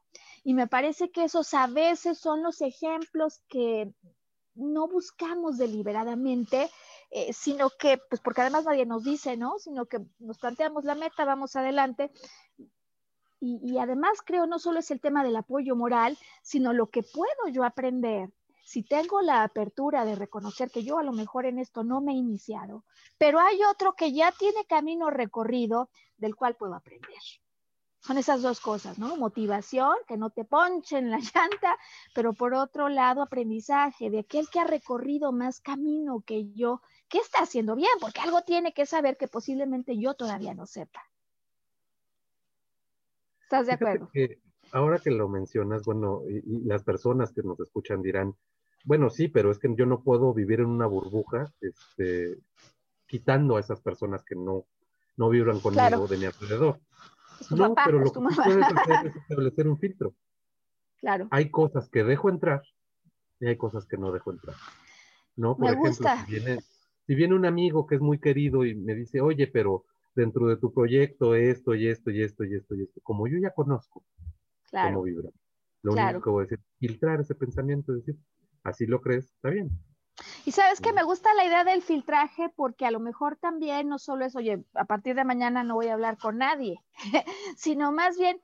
Y 0.46 0.54
me 0.54 0.68
parece 0.68 1.12
que 1.12 1.26
esos 1.26 1.54
a 1.54 1.68
veces 1.68 2.20
son 2.20 2.42
los 2.42 2.62
ejemplos 2.62 3.42
que 3.50 3.94
no 4.56 4.88
buscamos 4.88 5.58
deliberadamente, 5.58 6.70
eh, 7.12 7.34
sino 7.34 7.70
que, 7.70 8.00
pues 8.10 8.22
porque 8.22 8.42
además 8.42 8.66
nadie 8.66 8.86
nos 8.86 9.04
dice, 9.04 9.38
¿no? 9.38 9.60
Sino 9.60 9.86
que 9.86 10.00
nos 10.20 10.38
planteamos 10.40 10.84
la 10.84 10.96
meta, 10.96 11.26
vamos 11.26 11.56
adelante. 11.56 12.12
Y, 13.40 13.78
además 13.78 14.20
creo 14.26 14.48
no 14.48 14.58
solo 14.58 14.80
es 14.80 14.90
el 14.90 15.02
tema 15.02 15.22
del 15.22 15.36
apoyo 15.36 15.76
moral, 15.76 16.18
sino 16.42 16.72
lo 16.72 16.88
que 16.88 17.04
puedo 17.04 17.50
yo 17.52 17.66
aprender 17.66 18.30
si 18.64 18.84
tengo 18.84 19.22
la 19.22 19.44
apertura 19.44 20.06
de 20.06 20.16
reconocer 20.16 20.72
que 20.72 20.86
yo 20.86 20.98
a 20.98 21.04
lo 21.04 21.12
mejor 21.12 21.46
en 21.46 21.60
esto 21.60 21.84
no 21.84 22.00
me 22.00 22.14
he 22.14 22.16
iniciado, 22.16 22.86
pero 23.18 23.42
hay 23.42 23.60
otro 23.70 23.94
que 23.94 24.14
ya 24.14 24.32
tiene 24.32 24.64
camino 24.64 25.10
recorrido 25.10 25.90
del 26.16 26.38
cual 26.38 26.56
puedo 26.56 26.74
aprender. 26.74 27.20
Son 28.06 28.18
esas 28.18 28.42
dos 28.42 28.60
cosas, 28.60 29.00
¿no? 29.00 29.16
Motivación, 29.16 29.94
que 30.08 30.18
no 30.18 30.30
te 30.30 30.44
ponchen 30.44 31.10
la 31.10 31.20
llanta, 31.36 31.78
pero 32.14 32.34
por 32.34 32.54
otro 32.54 32.90
lado, 32.90 33.22
aprendizaje 33.22 34.10
de 34.10 34.20
aquel 34.20 34.50
que 34.50 34.60
ha 34.60 34.66
recorrido 34.66 35.32
más 35.32 35.62
camino 35.62 36.22
que 36.26 36.52
yo, 36.54 36.82
que 37.08 37.20
está 37.20 37.40
haciendo 37.40 37.76
bien, 37.76 37.92
porque 38.02 38.20
algo 38.20 38.42
tiene 38.42 38.74
que 38.74 38.86
saber 38.86 39.16
que 39.16 39.30
posiblemente 39.30 39.98
yo 39.98 40.16
todavía 40.16 40.54
no 40.54 40.66
sepa. 40.66 41.02
¿Estás 43.44 43.68
de 43.68 43.74
acuerdo? 43.74 44.10
ahora 44.74 44.98
que 44.98 45.12
lo 45.12 45.30
mencionas, 45.30 45.84
bueno, 45.84 46.24
y, 46.28 46.66
las 46.66 46.84
personas 46.84 47.32
que 47.32 47.44
nos 47.44 47.60
escuchan 47.60 48.02
dirán, 48.02 48.36
bueno, 48.84 49.10
sí, 49.10 49.30
pero 49.30 49.52
es 49.52 49.60
que 49.60 49.74
yo 49.76 49.86
no 49.86 50.02
puedo 50.02 50.34
vivir 50.34 50.60
en 50.60 50.66
una 50.66 50.88
burbuja, 50.88 51.54
este, 51.62 52.40
quitando 53.08 53.56
a 53.56 53.60
esas 53.62 53.80
personas 53.80 54.24
que 54.26 54.36
no, 54.36 54.66
no 55.16 55.30
vibran 55.30 55.60
conmigo 55.60 56.08
de 56.08 56.18
mi 56.18 56.26
alrededor. 56.26 56.80
No, 57.52 57.76
pero 57.76 58.00
lo 58.00 58.12
que 58.12 58.20
puedes 58.20 58.64
hacer 58.78 59.08
es 59.08 59.16
establecer 59.16 59.68
un 59.68 59.78
filtro. 59.78 60.14
Claro. 60.98 61.28
Hay 61.32 61.50
cosas 61.50 61.90
que 61.90 62.04
dejo 62.04 62.30
entrar 62.30 62.62
y 63.40 63.48
hay 63.48 63.58
cosas 63.58 63.86
que 63.86 63.98
no 63.98 64.12
dejo 64.12 64.32
entrar. 64.32 64.56
¿No? 65.36 65.56
Por 65.58 65.66
me 65.66 65.72
ejemplo, 65.72 65.90
gusta. 65.90 66.26
Si, 66.26 66.32
viene, 66.32 66.60
si 67.06 67.16
viene 67.16 67.36
un 67.36 67.46
amigo 67.46 67.86
que 67.86 67.96
es 67.96 68.02
muy 68.02 68.20
querido 68.20 68.66
y 68.66 68.76
me 68.76 68.96
dice, 68.96 69.20
oye, 69.22 69.48
pero 69.48 69.86
dentro 70.16 70.48
de 70.48 70.58
tu 70.58 70.72
proyecto 70.72 71.36
esto 71.36 71.74
y 71.76 71.88
esto 71.88 72.12
y 72.12 72.22
esto 72.22 72.44
y 72.44 72.56
esto 72.56 72.76
y 72.76 72.84
esto, 72.84 73.02
como 73.02 73.28
yo 73.28 73.38
ya 73.40 73.50
conozco 73.52 74.04
claro. 74.70 74.90
cómo 74.90 75.04
vibra, 75.04 75.30
lo 75.82 75.94
Claro. 75.94 76.10
único 76.10 76.24
que 76.24 76.30
voy 76.30 76.42
a 76.42 76.46
decir, 76.46 76.60
filtrar 76.78 77.20
ese 77.20 77.34
pensamiento, 77.36 77.94
decir, 77.94 78.16
así 78.64 78.86
lo 78.86 79.02
crees, 79.02 79.26
está 79.26 79.50
bien. 79.50 79.72
Y 80.46 80.52
sabes 80.52 80.80
que 80.80 80.94
me 80.94 81.04
gusta 81.04 81.34
la 81.34 81.46
idea 81.46 81.64
del 81.64 81.82
filtraje 81.82 82.50
porque 82.50 82.86
a 82.86 82.92
lo 82.92 83.00
mejor 83.00 83.38
también 83.38 83.88
no 83.88 83.98
solo 83.98 84.26
es, 84.26 84.36
oye, 84.36 84.64
a 84.74 84.86
partir 84.86 85.16
de 85.16 85.24
mañana 85.24 85.64
no 85.64 85.76
voy 85.76 85.88
a 85.88 85.94
hablar 85.94 86.18
con 86.18 86.38
nadie, 86.38 86.84
sino 87.58 87.92
más 87.92 88.18
bien 88.18 88.40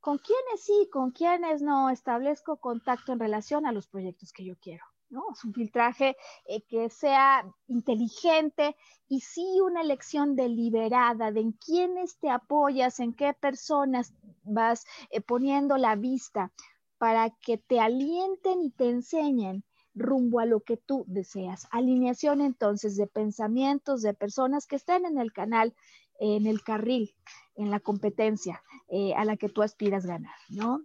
con 0.00 0.18
quiénes 0.18 0.62
sí, 0.62 0.88
con 0.92 1.12
quiénes 1.12 1.62
no 1.62 1.88
establezco 1.88 2.56
contacto 2.56 3.12
en 3.12 3.20
relación 3.20 3.64
a 3.64 3.72
los 3.72 3.88
proyectos 3.88 4.32
que 4.32 4.44
yo 4.44 4.56
quiero. 4.56 4.84
¿no? 5.08 5.24
Es 5.32 5.44
un 5.44 5.54
filtraje 5.54 6.16
eh, 6.46 6.62
que 6.62 6.90
sea 6.90 7.46
inteligente 7.68 8.76
y 9.08 9.20
sí 9.20 9.60
una 9.62 9.82
elección 9.82 10.34
deliberada 10.34 11.30
de 11.30 11.40
en 11.40 11.52
quiénes 11.52 12.18
te 12.18 12.30
apoyas, 12.30 13.00
en 13.00 13.14
qué 13.14 13.32
personas 13.32 14.12
vas 14.42 14.84
eh, 15.10 15.20
poniendo 15.20 15.76
la 15.76 15.94
vista 15.94 16.52
para 16.98 17.30
que 17.30 17.58
te 17.58 17.80
alienten 17.80 18.62
y 18.62 18.70
te 18.70 18.90
enseñen 18.90 19.64
rumbo 19.94 20.40
a 20.40 20.46
lo 20.46 20.60
que 20.60 20.76
tú 20.76 21.04
deseas. 21.06 21.66
Alineación 21.70 22.40
entonces 22.40 22.96
de 22.96 23.06
pensamientos 23.06 24.02
de 24.02 24.14
personas 24.14 24.66
que 24.66 24.76
estén 24.76 25.06
en 25.06 25.18
el 25.18 25.32
canal, 25.32 25.74
en 26.18 26.46
el 26.46 26.62
carril, 26.62 27.14
en 27.56 27.70
la 27.70 27.80
competencia 27.80 28.62
eh, 28.88 29.14
a 29.14 29.24
la 29.24 29.36
que 29.36 29.48
tú 29.48 29.62
aspiras 29.62 30.06
ganar, 30.06 30.34
¿no? 30.48 30.82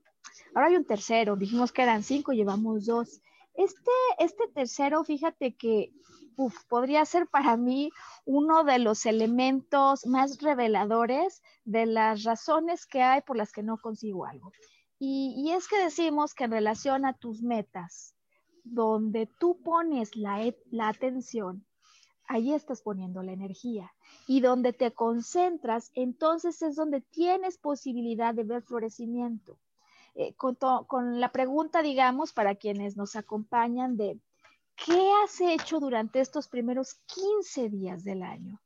Ahora 0.54 0.68
hay 0.68 0.76
un 0.76 0.86
tercero, 0.86 1.36
dijimos 1.36 1.72
que 1.72 1.84
eran 1.84 2.04
cinco, 2.04 2.32
llevamos 2.34 2.86
dos. 2.86 3.22
Este, 3.54 3.92
este 4.20 4.48
tercero, 4.48 5.04
fíjate 5.04 5.56
que 5.56 5.92
podría 6.70 7.06
ser 7.06 7.28
para 7.28 7.58
mí 7.58 7.92
uno 8.26 8.64
de 8.64 8.80
los 8.80 9.06
elementos 9.06 10.06
más 10.06 10.42
reveladores 10.42 11.42
de 11.66 11.86
las 11.86 12.24
razones 12.24 12.86
que 12.86 13.02
hay 13.02 13.22
por 13.22 13.36
las 13.36 13.52
que 13.52 13.64
no 13.64 13.78
consigo 13.78 14.26
algo. 14.26 14.52
Y 15.02 15.52
es 15.52 15.68
que 15.68 15.82
decimos 15.82 16.34
que 16.34 16.44
en 16.44 16.52
relación 16.52 17.06
a 17.06 17.14
tus 17.14 17.42
metas, 17.42 18.16
donde 18.74 19.28
tú 19.40 19.62
pones 19.64 20.16
la, 20.16 20.44
e- 20.44 20.58
la 20.72 20.90
atención, 20.90 21.66
ahí 22.28 22.54
estás 22.54 22.82
poniendo 22.82 23.24
la 23.24 23.34
energía. 23.34 23.92
Y 24.28 24.42
donde 24.42 24.74
te 24.74 24.92
concentras, 24.92 25.92
entonces 25.96 26.62
es 26.62 26.76
donde 26.76 27.02
tienes 27.02 27.58
posibilidad 27.58 28.34
de 28.34 28.44
ver 28.44 28.62
florecimiento. 28.62 29.58
Eh, 30.16 30.34
con, 30.36 30.56
con 30.88 31.20
la 31.20 31.32
pregunta, 31.32 31.82
digamos, 31.82 32.34
para 32.34 32.56
quienes 32.56 32.98
nos 32.98 33.16
acompañan 33.16 33.98
de, 33.98 34.20
¿qué 34.76 35.12
has 35.24 35.40
hecho 35.42 35.80
durante 35.80 36.20
estos 36.20 36.48
primeros 36.48 36.96
15 37.06 37.70
días 37.70 38.04
del 38.04 38.24
año? 38.24 38.62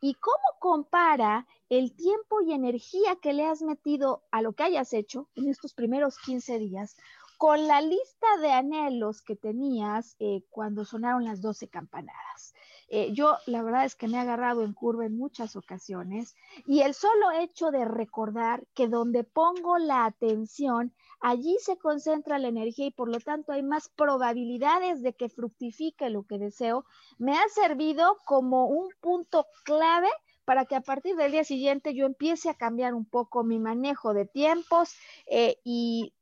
¿Y 0.00 0.14
cómo 0.14 0.42
compara 0.58 1.46
el 1.68 1.94
tiempo 1.94 2.40
y 2.42 2.52
energía 2.52 3.16
que 3.16 3.32
le 3.32 3.46
has 3.46 3.62
metido 3.62 4.24
a 4.30 4.42
lo 4.42 4.52
que 4.52 4.64
hayas 4.64 4.92
hecho 4.92 5.28
en 5.36 5.48
estos 5.48 5.74
primeros 5.74 6.18
15 6.18 6.58
días 6.58 6.96
con 7.42 7.66
la 7.66 7.80
lista 7.80 8.28
de 8.40 8.52
anhelos 8.52 9.20
que 9.20 9.34
tenías 9.34 10.14
eh, 10.20 10.44
cuando 10.48 10.84
sonaron 10.84 11.24
las 11.24 11.40
12 11.42 11.66
campanadas? 11.66 12.54
Eh, 12.86 13.12
yo 13.14 13.36
la 13.46 13.64
verdad 13.64 13.84
es 13.84 13.96
que 13.96 14.06
me 14.06 14.16
he 14.18 14.20
agarrado 14.20 14.62
en 14.62 14.72
curva 14.72 15.06
en 15.06 15.18
muchas 15.18 15.56
ocasiones 15.56 16.36
y 16.66 16.82
el 16.82 16.94
solo 16.94 17.32
hecho 17.32 17.72
de 17.72 17.84
recordar 17.84 18.62
que 18.74 18.86
donde 18.86 19.24
pongo 19.24 19.78
la 19.78 20.04
atención, 20.04 20.94
allí 21.20 21.56
se 21.58 21.76
concentra 21.78 22.38
la 22.38 22.46
energía 22.46 22.86
y 22.86 22.90
por 22.92 23.08
lo 23.08 23.18
tanto 23.18 23.50
hay 23.50 23.64
más 23.64 23.88
probabilidades 23.88 25.02
de 25.02 25.14
que 25.14 25.28
fructifique 25.28 26.10
lo 26.10 26.22
que 26.22 26.38
deseo, 26.38 26.84
me 27.18 27.36
ha 27.36 27.48
servido 27.48 28.18
como 28.24 28.66
un 28.66 28.88
punto 29.00 29.48
clave 29.64 30.10
para 30.44 30.64
que 30.64 30.76
a 30.76 30.80
partir 30.80 31.16
del 31.16 31.32
día 31.32 31.42
siguiente 31.42 31.92
yo 31.92 32.06
empiece 32.06 32.50
a 32.50 32.54
cambiar 32.54 32.94
un 32.94 33.04
poco 33.04 33.42
mi 33.42 33.58
manejo 33.58 34.14
de 34.14 34.26
tiempos 34.26 34.94
eh, 35.26 35.56
y 35.64 36.12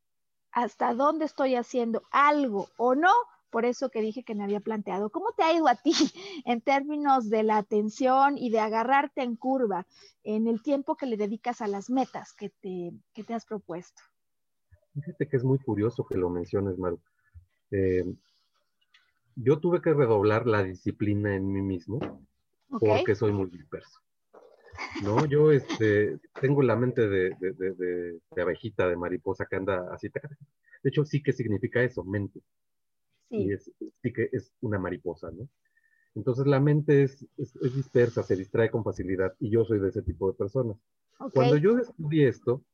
hasta 0.53 0.95
dónde 0.95 1.25
estoy 1.25 1.55
haciendo 1.55 2.03
algo 2.11 2.69
o 2.77 2.95
no. 2.95 3.13
Por 3.51 3.65
eso 3.65 3.91
que 3.91 4.01
dije 4.01 4.23
que 4.23 4.37
me 4.37 4.45
había 4.45 4.61
planteado, 4.61 5.11
¿cómo 5.11 5.33
te 5.33 5.43
ha 5.43 5.53
ido 5.53 5.67
a 5.67 5.75
ti 5.75 5.93
en 6.45 6.61
términos 6.61 7.29
de 7.29 7.43
la 7.43 7.57
atención 7.57 8.39
y 8.39 8.51
de 8.51 8.61
agarrarte 8.61 9.23
en 9.23 9.37
curva 9.37 9.87
en 10.23 10.47
el 10.47 10.63
tiempo 10.63 10.97
que 10.97 11.07
le 11.07 11.17
dedicas 11.17 11.61
a 11.61 11.67
las 11.67 11.91
metas 11.91 12.33
que 12.33 12.51
te, 12.51 12.93
que 13.13 13.25
te 13.25 13.35
has 13.35 13.45
propuesto? 13.45 14.01
Fíjate 14.95 15.29
que 15.29 15.37
es 15.37 15.45
muy 15.45 15.59
curioso 15.59 16.07
que 16.07 16.17
lo 16.17 16.31
menciones, 16.31 16.79
Maru. 16.79 17.01
Eh, 17.71 18.05
yo 19.37 19.59
tuve 19.59 19.81
que 19.81 19.95
redoblar 19.95 20.47
la 20.47 20.63
disciplina 20.63 21.35
en 21.35 21.53
mí 21.53 21.63
mismo 21.63 21.99
porque 22.69 23.15
soy 23.15 23.33
muy 23.33 23.49
disperso. 23.51 24.01
No, 24.99 25.27
yo 25.27 25.51
este, 25.53 26.19
tengo 26.41 26.63
la 26.63 26.77
mente 26.77 27.09
de, 27.09 27.35
de, 27.41 27.53
de, 27.53 27.73
de- 27.75 28.43
abejita, 28.43 28.89
de 28.89 28.97
mariposa 28.97 29.47
que 29.49 29.57
anda 29.57 29.93
así. 29.95 30.09
De 30.83 30.91
hecho, 30.91 31.05
sí 31.05 31.23
que 31.23 31.33
significa 31.33 31.83
eso, 31.83 32.05
mente. 32.05 32.41
Y 33.37 33.53
Sí, 33.53 33.53
es, 33.53 33.71
sí 34.03 34.13
que 34.13 34.29
es 34.33 34.53
una 34.61 34.79
mariposa, 34.79 35.31
¿no? 35.31 35.49
Entonces 36.15 36.47
la 36.47 36.61
mente 36.61 37.05
es, 37.05 37.27
es, 37.39 37.57
es 37.57 37.75
dispersa, 37.75 38.23
se 38.25 38.37
distrae 38.37 38.71
con 38.71 38.85
facilidad 38.85 39.35
y 39.41 39.51
yo 39.51 39.65
soy 39.65 39.81
de 39.81 39.89
ese 39.91 40.03
tipo 40.03 40.31
de 40.31 40.39
personas. 40.39 40.77
Cuando 41.33 41.57
yo 41.57 41.75
descubrí 41.77 42.25
esto, 42.25 42.65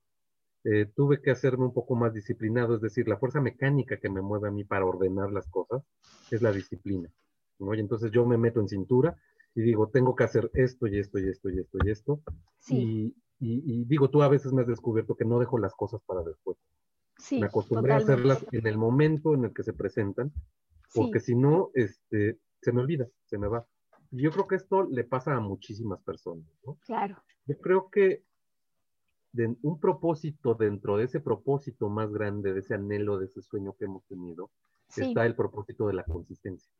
eh, 0.64 0.86
tuve 0.94 1.22
que 1.22 1.30
hacerme 1.30 1.64
un 1.66 1.72
poco 1.74 1.94
más 1.96 2.12
disciplinado, 2.14 2.74
es 2.76 2.80
decir, 2.82 3.08
la 3.08 3.18
fuerza 3.18 3.40
mecánica 3.40 3.98
que 3.98 4.10
me 4.10 4.20
mueve 4.22 4.48
a 4.48 4.50
mí 4.52 4.64
para 4.64 4.84
ordenar 4.86 5.30
las 5.32 5.48
cosas 5.48 5.82
es 6.30 6.42
la 6.42 6.52
disciplina, 6.52 7.10
¿no? 7.58 7.74
Y 7.74 7.80
entonces 7.80 8.10
yo 8.12 8.26
me 8.26 8.38
meto 8.38 8.60
en 8.60 8.68
cintura 8.68 9.16
y 9.56 9.62
digo, 9.62 9.88
tengo 9.90 10.16
que 10.16 10.24
hacer 10.24 10.50
esto 10.54 10.88
y 10.88 11.00
esto 11.00 11.18
y 11.20 11.28
esto 11.30 11.50
y 11.50 11.60
esto 11.60 11.78
y 11.84 11.90
esto. 11.90 12.20
Sí, 12.60 12.76
Y, 12.76 13.06
y- 13.40 13.82
y 13.82 13.84
digo, 13.86 14.10
tú 14.10 14.22
a 14.22 14.28
veces 14.28 14.52
me 14.52 14.62
has 14.62 14.68
descubierto 14.68 15.16
que 15.16 15.24
no 15.26 15.40
dejo 15.40 15.58
las 15.58 15.74
cosas 15.74 16.02
para 16.06 16.22
después. 16.22 16.58
sí, 17.18 17.40
me 17.40 17.46
acostumbré 17.46 17.94
a 17.94 17.98
hacerlas 17.98 18.46
en 18.52 18.66
el 18.66 18.78
momento 18.78 19.34
en 19.34 19.46
el 19.46 19.54
que 19.54 19.64
se 19.64 19.74
presentan, 19.74 20.32
porque 20.94 21.20
Sí, 21.20 21.26
si 21.26 21.36
no, 21.36 21.70
este, 21.74 22.38
se 22.62 22.72
me 22.72 22.82
olvida, 22.82 23.08
se 23.26 23.38
me 23.38 23.48
va. 23.48 23.66
Y 24.12 24.22
yo 24.22 24.32
creo 24.32 24.46
que 24.48 24.56
esto 24.56 24.84
le 24.84 25.04
pasa 25.04 25.34
a 25.36 25.40
muchísimas 25.40 26.00
personas, 26.02 26.46
¿no? 26.66 26.78
claro. 26.86 27.22
Yo 27.46 27.58
creo 27.58 27.90
que 27.90 28.24
de 29.32 29.56
un 29.62 29.78
propósito 29.78 30.54
dentro 30.54 30.96
de 30.96 31.04
ese 31.04 31.20
propósito 31.20 31.88
más 31.88 32.12
grande, 32.12 32.52
de 32.54 32.60
ese 32.60 32.74
anhelo, 32.74 33.18
de 33.18 33.26
ese 33.26 33.42
sueño 33.42 33.74
que 33.78 33.84
hemos 33.84 34.04
tenido, 34.06 34.50
Sí, 34.88 35.02
está 35.02 35.26
el 35.26 35.36
propósito 35.36 35.86
de 35.86 35.94
la 35.94 36.04
consistencia. 36.04 36.72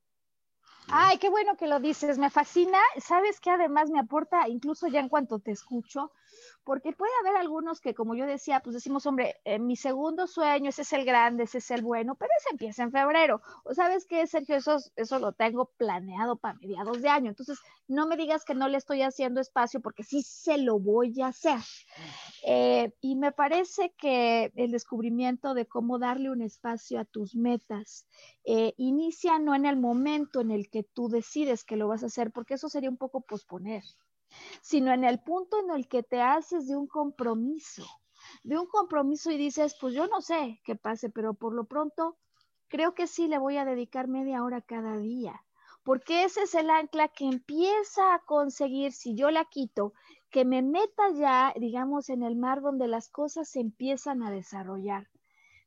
Ay, 0.89 1.19
qué 1.19 1.29
bueno 1.31 1.57
que 1.57 1.67
lo 1.67 1.81
dices, 1.81 2.17
me 2.19 2.31
fascina. 2.31 2.79
Sabes 2.99 3.41
que 3.41 3.51
además 3.51 3.91
me 3.91 3.99
aporta, 3.99 4.49
incluso 4.49 4.87
ya 4.87 5.01
en 5.01 5.09
cuanto 5.09 5.41
te 5.41 5.51
escucho, 5.51 6.13
porque 6.63 6.93
puede 6.93 7.13
haber 7.21 7.37
algunos 7.37 7.81
que, 7.81 7.95
como 7.95 8.15
yo 8.15 8.27
decía, 8.27 8.61
pues 8.61 8.75
decimos, 8.75 9.05
hombre, 9.07 9.37
eh, 9.45 9.59
mi 9.59 9.77
segundo 9.77 10.27
sueño, 10.27 10.71
ese 10.71 10.83
es 10.83 10.93
el 10.93 11.05
grande, 11.05 11.45
ese 11.45 11.59
es 11.59 11.71
el 11.71 11.83
bueno, 11.83 12.15
pero 12.15 12.31
ese 12.39 12.51
empieza 12.51 12.85
en 12.85 12.93
febrero. 12.93 13.41
O 13.65 13.75
sabes 13.75 14.07
qué, 14.07 14.27
Sergio, 14.27 14.57
eso, 14.57 14.77
eso 14.95 15.19
lo 15.19 15.33
tengo 15.33 15.67
planeado 15.77 16.37
para 16.37 16.59
mediados 16.59 17.03
de 17.03 17.09
año. 17.09 17.31
Entonces, 17.31 17.59
no 17.89 18.07
me 18.07 18.17
digas 18.17 18.45
que 18.45 18.55
no 18.55 18.69
le 18.69 18.79
estoy 18.79 19.03
haciendo 19.03 19.41
espacio, 19.41 19.81
porque 19.81 20.05
sí 20.05 20.23
se 20.23 20.59
lo 20.59 20.79
voy 20.79 21.21
a 21.21 21.29
hacer. 21.29 21.59
Eh, 22.45 22.93
y 23.01 23.17
me 23.17 23.33
parece 23.33 23.93
que 23.99 24.53
el 24.55 24.71
descubrimiento 24.71 25.55
de 25.55 25.67
cómo 25.67 25.99
darle 25.99 26.31
un 26.31 26.43
espacio 26.43 27.01
a 27.01 27.05
tus 27.05 27.35
metas 27.35 28.07
eh, 28.45 28.75
inicia 28.77 29.39
no 29.39 29.55
en 29.55 29.67
el 29.67 29.77
momento 29.77 30.41
en 30.41 30.53
el 30.53 30.71
que 30.71 30.76
tú 30.83 31.09
decides 31.09 31.65
que 31.65 31.77
lo 31.77 31.89
vas 31.89 32.03
a 32.03 32.07
hacer, 32.07 32.33
porque 32.33 32.55
eso 32.55 32.69
sería 32.69 32.91
un 32.91 32.97
poco 32.97 33.21
posponer 33.21 33.83
sino 34.63 34.93
en 34.93 35.05
el 35.05 35.21
punto 35.21 35.59
en 35.61 35.71
el 35.71 35.89
que 35.89 36.03
te 36.03 36.21
haces 36.21 36.67
de 36.67 36.77
un 36.77 36.87
compromiso, 36.87 37.85
de 38.43 38.59
un 38.59 38.67
compromiso 38.67 39.31
y 39.31 39.37
dices, 39.37 39.77
pues 39.81 39.95
yo 39.95 40.07
no 40.07 40.21
sé 40.21 40.61
qué 40.65 40.77
pase, 40.77 41.11
pero 41.11 41.35
por 41.35 41.55
lo 41.55 41.65
pronto 41.65 42.17
creo 42.69 42.95
que 42.95 43.07
sí 43.07 43.29
le 43.29 43.39
voy 43.39 43.57
a 43.57 43.65
dedicar 43.65 44.09
media 44.09 44.43
hora 44.43 44.61
cada 44.61 44.97
día, 44.97 45.45
porque 45.85 46.25
ese 46.25 46.43
es 46.43 46.55
el 46.55 46.71
ancla 46.71 47.09
que 47.09 47.27
empieza 47.27 48.15
a 48.15 48.25
conseguir, 48.25 48.93
si 48.93 49.15
yo 49.15 49.31
la 49.31 49.45
quito, 49.45 49.93
que 50.31 50.45
me 50.45 50.63
meta 50.63 51.11
ya, 51.15 51.55
digamos, 51.57 52.09
en 52.11 52.23
el 52.23 52.37
mar 52.37 52.61
donde 52.61 52.89
las 52.89 53.09
cosas 53.09 53.49
se 53.49 53.61
empiezan 53.61 54.23
a 54.23 54.31
desarrollar. 54.31 55.09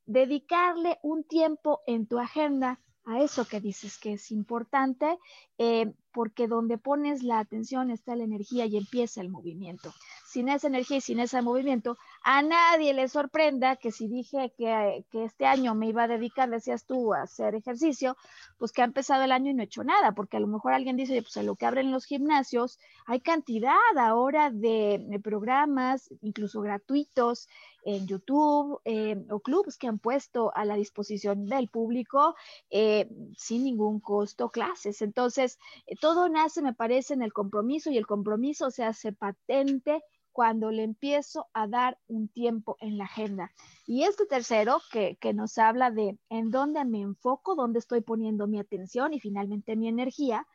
Dedicarle 0.06 1.00
un 1.02 1.24
tiempo 1.24 1.82
en 1.88 2.08
tu 2.08 2.20
agenda 2.20 2.82
a 3.10 3.24
eso 3.24 3.46
que 3.46 3.60
dices 3.60 3.98
que 3.98 4.14
es 4.14 4.32
importante, 4.32 5.18
eh, 5.58 5.92
porque 6.12 6.48
donde 6.48 6.78
pones 6.78 7.24
la 7.24 7.40
atención 7.40 7.90
está 7.90 8.16
la 8.16 8.24
energía 8.24 8.68
y 8.68 8.78
empieza 8.78 9.22
el 9.22 9.30
movimiento. 9.30 9.94
Sin 10.30 10.48
esa 10.48 10.68
energía 10.68 10.98
y 10.98 11.02
sin 11.02 11.20
ese 11.20 11.42
movimiento, 11.42 11.98
a 12.22 12.44
nadie 12.44 12.94
le 12.94 13.08
sorprenda 13.08 13.78
que 13.78 13.92
si 13.92 14.08
dije 14.08 14.54
que, 14.56 15.04
que, 15.12 15.24
este 15.24 15.48
año 15.48 15.74
me 15.74 15.88
iba 15.88 16.04
a 16.04 16.08
dedicar, 16.08 16.52
decías 16.52 16.86
tú, 16.86 17.16
a 17.16 17.24
hacer 17.24 17.56
ejercicio, 17.56 18.16
pues 18.60 18.72
que 18.72 18.84
ha 18.84 18.86
empezado 18.86 19.24
el 19.24 19.32
año 19.32 19.50
y 19.50 19.56
no 19.56 19.64
he 19.64 19.66
hecho 19.66 19.84
nada, 19.84 20.12
porque 20.12 20.38
a 20.38 20.40
lo 20.40 20.46
mejor 20.46 20.74
alguien 20.74 20.98
dice, 20.98 21.20
pues 21.24 21.36
en 21.38 21.48
lo 21.48 21.56
que 21.56 21.66
abren 21.66 21.92
los 21.92 22.06
gimnasios, 22.06 22.78
hay 23.08 23.22
cantidad 23.22 23.74
ahora 23.98 24.52
de, 24.52 25.20
programas, 25.24 26.10
incluso 26.22 26.62
gratuitos, 26.62 27.48
en 27.84 28.06
YouTube 28.06 28.82
eh, 28.86 29.16
o 29.32 29.40
clubs 29.40 29.78
que 29.78 29.88
han 29.88 30.00
puesto 30.00 30.52
a 30.56 30.66
la 30.66 30.76
disposición 30.76 31.46
del 31.46 31.70
público 31.70 32.36
eh, 32.70 33.10
sin 33.38 33.64
ningún 33.64 34.00
costo 34.00 34.50
clases. 34.50 35.02
Entonces, 35.02 35.58
eh, 35.88 35.96
todo 36.00 36.30
nace, 36.30 36.62
me 36.62 36.74
parece, 36.74 37.14
en 37.14 37.24
el 37.24 37.34
compromiso 37.34 37.90
y 37.90 37.98
el 37.98 38.06
compromiso 38.06 38.70
se 38.70 38.84
hace 38.84 39.14
patente 39.14 40.04
cuando 40.32 40.72
le 40.72 40.84
empiezo 40.84 41.48
a 41.54 41.68
dar 41.68 41.98
un 42.08 42.28
tiempo 42.28 42.78
en 42.80 42.98
la 42.98 43.06
agenda. 43.06 43.52
Y 43.86 44.04
este 44.04 44.26
tercero, 44.26 44.82
que, 44.92 45.18
que, 45.20 45.34
nos 45.34 45.58
habla 45.58 45.92
de 45.92 46.18
en 46.30 46.52
dónde 46.52 46.86
me 46.86 47.02
enfoco, 47.02 47.56
dónde 47.56 47.80
estoy 47.80 48.02
poniendo 48.02 48.48
mi 48.48 48.60
atención 48.60 49.14
y 49.14 49.20
finalmente 49.20 49.76
mi 49.76 49.88
energía, 49.88 50.48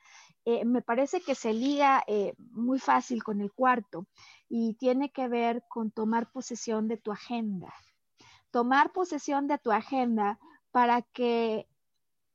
eh, 0.46 0.64
me 0.66 0.82
parece 0.82 1.22
que 1.22 1.34
se 1.34 1.54
liga 1.54 2.04
eh, 2.06 2.34
muy 2.50 2.78
fácil 2.78 3.24
con 3.24 3.40
el 3.40 3.50
cuarto 3.50 4.06
y 4.48 4.74
tiene 4.74 5.10
que 5.10 5.26
ver 5.26 5.64
con 5.68 5.90
tomar 5.90 6.30
posesión 6.30 6.86
de 6.86 6.98
tu 6.98 7.12
agenda. 7.12 7.72
Tomar 8.50 8.92
posesión 8.92 9.46
de 9.46 9.58
tu 9.58 9.72
agenda 9.72 10.38
para 10.70 11.00
que 11.00 11.66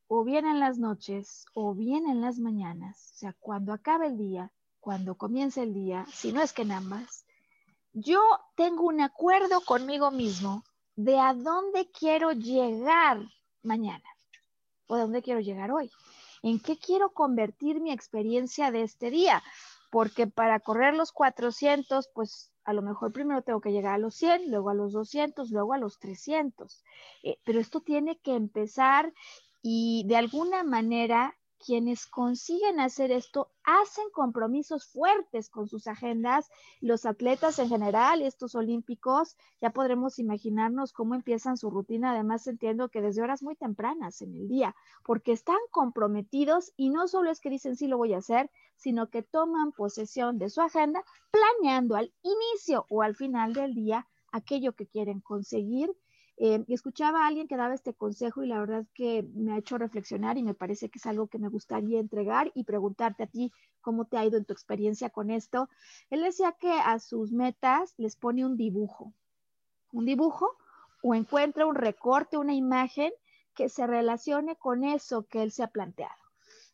o 0.07 0.23
bien 0.23 0.47
en 0.47 0.59
las 0.59 0.79
noches 0.79 1.45
o 1.53 1.75
bien 1.75 2.09
en 2.09 2.19
las 2.19 2.39
mañanas, 2.39 3.11
o 3.13 3.17
sea, 3.19 3.35
cuando 3.39 3.73
acabe 3.73 4.07
el 4.07 4.17
día, 4.17 4.51
cuando 4.79 5.15
comience 5.15 5.61
el 5.61 5.75
día, 5.75 6.05
si 6.11 6.33
no 6.33 6.41
es 6.41 6.51
que 6.51 6.63
en 6.63 6.71
ambas, 6.71 7.25
yo 7.93 8.21
tengo 8.55 8.83
un 8.83 9.01
acuerdo 9.01 9.61
conmigo 9.61 10.11
mismo 10.11 10.63
de 10.95 11.19
a 11.19 11.33
dónde 11.33 11.89
quiero 11.91 12.31
llegar 12.31 13.21
mañana 13.63 14.03
o 14.87 14.95
a 14.95 14.99
dónde 14.99 15.21
quiero 15.21 15.39
llegar 15.39 15.71
hoy 15.71 15.91
en 16.41 16.59
qué 16.59 16.77
quiero 16.77 17.11
convertir 17.11 17.81
mi 17.81 17.91
experiencia 17.91 18.71
de 18.71 18.83
este 18.83 19.09
día, 19.09 19.43
porque 19.91 20.27
para 20.27 20.59
correr 20.59 20.93
los 20.93 21.11
400, 21.11 22.09
pues 22.13 22.51
a 22.63 22.73
lo 22.73 22.81
mejor 22.81 23.11
primero 23.11 23.41
tengo 23.41 23.61
que 23.61 23.71
llegar 23.71 23.95
a 23.95 23.97
los 23.97 24.15
100, 24.15 24.49
luego 24.49 24.69
a 24.69 24.73
los 24.73 24.93
200, 24.93 25.49
luego 25.49 25.73
a 25.73 25.77
los 25.77 25.99
300. 25.99 26.83
Eh, 27.23 27.39
pero 27.43 27.59
esto 27.59 27.81
tiene 27.81 28.19
que 28.19 28.35
empezar 28.35 29.13
y 29.61 30.03
de 30.07 30.17
alguna 30.17 30.63
manera 30.63 31.35
quienes 31.63 32.07
consiguen 32.07 32.79
hacer 32.79 33.11
esto 33.11 33.51
hacen 33.63 34.05
compromisos 34.11 34.85
fuertes 34.85 35.49
con 35.49 35.67
sus 35.67 35.87
agendas. 35.87 36.49
Los 36.79 37.05
atletas 37.05 37.59
en 37.59 37.69
general, 37.69 38.21
estos 38.21 38.55
olímpicos, 38.55 39.35
ya 39.61 39.71
podremos 39.71 40.17
imaginarnos 40.19 40.93
cómo 40.93 41.15
empiezan 41.15 41.57
su 41.57 41.69
rutina. 41.69 42.11
Además, 42.11 42.47
entiendo 42.47 42.89
que 42.89 43.01
desde 43.01 43.21
horas 43.21 43.43
muy 43.43 43.55
tempranas 43.55 44.21
en 44.21 44.33
el 44.33 44.47
día, 44.47 44.75
porque 45.03 45.33
están 45.33 45.59
comprometidos 45.71 46.73
y 46.77 46.89
no 46.89 47.07
solo 47.07 47.29
es 47.29 47.39
que 47.39 47.49
dicen 47.49 47.75
sí 47.75 47.87
lo 47.87 47.97
voy 47.97 48.13
a 48.13 48.19
hacer, 48.19 48.49
sino 48.75 49.09
que 49.09 49.21
toman 49.21 49.71
posesión 49.73 50.39
de 50.39 50.49
su 50.49 50.61
agenda 50.61 51.03
planeando 51.31 51.95
al 51.95 52.13
inicio 52.23 52.85
o 52.89 53.01
al 53.01 53.15
final 53.15 53.53
del 53.53 53.73
día 53.73 54.07
aquello 54.31 54.73
que 54.73 54.87
quieren 54.87 55.19
conseguir 55.19 55.95
eh, 56.41 56.63
escuchaba 56.69 57.23
a 57.23 57.27
alguien 57.27 57.49
que 57.49 57.57
daba 57.57 57.73
este 57.73 57.93
consejo 57.93 58.41
y 58.41 58.47
la 58.47 58.59
verdad 58.59 58.85
que 58.93 59.27
me 59.35 59.51
ha 59.51 59.57
hecho 59.57 59.77
reflexionar 59.77 60.37
y 60.37 60.43
me 60.43 60.53
parece 60.53 60.87
que 60.87 60.97
es 60.97 61.05
algo 61.05 61.27
que 61.27 61.37
me 61.37 61.49
gustaría 61.49 61.99
entregar 61.99 62.49
y 62.55 62.63
preguntarte 62.63 63.23
a 63.23 63.27
ti 63.27 63.51
cómo 63.81 64.05
te 64.05 64.17
ha 64.17 64.25
ido 64.25 64.37
en 64.37 64.45
tu 64.45 64.53
experiencia 64.53 65.09
con 65.09 65.31
esto. 65.31 65.67
Él 66.09 66.23
decía 66.23 66.55
que 66.57 66.71
a 66.71 66.97
sus 66.99 67.33
metas 67.33 67.93
les 67.97 68.15
pone 68.15 68.45
un 68.45 68.55
dibujo, 68.55 69.11
un 69.91 70.05
dibujo 70.05 70.55
o 71.03 71.13
encuentra 71.13 71.65
un 71.65 71.75
recorte, 71.75 72.37
una 72.37 72.53
imagen 72.53 73.11
que 73.53 73.67
se 73.67 73.85
relacione 73.85 74.55
con 74.55 74.85
eso 74.85 75.27
que 75.27 75.43
él 75.43 75.51
se 75.51 75.63
ha 75.63 75.67
planteado. 75.67 76.28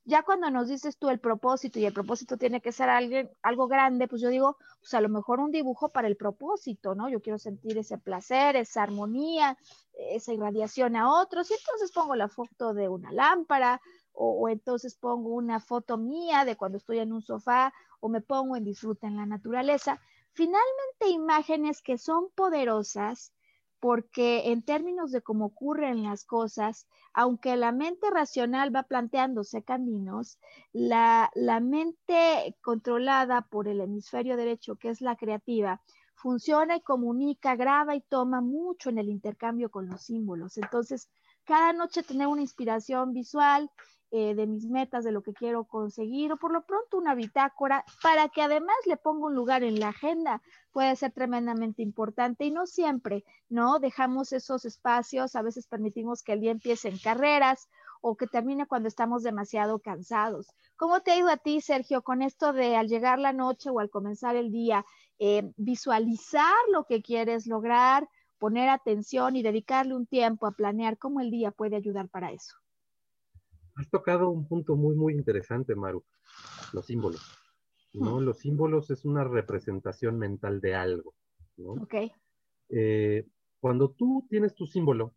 Ya 0.08 0.22
cuando 0.22 0.51
nos 0.51 0.68
dices 0.68 0.97
tú 0.99 1.10
el 1.10 1.20
propósito 1.20 1.80
y 1.80 1.86
el 1.86 1.93
propósito 1.93 2.38
tiene 2.38 2.62
que 2.62 2.72
ser 2.72 2.89
alguien, 2.89 3.32
algo 3.41 3.68
grande, 3.68 4.08
pues 4.08 4.22
yo 4.22 4.30
digo, 4.30 4.58
pues 4.80 4.93
a 4.93 5.01
lo 5.01 5.10
mejor 5.10 5.39
un 5.39 5.51
dibujo 5.51 5.89
para 5.89 6.08
el 6.08 6.16
propósito, 6.16 6.93
¿no? 6.93 7.10
Yo 7.10 7.22
quiero 7.24 7.39
sentir 7.39 7.76
ese 7.80 7.97
placer, 7.97 8.56
esa 8.56 8.84
armonía, 8.84 9.58
esa 9.93 10.32
irradiación 10.32 10.95
a 10.95 11.12
otros, 11.12 11.49
y 11.49 11.56
entonces 11.56 11.91
pongo 11.91 12.16
la 12.16 12.28
foto 12.28 12.76
de 12.76 12.88
una 12.88 13.12
lámpara, 13.12 13.82
o, 14.14 14.43
o, 14.43 14.49
entonces 14.49 14.95
pongo 14.95 15.30
una 15.34 15.60
foto 15.60 15.97
mía 15.97 16.45
de 16.45 16.56
cuando 16.56 16.78
estoy 16.78 16.99
en 16.99 17.12
un 17.12 17.24
sofá, 17.24 17.74
o 17.99 18.08
me 18.08 18.22
pongo 18.22 18.56
en 18.56 18.64
disfruta 18.64 19.08
en 19.08 19.16
la 19.16 19.26
naturaleza. 19.26 19.99
Finalmente, 20.34 21.10
imágenes 21.10 21.82
que 21.82 21.97
son 21.97 22.30
poderosas 22.36 23.34
porque 23.80 24.51
en 24.51 24.63
términos 24.63 25.11
de 25.11 25.21
cómo 25.21 25.45
ocurren 25.45 26.03
las 26.03 26.26
cosas, 26.26 26.88
aunque 27.13 27.55
la 27.55 27.71
mente 27.71 28.09
racional 28.09 28.76
va 28.76 28.84
planteándose 28.84 29.63
caminos, 29.63 30.39
la, 30.73 31.30
la, 31.36 31.59
mente 31.59 32.55
controlada 32.61 33.41
por 33.41 33.67
el 33.67 33.82
hemisferio 33.82 34.38
derecho, 34.38 34.76
que 34.76 34.89
es 34.89 35.01
la 35.01 35.15
creativa, 35.15 35.82
funciona 36.15 36.76
y 36.76 36.82
comunica, 36.82 37.55
graba 37.55 37.95
y 37.95 38.01
toma 38.01 38.41
mucho 38.41 38.89
en 38.89 38.97
el 38.97 39.09
intercambio 39.09 39.69
con 39.69 39.88
los 39.88 40.03
símbolos. 40.03 40.57
Entonces, 40.57 41.09
cada 41.43 41.73
noche 41.73 42.03
tener 42.03 42.28
una 42.28 42.41
inspiración 42.41 43.13
visual 43.13 43.69
eh, 44.18 44.34
de 44.34 44.47
mis 44.47 44.66
metas, 44.70 45.03
de 45.03 45.11
lo 45.11 45.22
que 45.22 45.34
quiero 45.34 45.66
conseguir, 45.66 46.32
o 46.32 46.38
por 46.38 46.53
lo 46.53 46.66
pronto 46.66 46.97
una 46.97 47.16
bitácora, 47.16 47.84
para 48.01 48.30
que 48.30 48.41
además 48.41 48.78
le 48.86 48.95
ponga 48.95 49.26
un 49.26 49.36
lugar 49.36 49.61
en 49.61 49.78
la 49.78 49.89
agenda, 49.89 50.41
puede 50.72 50.95
ser 50.95 51.11
tremendamente 51.11 51.82
importante 51.82 52.45
y 52.45 52.51
no 52.51 52.66
siempre, 52.66 53.26
¿no? 53.49 53.78
Dejamos 53.80 54.32
esos 54.32 54.63
espacios, 54.63 55.36
a 55.36 55.41
veces 55.41 55.68
permitimos 55.68 56.24
que 56.24 56.32
el 56.32 56.39
día 56.39 56.51
empiece 56.51 56.88
en 56.88 56.97
carreras 56.97 57.68
o 57.99 58.16
que 58.16 58.26
termine 58.26 58.66
cuando 58.68 58.88
estamos 58.88 59.22
demasiado 59.22 59.80
cansados. 59.80 60.47
¿Cómo 60.78 61.01
te 61.01 61.11
ha 61.11 61.18
ido 61.18 61.28
a 61.28 61.36
ti, 61.36 61.59
Sergio, 61.59 62.01
con 62.01 62.22
esto 62.22 62.53
de 62.53 62.78
al 62.78 62.88
llegar 62.88 63.20
la 63.20 63.34
noche 63.34 63.70
o 63.70 63.82
al 63.82 63.89
comenzar 63.89 64.38
el 64.38 64.49
día, 64.49 64.86
eh, 65.20 65.51
visualizar 65.57 66.55
lo 66.72 66.86
que 66.86 67.01
quieres 67.01 67.47
lograr, 67.47 68.07
poner 68.38 68.70
atención 68.70 69.36
y 69.36 69.43
dedicarle 69.43 69.93
un 69.93 70.07
tiempo 70.07 70.47
a 70.47 70.53
planear 70.53 70.97
cómo 70.97 71.20
el 71.20 71.32
día 71.32 71.51
puede 71.51 71.76
ayudar 71.76 72.07
para 72.07 72.32
eso? 72.32 72.55
Has 73.76 73.89
tocado 73.89 74.30
un 74.30 74.47
punto 74.47 74.76
muy, 74.76 74.95
muy 74.95 75.13
interesante, 75.13 75.76
Maru, 75.76 76.03
los 76.73 76.86
símbolos. 76.86 77.21
¿no? 77.93 78.19
Los 78.19 78.39
símbolos 78.39 78.89
es 78.91 79.05
una 79.05 79.23
representación 79.23 80.17
mental 80.17 80.61
de 80.61 80.76
algo, 80.76 81.13
¿no? 81.57 81.71
Ok. 81.73 81.95
Eh, 82.69 83.26
cuando 83.59 83.91
tú 83.91 84.26
tienes 84.30 84.53
tu 84.53 84.65
símbolo, 84.65 85.13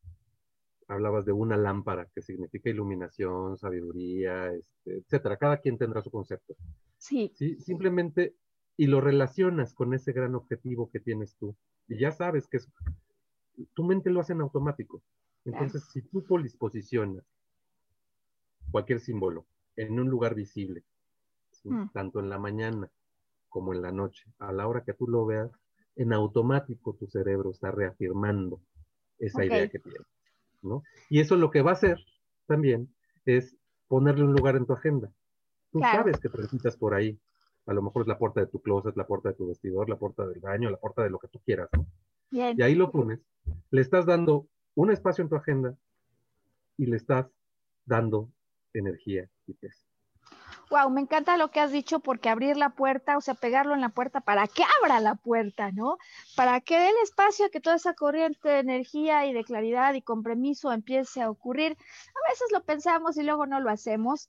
hablabas 0.86 1.26
de 1.26 1.32
una 1.32 1.56
lámpara 1.56 2.09
que 2.14 2.22
significa 2.22 2.70
iluminación, 2.70 3.59
sabiduría, 3.59 4.52
este, 4.52 4.98
etcétera. 4.98 5.36
Cada 5.36 5.59
quien 5.59 5.76
tendrá 5.76 6.02
su 6.02 6.11
concepto. 6.11 6.54
Sí. 6.96 7.32
sí. 7.34 7.56
Simplemente, 7.56 8.34
y 8.76 8.86
lo 8.86 9.00
relacionas 9.00 9.74
con 9.74 9.92
ese 9.92 10.12
gran 10.12 10.34
objetivo 10.34 10.90
que 10.90 11.00
tienes 11.00 11.36
tú. 11.36 11.56
Y 11.88 11.98
ya 11.98 12.12
sabes 12.12 12.46
que 12.46 12.59
es, 12.59 12.68
tu 13.74 13.84
mente 13.84 14.11
lo 14.11 14.20
hace 14.20 14.32
en 14.32 14.40
automático. 14.40 15.02
Entonces, 15.44 15.82
claro. 15.82 15.92
si 15.92 16.02
tú 16.02 16.24
posposicionas 16.24 17.24
cualquier 18.70 19.00
símbolo 19.00 19.46
en 19.76 19.98
un 19.98 20.08
lugar 20.08 20.34
visible, 20.34 20.84
mm. 21.64 21.88
tanto 21.92 22.20
en 22.20 22.28
la 22.28 22.38
mañana 22.38 22.90
como 23.48 23.72
en 23.72 23.82
la 23.82 23.92
noche. 23.92 24.24
A 24.38 24.52
la 24.52 24.66
hora 24.66 24.84
que 24.84 24.94
tú 24.94 25.06
lo 25.08 25.24
veas, 25.26 25.50
en 25.96 26.12
automático 26.12 26.94
tu 26.94 27.06
cerebro 27.06 27.50
está 27.50 27.70
reafirmando 27.70 28.60
esa 29.18 29.44
idea 29.44 29.68
que 29.68 29.78
tienes. 29.78 30.06
¿no? 30.62 30.82
Y 31.08 31.20
eso 31.20 31.36
lo 31.36 31.50
que 31.50 31.62
va 31.62 31.70
a 31.70 31.74
hacer 31.74 31.98
también 32.46 32.92
es 33.24 33.56
ponerle 33.88 34.24
un 34.24 34.32
lugar 34.32 34.56
en 34.56 34.66
tu 34.66 34.72
agenda. 34.72 35.12
Tú 35.72 35.80
sabes 35.80 36.18
que 36.18 36.28
transitas 36.28 36.76
por 36.76 36.94
ahí. 36.94 37.18
A 37.66 37.74
lo 37.74 37.82
mejor 37.82 38.02
es 38.02 38.08
la 38.08 38.18
puerta 38.18 38.40
de 38.40 38.46
tu 38.46 38.60
closet, 38.60 38.96
la 38.96 39.06
puerta 39.06 39.28
de 39.28 39.34
tu 39.34 39.48
vestidor, 39.48 39.88
la 39.88 39.96
puerta 39.96 40.26
del 40.26 40.40
baño, 40.40 40.70
la 40.70 40.78
puerta 40.78 41.02
de 41.02 41.10
lo 41.10 41.18
que 41.18 41.28
tú 41.28 41.40
quieras, 41.44 41.68
¿no? 41.76 41.86
Y 42.30 42.62
ahí 42.62 42.74
lo 42.74 42.90
pones. 42.90 43.20
Le 43.70 43.80
estás 43.80 44.06
dando 44.06 44.46
un 44.74 44.90
espacio 44.90 45.22
en 45.22 45.28
tu 45.28 45.36
agenda 45.36 45.76
y 46.76 46.86
le 46.86 46.96
estás 46.96 47.26
dando 47.84 48.30
energía. 48.80 49.28
Wow, 50.70 50.90
me 50.90 51.00
encanta 51.00 51.38
lo 51.38 51.50
que 51.50 51.60
has 51.60 51.72
dicho 51.72 52.00
porque 52.00 52.28
abrir 52.28 52.56
la 52.56 52.70
puerta, 52.70 53.16
o 53.16 53.22
sea, 53.22 53.34
pegarlo 53.34 53.74
en 53.74 53.80
la 53.80 53.88
puerta 53.88 54.20
para 54.20 54.46
que 54.46 54.62
abra 54.82 55.00
la 55.00 55.14
puerta, 55.14 55.72
¿no? 55.72 55.96
Para 56.36 56.60
que 56.60 56.78
dé 56.78 56.90
el 56.90 56.96
espacio 57.02 57.46
a 57.46 57.48
que 57.48 57.60
toda 57.60 57.76
esa 57.76 57.94
corriente 57.94 58.48
de 58.48 58.58
energía 58.58 59.26
y 59.26 59.32
de 59.32 59.44
claridad 59.44 59.94
y 59.94 60.02
compromiso 60.02 60.70
empiece 60.72 61.22
a 61.22 61.30
ocurrir. 61.30 61.72
A 61.72 62.30
veces 62.30 62.48
lo 62.52 62.62
pensamos 62.64 63.16
y 63.16 63.22
luego 63.22 63.46
no 63.46 63.60
lo 63.60 63.70
hacemos. 63.70 64.28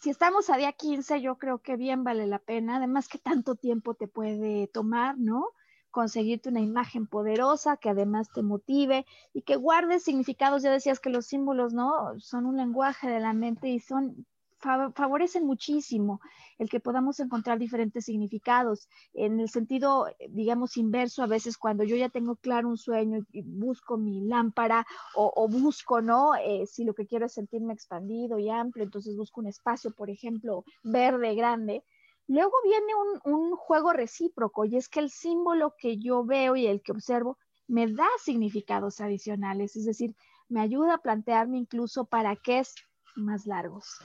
Si 0.00 0.10
estamos 0.10 0.50
a 0.50 0.56
día 0.56 0.72
15, 0.72 1.22
yo 1.22 1.38
creo 1.38 1.60
que 1.60 1.76
bien 1.76 2.04
vale 2.04 2.26
la 2.26 2.38
pena, 2.38 2.76
además 2.76 3.08
que 3.08 3.18
tanto 3.18 3.54
tiempo 3.54 3.94
te 3.94 4.08
puede 4.08 4.66
tomar, 4.66 5.16
¿no? 5.16 5.46
Conseguirte 5.92 6.48
una 6.48 6.60
imagen 6.60 7.06
poderosa 7.06 7.76
que 7.76 7.90
además 7.90 8.32
te 8.34 8.42
motive 8.42 9.06
y 9.32 9.42
que 9.42 9.54
guarde 9.54 10.00
significados. 10.00 10.62
Ya 10.62 10.72
decías 10.72 10.98
que 10.98 11.10
los 11.10 11.26
símbolos, 11.26 11.72
¿no? 11.72 12.18
Son 12.18 12.46
un 12.46 12.56
lenguaje 12.56 13.08
de 13.08 13.20
la 13.20 13.32
mente 13.32 13.68
y 13.68 13.78
son 13.78 14.26
favorecen 14.62 15.44
muchísimo 15.44 16.20
el 16.58 16.68
que 16.68 16.80
podamos 16.80 17.18
encontrar 17.20 17.58
diferentes 17.58 18.04
significados. 18.04 18.88
En 19.12 19.40
el 19.40 19.48
sentido, 19.48 20.06
digamos, 20.28 20.76
inverso, 20.76 21.22
a 21.22 21.26
veces 21.26 21.58
cuando 21.58 21.82
yo 21.84 21.96
ya 21.96 22.08
tengo 22.08 22.36
claro 22.36 22.68
un 22.68 22.76
sueño 22.76 23.26
y 23.32 23.42
busco 23.42 23.96
mi 23.96 24.20
lámpara 24.22 24.86
o, 25.16 25.48
busco, 25.48 26.00
¿no? 26.00 26.34
Eh, 26.36 26.66
si 26.66 26.84
lo 26.84 26.94
que 26.94 27.06
quiero 27.06 27.26
es 27.26 27.32
sentirme 27.32 27.74
expandido 27.74 28.38
y 28.38 28.48
amplio, 28.48 28.84
entonces 28.84 29.16
busco 29.16 29.40
un 29.40 29.48
espacio, 29.48 29.90
por 29.90 30.10
ejemplo, 30.10 30.64
verde, 30.84 31.34
grande, 31.34 31.82
Luego 32.28 32.52
viene 32.64 32.94
un, 33.24 33.56
juego 33.56 33.92
recíproco 33.92 34.64
y 34.64 34.76
es 34.76 34.88
que 34.88 35.00
el 35.00 35.10
símbolo 35.10 35.74
que 35.76 35.98
yo 35.98 36.24
veo 36.24 36.56
y 36.56 36.66
el 36.66 36.82
que 36.82 36.92
observo 36.92 37.38
me 37.66 37.86
da 37.92 38.06
significados 38.22 39.00
adicionales, 39.00 39.76
es 39.76 39.84
decir, 39.84 40.14
me 40.48 40.60
ayuda 40.60 40.94
a 40.94 40.98
plantearme 40.98 41.58
incluso 41.58 42.04
para 42.04 42.36
qué 42.36 42.60
es 42.60 42.74
más 43.16 43.46
largos. 43.46 43.98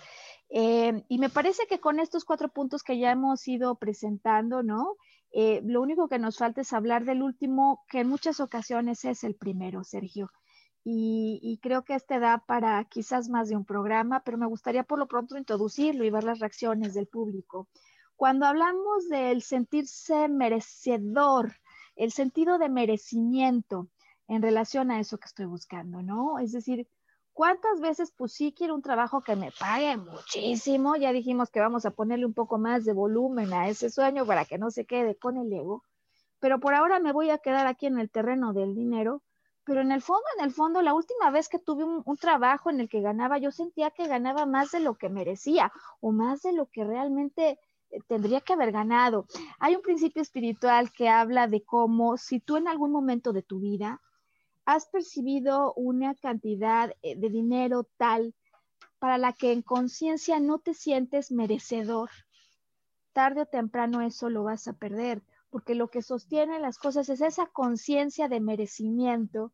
Eh, 0.50 1.04
y 1.10 1.20
me 1.20 1.30
parece 1.30 1.68
que 1.68 1.80
con 1.80 2.00
estos 2.00 2.24
cuatro 2.24 2.50
puntos 2.50 2.84
que 2.84 2.98
ya 2.98 3.12
hemos 3.12 3.48
ido 3.48 3.76
presentando, 3.76 4.64
¿no? 4.64 4.96
Eh, 5.32 5.62
lo 5.66 5.82
único 5.82 6.08
que 6.08 6.20
nos 6.20 6.38
falta 6.38 6.62
es 6.62 6.74
hablar 6.74 7.04
del 7.06 7.22
último, 7.22 7.84
que 7.90 8.00
en 8.00 8.08
muchas 8.08 8.40
ocasiones 8.40 9.04
es 9.06 9.24
el 9.24 9.36
primero, 9.36 9.84
Sergio. 9.84 10.32
Y, 10.84 11.40
y, 11.44 11.58
creo 11.58 11.84
que 11.84 11.96
este 11.96 12.18
da 12.18 12.46
para 12.48 12.82
quizás 12.86 13.28
más 13.28 13.50
de 13.50 13.58
un 13.58 13.66
programa, 13.66 14.22
pero 14.24 14.38
me 14.38 14.46
gustaría 14.46 14.84
por 14.84 14.98
lo 15.00 15.08
pronto 15.08 15.38
introducirlo 15.38 16.06
y 16.06 16.10
ver 16.10 16.24
las 16.24 16.40
reacciones 16.40 16.94
del 16.94 17.08
público. 17.08 17.68
Cuando 18.18 18.48
hablamos 18.48 19.08
del 19.10 19.44
sentirse 19.44 20.28
merecedor, 20.28 21.54
el 21.96 22.12
sentido 22.12 22.58
de 22.58 22.68
merecimiento 22.68 23.90
en 24.28 24.42
relación 24.42 24.90
a 24.90 25.00
eso 25.00 25.20
que 25.20 25.28
estoy 25.28 25.46
buscando, 25.46 26.02
¿no? 26.02 26.40
Es 26.40 26.52
decir, 26.52 26.88
¿cuántas 27.32 27.80
veces 27.80 28.12
pues 28.18 28.34
sí 28.34 28.56
quiero 28.58 28.74
un 28.74 28.82
trabajo 28.82 29.22
que 29.22 29.36
me 29.36 29.52
pague 29.60 29.98
muchísimo? 29.98 30.96
Ya 30.96 31.14
dijimos 31.14 31.52
que 31.52 31.60
vamos 31.60 31.86
a 31.86 31.92
ponerle 31.92 32.26
un 32.26 32.34
poco 32.34 32.58
más 32.58 32.86
de 32.86 32.94
volumen 32.94 33.54
a 33.54 33.70
ese 33.70 33.92
sueño 33.92 34.26
para 34.26 34.46
que 34.46 34.58
no 34.58 34.72
se 34.72 34.86
quede 34.86 35.16
con 35.16 35.38
el 35.38 35.54
ego, 35.54 35.84
pero 36.40 36.60
por 36.60 36.74
ahora 36.74 37.00
me 37.00 37.14
voy 37.14 37.30
a 37.30 37.38
quedar 37.38 37.68
aquí 37.68 37.86
en 37.86 38.00
el 38.00 38.10
terreno 38.10 38.52
del 38.52 38.74
dinero, 38.74 39.22
pero 39.64 39.82
en 39.82 39.92
el 39.92 40.02
fondo, 40.02 40.26
en 40.40 40.46
el 40.46 40.52
fondo, 40.52 40.82
la 40.82 40.96
última 40.96 41.30
vez 41.30 41.50
que 41.50 41.60
tuve 41.60 41.84
un, 41.84 42.02
un, 42.04 42.18
trabajo 42.18 42.72
en 42.72 42.80
el 42.80 42.90
que 42.90 43.02
ganaba, 43.02 43.38
yo 43.38 43.52
sentía 43.52 43.92
que 43.92 44.08
ganaba 44.08 44.48
más 44.48 44.72
de 44.72 44.80
lo 44.80 44.96
que 44.96 45.10
merecía 45.10 45.72
o 46.00 46.12
más 46.12 46.42
de 46.42 46.54
lo 46.54 46.66
que 46.66 46.84
realmente 46.84 47.60
tendría 48.08 48.42
que 48.42 48.54
haber 48.54 48.72
ganado. 48.72 49.26
Hay 49.60 49.76
un 49.76 49.82
principio 49.82 50.22
espiritual 50.22 50.92
que 50.92 51.10
habla 51.10 51.48
de 51.48 51.64
cómo 51.64 52.18
si 52.18 52.40
tú 52.40 52.58
en 52.58 52.68
algún 52.68 52.92
momento 52.92 53.34
de 53.34 53.44
tu 53.44 53.60
vida 53.60 54.02
has 54.66 54.88
percibido 54.88 55.74
una 55.76 56.14
cantidad 56.16 56.94
eh, 57.02 57.16
de 57.16 57.30
dinero 57.30 57.88
tal 57.98 58.34
para 59.00 59.18
la 59.18 59.32
que 59.32 59.52
en 59.52 59.62
conciencia 59.62 60.40
no 60.40 60.60
te 60.60 60.74
sientes 60.74 61.32
merecedor, 61.32 62.10
tarde 63.14 63.42
o 63.42 63.46
temprano 63.46 64.02
eso 64.02 64.30
lo 64.30 64.44
vas 64.44 64.68
a 64.68 64.74
perder, 64.74 65.22
porque 65.50 65.76
lo 65.76 65.88
que 65.88 66.02
sostiene 66.02 66.60
las 66.60 66.78
cosas 66.78 67.08
es 67.10 67.22
esa 67.22 67.46
conciencia 67.48 68.28
de 68.28 68.40
merecimiento 68.40 69.52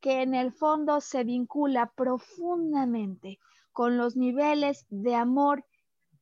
que 0.00 0.22
en 0.22 0.34
el 0.34 0.52
fondo 0.52 1.00
se 1.00 1.24
vincula 1.24 1.92
profundamente 1.96 3.38
con 3.72 3.96
los 3.96 4.16
niveles 4.16 4.86
de 4.90 5.14
amor 5.14 5.64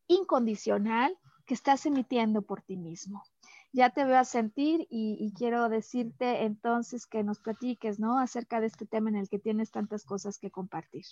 incondicional 0.06 1.16
que 1.50 1.54
estás 1.54 1.84
emitiendo 1.84 2.42
por 2.42 2.62
ti 2.62 2.76
mismo. 2.76 3.24
Ya 3.72 3.90
te 3.90 4.04
veo 4.04 4.18
a 4.18 4.24
sentir 4.24 4.86
y, 4.88 5.32
quiero 5.36 5.68
decirte 5.68 6.44
entonces 6.44 7.08
que 7.08 7.24
nos 7.24 7.40
platiques, 7.40 7.98
¿no? 7.98 8.20
Acerca 8.20 8.60
de 8.60 8.68
este 8.68 8.86
tema 8.86 9.10
en 9.10 9.16
el 9.16 9.28
que 9.28 9.40
tienes 9.40 9.72
tantas 9.72 10.04
cosas 10.04 10.38
que 10.38 10.52
compartir. 10.52 11.02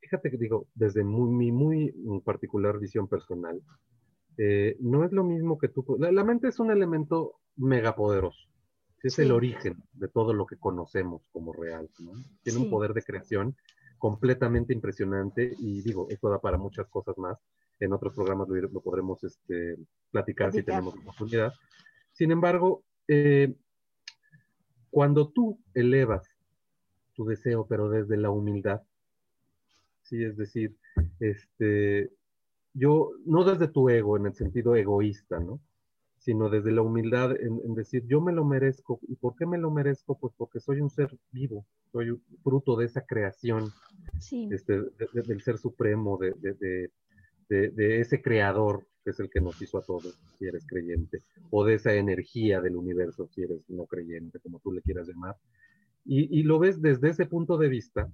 Fíjate 0.00 0.30
que 0.30 0.36
digo, 0.36 0.66
desde 0.74 1.02
mi 1.02 1.50
muy, 1.50 1.94
particular 2.26 2.78
visión 2.78 3.08
personal, 3.08 3.62
eh, 4.36 4.76
no 4.80 5.02
es 5.02 5.12
lo 5.12 5.24
mismo 5.24 5.56
que 5.56 5.68
tú. 5.68 5.96
La, 5.98 6.24
mente 6.24 6.48
es 6.48 6.58
un 6.58 6.70
elemento 6.70 7.40
megapoderoso. 7.56 8.50
Es 9.02 9.18
el 9.18 9.32
origen 9.32 9.82
de 9.94 10.08
todo 10.08 10.34
lo 10.34 10.44
que 10.44 10.58
conocemos 10.58 11.22
como 11.32 11.54
real. 11.54 11.88
¿no? 12.00 12.12
Tiene 12.42 12.58
un 12.58 12.68
poder 12.68 12.92
de 12.92 13.02
creación 13.02 13.56
completamente 13.96 14.74
impresionante 14.74 15.54
y 15.58 15.80
digo, 15.80 16.06
esto 16.10 16.28
da 16.28 16.38
para 16.38 16.58
muchas 16.58 16.86
cosas 16.88 17.16
más 17.16 17.38
en 17.84 17.92
otros 17.92 18.14
programas 18.14 18.48
lo, 18.48 18.80
podremos 18.80 19.22
este, 19.24 19.76
platicar, 20.10 20.52
si 20.52 20.62
tenemos 20.62 20.94
oportunidad. 20.94 21.52
Sin 22.12 22.30
embargo, 22.30 22.84
eh, 23.08 23.54
cuando 24.90 25.30
tú 25.30 25.58
elevas 25.74 26.28
tu 27.14 27.24
deseo, 27.24 27.66
pero 27.66 27.88
desde 27.88 28.16
la 28.16 28.30
humildad, 28.30 28.82
sí, 30.02 30.22
es 30.22 30.36
decir, 30.36 30.76
este, 31.18 32.12
yo, 32.72 33.10
no 33.24 33.44
desde 33.44 33.68
tu 33.68 33.88
ego 33.88 34.16
en 34.16 34.26
el 34.26 34.34
sentido 34.34 34.76
egoísta, 34.76 35.40
¿no? 35.40 35.60
sino 36.22 36.48
desde 36.48 36.70
la 36.70 36.82
humildad 36.82 37.32
en, 37.32 37.74
decir, 37.74 38.04
yo 38.06 38.20
me 38.20 38.32
lo 38.32 38.44
merezco. 38.44 39.00
¿Y 39.08 39.16
por 39.16 39.34
qué 39.34 39.44
me 39.44 39.58
lo 39.58 39.72
merezco? 39.72 40.16
Pues 40.16 40.32
porque 40.36 40.60
soy 40.60 40.80
un 40.80 40.88
ser 40.88 41.10
vivo, 41.32 41.66
soy 41.90 42.16
fruto 42.44 42.76
de 42.76 42.86
esa 42.86 43.04
creación 43.04 43.72
este, 44.30 44.82
del 45.14 45.42
ser 45.42 45.58
supremo, 45.58 46.18
de, 46.18 46.90
de, 47.48 48.00
ese 48.00 48.22
creador 48.22 48.86
que 49.04 49.10
es 49.10 49.20
el 49.20 49.30
que 49.30 49.40
nos 49.40 49.60
hizo 49.60 49.78
a 49.78 49.82
todos, 49.82 50.18
si 50.38 50.46
eres 50.46 50.64
creyente, 50.66 51.22
o 51.50 51.64
de 51.64 51.74
esa 51.74 51.92
energía 51.94 52.60
del 52.60 52.76
universo, 52.76 53.28
si 53.28 53.42
eres 53.42 53.68
no 53.68 53.86
creyente, 53.86 54.38
como 54.38 54.60
tú 54.60 54.72
le 54.72 54.80
quieras 54.82 55.08
llamar. 55.08 55.36
Y, 56.04 56.42
lo 56.42 56.58
ves 56.58 56.80
desde 56.80 57.10
ese 57.10 57.26
punto 57.26 57.56
de 57.58 57.68
vista, 57.68 58.10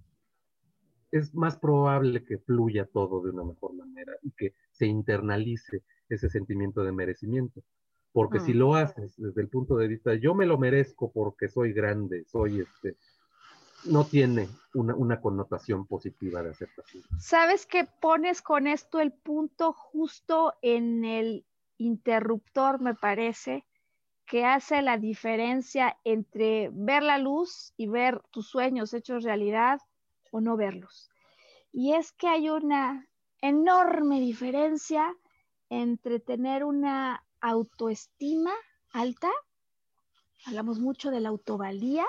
es 1.11 1.35
más 1.35 1.59
probable 1.59 2.24
que 2.24 2.39
fluya 2.39 2.87
todo 2.87 3.22
de 3.22 3.31
una 3.31 3.45
mejor 3.45 3.74
manera 3.74 4.12
y 4.22 4.31
que 4.33 4.55
se 4.70 4.87
internalice 4.87 5.83
ese 6.09 6.29
sentimiento 6.29 6.83
de 6.83 6.93
merecimiento. 6.93 7.62
Porque 8.12 8.41
si 8.41 8.53
mm. 8.53 8.57
lo 8.57 8.74
haces 8.74 9.14
desde 9.16 9.41
el 9.41 9.49
punto 9.49 9.76
de 9.76 9.89
vista, 9.89 10.14
yo 10.14 10.35
me 10.35 10.47
lo 10.47 10.59
merezco 10.59 11.11
porque 11.12 11.49
soy 11.49 11.72
grande, 11.72 12.24
soy 12.26 12.61
este, 12.61 12.97
no 13.85 14.05
tiene 14.05 14.49
una, 14.74 15.20
connotación 15.20 15.87
positiva 15.87 16.43
de 16.43 16.51
aceptación. 16.51 17.05
¿Sabes 17.18 17.66
que 17.66 17.85
pones 17.85 18.43
con 18.43 18.66
esto 18.66 19.01
el 19.01 19.12
punto 19.12 19.72
justo 19.72 20.55
en 20.62 21.05
el 21.05 21.47
interruptor, 21.79 22.81
me 22.81 22.95
parece, 22.95 23.64
que 24.26 24.45
hace 24.45 24.83
la 24.83 24.99
diferencia 24.99 25.97
entre 26.05 26.70
ver 26.72 27.03
la 27.03 27.18
luz 27.18 27.72
y 27.76 27.87
ver 27.87 28.20
tus 28.31 28.49
sueños 28.49 28.93
hechos 28.93 29.24
realidad 29.24 29.81
o 30.31 30.41
no 30.41 30.57
verlos? 30.57 31.11
Y 31.72 31.95
es 31.95 32.12
que 32.12 32.29
hay 32.29 32.51
una 32.51 33.09
enorme 33.41 34.20
diferencia 34.20 35.14
entre 35.70 36.20
tener 36.20 36.64
una 36.64 37.24
autoestima 37.41 38.53
alta, 38.93 39.31
hablamos 40.47 40.81
mucho 40.81 41.11
de 41.11 41.20
la 41.20 41.29
autovalía, 41.29 42.07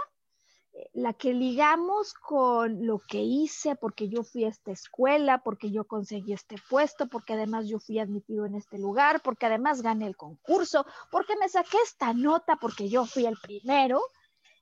la 0.94 1.14
que 1.14 1.34
ligamos 1.34 2.14
con 2.14 2.86
lo 2.86 3.00
que 3.00 3.22
hice, 3.22 3.76
porque 3.76 4.08
yo 4.08 4.24
fui 4.24 4.46
a 4.46 4.50
esta 4.50 4.72
escuela, 4.72 5.42
porque 5.44 5.72
yo 5.72 5.86
conseguí 5.86 6.34
este 6.34 6.56
puesto, 6.70 7.08
porque 7.08 7.34
además 7.34 7.68
yo 7.68 7.80
fui 7.80 8.00
admitido 8.00 8.46
en 8.46 8.56
este 8.56 8.78
lugar, 8.78 9.22
porque 9.22 9.48
además 9.48 9.82
gané 9.82 10.08
el 10.08 10.16
concurso, 10.16 10.86
porque 11.12 11.34
me 11.40 11.50
saqué 11.50 11.78
esta 11.84 12.14
nota, 12.14 12.56
porque 12.56 12.90
yo 12.90 13.06
fui 13.06 13.26
el 13.26 13.38
primero, 13.42 14.00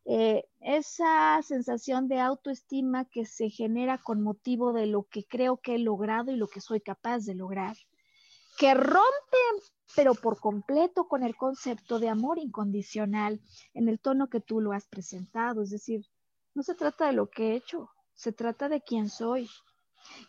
Eh, 0.09 0.45
esa 0.61 1.41
sensación 1.41 2.07
de 2.07 2.21
autoestima 2.21 3.03
que 3.03 3.25
se 3.25 3.49
genera 3.49 3.97
con 3.97 4.21
motivo 4.23 4.71
de 4.71 4.85
lo 4.85 5.03
que 5.03 5.25
creo 5.25 5.57
que 5.57 5.75
he 5.75 5.79
logrado 5.79 6.31
y 6.31 6.37
lo 6.37 6.47
que 6.47 6.61
soy 6.61 6.79
capaz 6.79 7.25
de 7.25 7.35
lograr, 7.35 7.75
que 8.57 8.73
rompe 8.73 9.37
pero 9.95 10.13
por 10.13 10.39
completo 10.39 11.07
con 11.07 11.23
el 11.23 11.35
concepto 11.35 11.99
de 11.99 12.09
amor 12.09 12.37
incondicional 12.39 13.41
en 13.73 13.87
el 13.87 13.99
tono 13.99 14.29
que 14.29 14.41
tú 14.41 14.61
lo 14.61 14.73
has 14.73 14.85
presentado. 14.87 15.63
Es 15.63 15.69
decir, 15.69 16.05
no 16.53 16.61
se 16.61 16.75
trata 16.75 17.07
de 17.07 17.13
lo 17.13 17.29
que 17.29 17.51
he 17.51 17.55
hecho, 17.55 17.89
se 18.13 18.31
trata 18.31 18.69
de 18.69 18.81
quién 18.81 19.09
soy. 19.09 19.49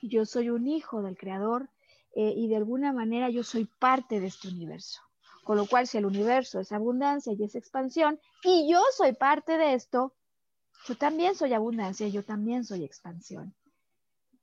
Yo 0.01 0.25
soy 0.25 0.51
un 0.51 0.67
hijo 0.67 1.03
del 1.03 1.19
Creador 1.19 1.69
eh, 2.15 2.33
y 2.37 2.49
de 2.49 2.57
alguna 2.57 2.93
manera 2.93 3.31
yo 3.31 3.43
soy 3.43 3.69
parte 3.79 4.21
de 4.21 4.29
este 4.29 4.49
universo. 4.49 5.03
Con 5.45 5.57
lo 5.57 5.67
cual, 5.67 5.87
si 5.87 5.97
el 5.99 6.07
universo 6.07 6.61
es 6.61 6.73
abundancia 6.73 7.33
y 7.33 7.43
es 7.43 7.55
expansión, 7.55 8.21
y 8.43 8.71
yo 8.71 8.81
soy 8.95 9.15
parte 9.15 9.57
de 9.57 9.75
esto, 9.75 10.15
yo 10.87 10.97
también 10.97 11.35
soy 11.35 11.55
abundancia, 11.55 12.07
yo 12.09 12.23
también 12.23 12.65
soy 12.65 12.85
expansión. 12.85 13.55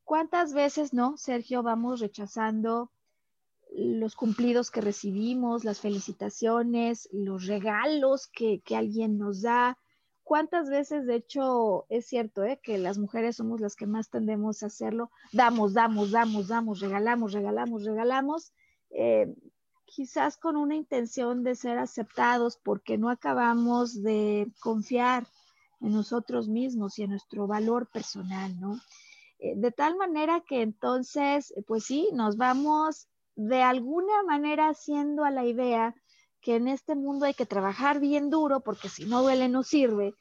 ¿Cuántas 0.04 0.54
veces, 0.54 0.94
no, 0.94 1.16
Sergio, 1.18 1.62
vamos 1.62 2.00
rechazando 2.00 2.92
los 3.78 4.16
cumplidos 4.16 4.72
que 4.72 4.82
recibimos, 4.82 5.66
las 5.66 5.82
felicitaciones, 5.82 7.10
los 7.12 7.46
regalos 7.46 8.28
que, 8.28 8.62
alguien 8.76 9.18
nos 9.18 9.42
da? 9.42 9.78
¿Cuántas 10.24 10.70
veces, 10.70 11.06
de 11.06 11.16
hecho, 11.16 11.86
es 11.90 12.08
cierto 12.08 12.44
eh, 12.44 12.60
que 12.64 12.78
las 12.78 12.98
mujeres 12.98 13.36
somos 13.36 13.60
las 13.60 13.76
que 13.76 13.86
más 13.86 14.10
tendemos 14.10 14.64
a 14.64 14.68
hacerlo? 14.68 15.12
Damos, 15.34 15.74
damos, 15.74 16.12
damos, 16.12 16.48
damos, 16.48 16.80
regalamos, 16.80 17.34
regalamos, 17.34 17.84
regalamos. 17.84 18.54
Eh, 18.92 19.36
quizás 19.86 20.38
con 20.38 20.56
una 20.56 20.76
intención 20.76 21.44
de 21.44 21.56
ser 21.56 21.78
aceptados 21.78 22.58
porque 22.58 22.98
no 22.98 23.10
acabamos 23.10 24.02
de 24.02 24.52
confiar 24.62 25.28
en 25.82 25.92
nosotros 25.92 26.48
mismos 26.48 26.98
y 26.98 27.04
en 27.04 27.12
nuestro 27.12 27.46
valor 27.46 27.88
personal, 27.88 28.58
¿no? 28.60 28.80
Eh, 29.40 29.54
de 29.58 29.72
tal 29.72 29.98
manera 29.98 30.42
que 30.48 30.62
entonces, 30.62 31.54
pues 31.68 31.84
sí, 31.84 32.10
nos 32.14 32.38
vamos 32.38 33.10
de 33.36 33.62
alguna 33.62 34.24
manera 34.24 34.70
haciendo 34.70 35.24
a 35.24 35.32
la 35.32 35.46
idea 35.46 35.96
que 36.42 36.56
en 36.56 36.68
este 36.68 36.96
mundo 36.96 37.26
hay 37.26 37.34
que 37.34 37.46
trabajar 37.46 38.00
bien 38.00 38.30
duro 38.30 38.62
porque 38.62 38.90
si 38.90 39.06
no 39.06 39.22
duele 39.22 39.50
no 39.50 39.64
sirve. 39.64 40.14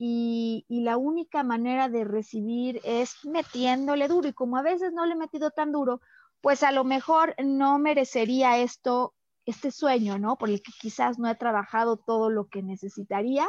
Y, 0.00 0.64
y, 0.68 0.82
la 0.82 0.96
única 0.96 1.42
manera 1.42 1.88
de 1.88 2.04
recibir 2.04 2.80
es 2.84 3.16
metiéndole 3.24 4.06
duro. 4.06 4.28
Y 4.28 4.32
como 4.32 4.56
a 4.56 4.62
veces 4.62 4.92
no 4.92 5.04
le 5.04 5.14
he 5.14 5.16
metido 5.16 5.50
tan 5.50 5.72
duro, 5.72 6.00
pues 6.40 6.62
a 6.62 6.70
lo 6.70 6.84
mejor 6.84 7.34
no 7.44 7.78
merecería 7.78 8.58
esto, 8.58 9.14
este 9.44 9.70
sueño, 9.70 10.18
¿no? 10.18 10.36
Por 10.36 10.50
el 10.50 10.62
que 10.62 10.72
quizás 10.80 11.18
no 11.18 11.28
he 11.28 11.34
trabajado 11.34 11.96
todo 11.96 12.30
lo 12.30 12.46
que 12.48 12.62
necesitaría. 12.62 13.48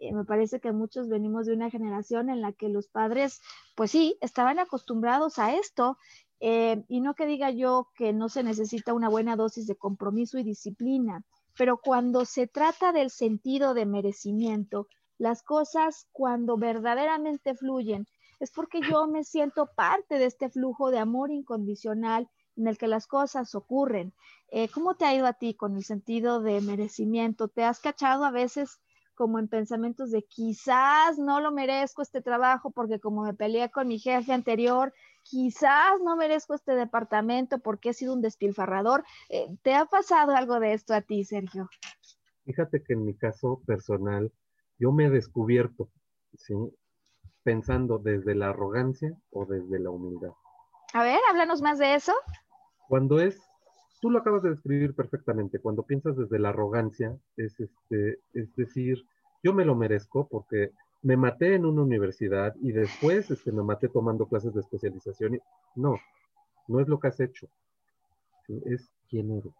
Eh, 0.00 0.12
me 0.12 0.24
parece 0.24 0.60
que 0.60 0.72
muchos 0.72 1.08
venimos 1.08 1.46
de 1.46 1.54
una 1.54 1.70
generación 1.70 2.30
en 2.30 2.40
la 2.40 2.52
que 2.52 2.68
los 2.68 2.88
padres, 2.88 3.40
pues 3.74 3.90
sí, 3.90 4.16
estaban 4.20 4.58
acostumbrados 4.58 5.38
a 5.38 5.54
esto. 5.54 5.98
Eh, 6.40 6.84
y 6.88 7.00
no 7.00 7.14
que 7.14 7.26
diga 7.26 7.50
yo 7.50 7.88
que 7.96 8.12
no 8.12 8.28
se 8.28 8.42
necesita 8.42 8.94
una 8.94 9.08
buena 9.08 9.34
dosis 9.34 9.66
de 9.66 9.76
compromiso 9.76 10.38
y 10.38 10.44
disciplina, 10.44 11.24
pero 11.56 11.78
cuando 11.78 12.24
se 12.24 12.46
trata 12.46 12.92
del 12.92 13.10
sentido 13.10 13.74
de 13.74 13.86
merecimiento, 13.86 14.86
las 15.18 15.42
cosas 15.42 16.06
cuando 16.12 16.56
verdaderamente 16.56 17.54
fluyen 17.54 18.06
es 18.38 18.52
porque 18.52 18.80
yo 18.80 19.08
me 19.08 19.24
siento 19.24 19.66
parte 19.74 20.18
de 20.18 20.26
este 20.26 20.48
flujo 20.48 20.92
de 20.92 20.98
amor 20.98 21.32
incondicional 21.32 22.28
en 22.56 22.68
el 22.68 22.78
que 22.78 22.86
las 22.86 23.08
cosas 23.08 23.54
ocurren. 23.56 24.14
Eh, 24.50 24.68
¿Cómo 24.68 24.94
te 24.94 25.04
ha 25.04 25.14
ido 25.14 25.26
a 25.26 25.32
ti 25.32 25.54
con 25.54 25.76
el 25.76 25.82
sentido 25.82 26.40
de 26.40 26.60
merecimiento? 26.60 27.48
¿Te 27.48 27.64
has 27.64 27.80
cachado 27.80 28.24
a 28.24 28.30
veces 28.30 28.80
como 29.14 29.40
en 29.40 29.48
pensamientos 29.48 30.12
de 30.12 30.22
quizás 30.22 31.18
no 31.18 31.40
lo 31.40 31.50
merezco 31.50 32.02
este 32.02 32.22
trabajo 32.22 32.70
porque 32.70 33.00
como 33.00 33.24
me 33.24 33.34
peleé 33.34 33.68
con 33.68 33.88
mi 33.88 33.98
jefe 33.98 34.32
anterior, 34.32 34.94
quizás 35.28 36.00
no 36.02 36.16
merezco 36.16 36.54
este 36.54 36.74
departamento 36.74 37.58
porque 37.58 37.90
he 37.90 37.94
sido 37.94 38.14
un 38.14 38.22
despilfarrador? 38.22 39.04
Eh, 39.28 39.48
¿Te 39.62 39.74
ha 39.74 39.84
pasado 39.84 40.34
algo 40.34 40.60
de 40.60 40.72
esto 40.72 40.94
a 40.94 41.00
ti, 41.00 41.24
Sergio? 41.24 41.68
Fíjate 42.44 42.82
que 42.82 42.94
en 42.94 43.04
mi 43.04 43.14
caso 43.14 43.62
personal, 43.66 44.32
yo 44.78 44.92
me 44.92 45.06
he 45.06 45.10
descubierto, 45.10 45.90
¿sí? 46.34 46.54
pensando 47.42 47.98
desde 47.98 48.34
la 48.34 48.50
arrogancia 48.50 49.10
o 49.30 49.46
desde 49.46 49.78
la 49.78 49.90
humildad. 49.90 50.32
A 50.92 51.02
ver, 51.02 51.18
háblanos 51.30 51.62
más 51.62 51.78
de 51.78 51.94
eso. 51.94 52.12
Cuando 52.88 53.20
es, 53.20 53.40
tú 54.00 54.10
lo 54.10 54.18
acabas 54.18 54.42
de 54.42 54.50
describir 54.50 54.94
perfectamente, 54.94 55.58
cuando 55.58 55.82
piensas 55.82 56.16
desde 56.16 56.38
la 56.38 56.50
arrogancia, 56.50 57.16
es, 57.36 57.58
este, 57.60 58.18
es 58.34 58.54
decir, 58.56 59.02
yo 59.42 59.52
me 59.52 59.64
lo 59.64 59.74
merezco 59.74 60.28
porque 60.28 60.72
me 61.02 61.16
maté 61.16 61.54
en 61.54 61.64
una 61.64 61.82
universidad 61.82 62.54
y 62.60 62.72
después 62.72 63.30
este, 63.30 63.52
me 63.52 63.62
maté 63.62 63.88
tomando 63.88 64.26
clases 64.26 64.54
de 64.54 64.60
especialización. 64.60 65.40
no, 65.76 65.96
no 66.66 66.80
es 66.80 66.88
lo 66.88 66.98
que 66.98 67.08
has 67.08 67.20
hecho, 67.20 67.48
es 68.66 68.90
quién 69.08 69.30
eres. 69.30 69.54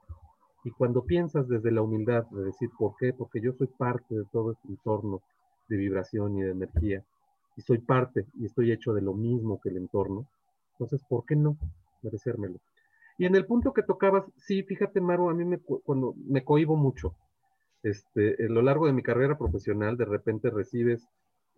Y 0.64 0.70
cuando 0.72 1.04
piensas 1.04 1.48
desde 1.48 1.70
la 1.70 1.82
humildad 1.82 2.26
de 2.30 2.44
decir, 2.44 2.68
¿por 2.76 2.96
qué? 2.96 3.12
Porque 3.12 3.40
yo 3.40 3.52
soy 3.52 3.68
parte 3.68 4.14
de 4.14 4.24
todo 4.32 4.52
este 4.52 4.68
entorno 4.68 5.22
de 5.68 5.76
vibración 5.76 6.36
y 6.36 6.42
de 6.42 6.50
energía 6.50 7.04
y 7.56 7.62
soy 7.62 7.78
parte 7.78 8.26
y 8.34 8.46
estoy 8.46 8.72
hecho 8.72 8.92
de 8.92 9.02
lo 9.02 9.14
mismo 9.14 9.60
que 9.60 9.70
el 9.70 9.78
entorno, 9.78 10.26
entonces, 10.78 11.04
¿por 11.08 11.24
qué 11.24 11.34
no 11.34 11.56
merecérmelo? 12.02 12.60
Y 13.18 13.26
en 13.26 13.34
el 13.34 13.46
punto 13.46 13.72
que 13.72 13.82
tocabas, 13.82 14.24
sí, 14.36 14.62
fíjate, 14.62 15.00
Maru, 15.00 15.28
a 15.28 15.34
mí 15.34 15.44
me, 15.44 15.58
cuando 15.58 16.14
me 16.24 16.44
cohibo 16.44 16.76
mucho. 16.76 17.16
Este, 17.82 18.36
a 18.44 18.48
lo 18.48 18.62
largo 18.62 18.86
de 18.86 18.92
mi 18.92 19.02
carrera 19.02 19.36
profesional, 19.36 19.96
de 19.96 20.04
repente 20.04 20.50
recibes 20.50 21.08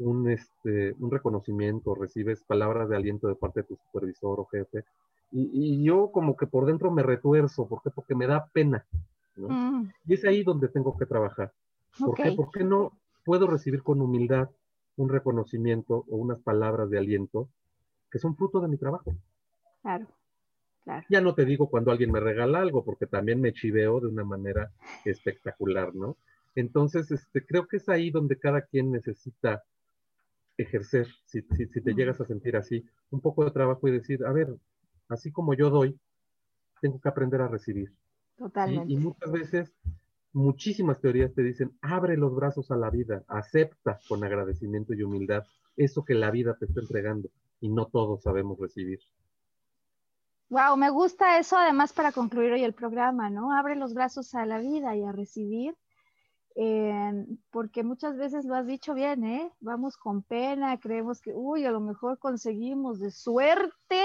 un, 0.00 0.28
este, 0.30 0.94
un 0.98 1.10
reconocimiento, 1.10 1.94
recibes 1.94 2.42
palabras 2.44 2.88
de 2.88 2.96
aliento 2.96 3.28
de 3.28 3.34
parte 3.34 3.60
de 3.60 3.68
tu 3.68 3.76
supervisor 3.76 4.40
o 4.40 4.46
jefe, 4.46 4.84
y, 5.32 5.84
yo 5.84 6.10
como 6.10 6.36
que 6.36 6.48
por 6.48 6.66
dentro 6.66 6.90
me 6.90 7.04
retuerzo, 7.04 7.68
¿por 7.68 7.82
qué? 7.82 7.90
Porque 7.90 8.16
me 8.16 8.26
da 8.26 8.46
pena, 8.52 8.84
¿no? 9.36 9.48
Mm. 9.48 9.92
Y 10.06 10.14
es 10.14 10.24
ahí 10.24 10.42
donde 10.42 10.66
tengo 10.66 10.98
que 10.98 11.06
trabajar. 11.06 11.52
¿Por 11.96 12.16
qué? 12.16 12.32
¿Por 12.32 12.50
qué 12.50 12.64
no 12.64 12.98
puedo 13.24 13.46
recibir 13.46 13.84
con 13.84 14.00
humildad 14.00 14.50
un 14.96 15.08
reconocimiento 15.08 16.04
o 16.08 16.16
unas 16.16 16.40
palabras 16.40 16.90
de 16.90 16.98
aliento 16.98 17.48
que 18.10 18.18
son 18.18 18.36
fruto 18.36 18.60
de 18.60 18.68
mi 18.68 18.76
trabajo. 18.76 19.14
Claro, 19.82 20.06
claro. 20.84 21.06
Ya 21.08 21.20
no 21.20 21.34
te 21.34 21.44
digo 21.44 21.70
cuando 21.70 21.90
alguien 21.90 22.12
me 22.12 22.20
regala 22.20 22.60
algo, 22.60 22.84
porque 22.84 23.06
también 23.06 23.40
me 23.40 23.52
chiveo 23.52 24.00
de 24.00 24.08
una 24.08 24.24
manera 24.24 24.70
espectacular, 25.04 25.94
¿no? 25.94 26.16
Entonces, 26.54 27.10
este, 27.10 27.46
creo 27.46 27.66
que 27.66 27.76
es 27.76 27.88
ahí 27.88 28.10
donde 28.10 28.36
cada 28.36 28.62
quien 28.62 28.90
necesita 28.90 29.62
ejercer, 30.62 31.06
si, 31.24 31.42
te 31.42 31.94
llegas 31.94 32.20
a 32.20 32.26
sentir 32.26 32.56
así, 32.56 32.84
un 33.10 33.20
poco 33.20 33.44
de 33.44 33.50
trabajo 33.50 33.88
y 33.88 33.92
decir, 33.92 34.24
a 34.24 34.32
ver, 34.32 34.54
así 35.08 35.30
como 35.30 35.54
yo 35.54 35.70
doy, 35.70 35.98
tengo 36.80 37.00
que 37.00 37.08
aprender 37.08 37.40
a 37.40 37.48
recibir. 37.48 37.92
Totalmente. 38.36 38.90
y 38.90 38.96
muchas 38.96 39.30
veces 39.30 39.74
muchísimas 40.32 40.98
teorías 40.98 41.34
te 41.34 41.42
dicen, 41.42 41.76
abre 41.82 42.16
los 42.16 42.34
brazos 42.34 42.70
a 42.70 42.76
la 42.76 42.88
vida, 42.88 43.22
acepta 43.28 44.00
con 44.08 44.24
agradecimiento 44.24 44.94
y 44.94 45.02
humildad 45.02 45.44
eso 45.76 46.04
que 46.04 46.14
la 46.14 46.30
vida 46.30 46.56
te 46.58 46.66
está 46.66 46.80
entregando 46.80 47.28
y 47.60 47.68
no 47.68 47.86
todos 47.86 48.22
sabemos 48.22 48.58
recibir. 48.58 49.00
Wow, 50.48 50.76
me 50.76 50.90
gusta 50.90 51.38
eso 51.38 51.56
además 51.56 51.92
para 51.92 52.12
concluir 52.12 52.52
hoy 52.52 52.64
el 52.64 52.72
programa, 52.72 53.30
¿no? 53.30 53.56
Abre 53.56 53.76
los 53.76 53.94
brazos 53.94 54.34
a 54.34 54.44
la 54.46 54.58
vida 54.58 54.96
y 54.96 55.04
a 55.04 55.12
recibir, 55.12 55.76
porque 57.50 57.82
muchas 57.82 58.16
veces 58.16 58.44
lo 58.44 58.54
has 58.54 58.66
dicho 58.66 58.92
bien, 58.92 59.24
¿eh? 59.24 59.50
Vamos 59.60 59.96
con 59.96 60.22
pena, 60.22 60.78
creemos 60.78 61.20
que, 61.22 61.32
uy, 61.32 61.64
a 61.64 61.70
lo 61.70 61.80
mejor 61.80 62.18
conseguimos 62.18 62.98
de 62.98 63.10
suerte 63.10 64.02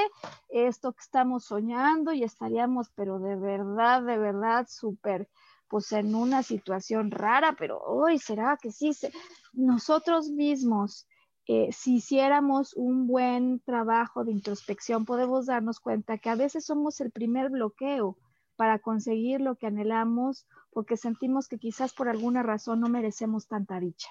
esto 0.47 0.93
que 0.93 1.01
estamos 1.01 1.43
soñando 1.43 2.13
y 2.13 2.23
estaríamos, 2.23 2.89
pero 2.95 3.19
de 3.19 3.35
verdad, 3.35 4.03
de 4.03 4.17
verdad, 4.17 4.67
súper 4.69 5.27
pues 5.67 5.91
en 5.91 6.15
una 6.15 6.43
situación 6.43 7.11
rara, 7.11 7.55
pero 7.57 7.81
hoy 7.81 8.19
será 8.19 8.57
que 8.61 8.71
sí, 8.71 8.91
nosotros 9.53 10.29
mismos, 10.29 11.07
eh, 11.47 11.69
si 11.71 11.95
hiciéramos 11.95 12.73
un 12.75 13.07
buen 13.07 13.59
trabajo 13.61 14.23
de 14.23 14.31
introspección, 14.31 15.05
podemos 15.05 15.47
darnos 15.47 15.79
cuenta 15.79 16.17
que 16.19 16.29
a 16.29 16.35
veces 16.35 16.65
somos 16.65 17.01
el 17.01 17.11
primer 17.11 17.49
bloqueo 17.49 18.15
para 18.55 18.79
conseguir 18.79 19.41
lo 19.41 19.55
que 19.55 19.67
anhelamos 19.67 20.47
porque 20.71 20.97
sentimos 20.97 21.47
que 21.47 21.57
quizás 21.57 21.93
por 21.93 22.09
alguna 22.09 22.43
razón 22.43 22.81
no 22.81 22.89
merecemos 22.89 23.47
tanta 23.47 23.79
dicha. 23.79 24.09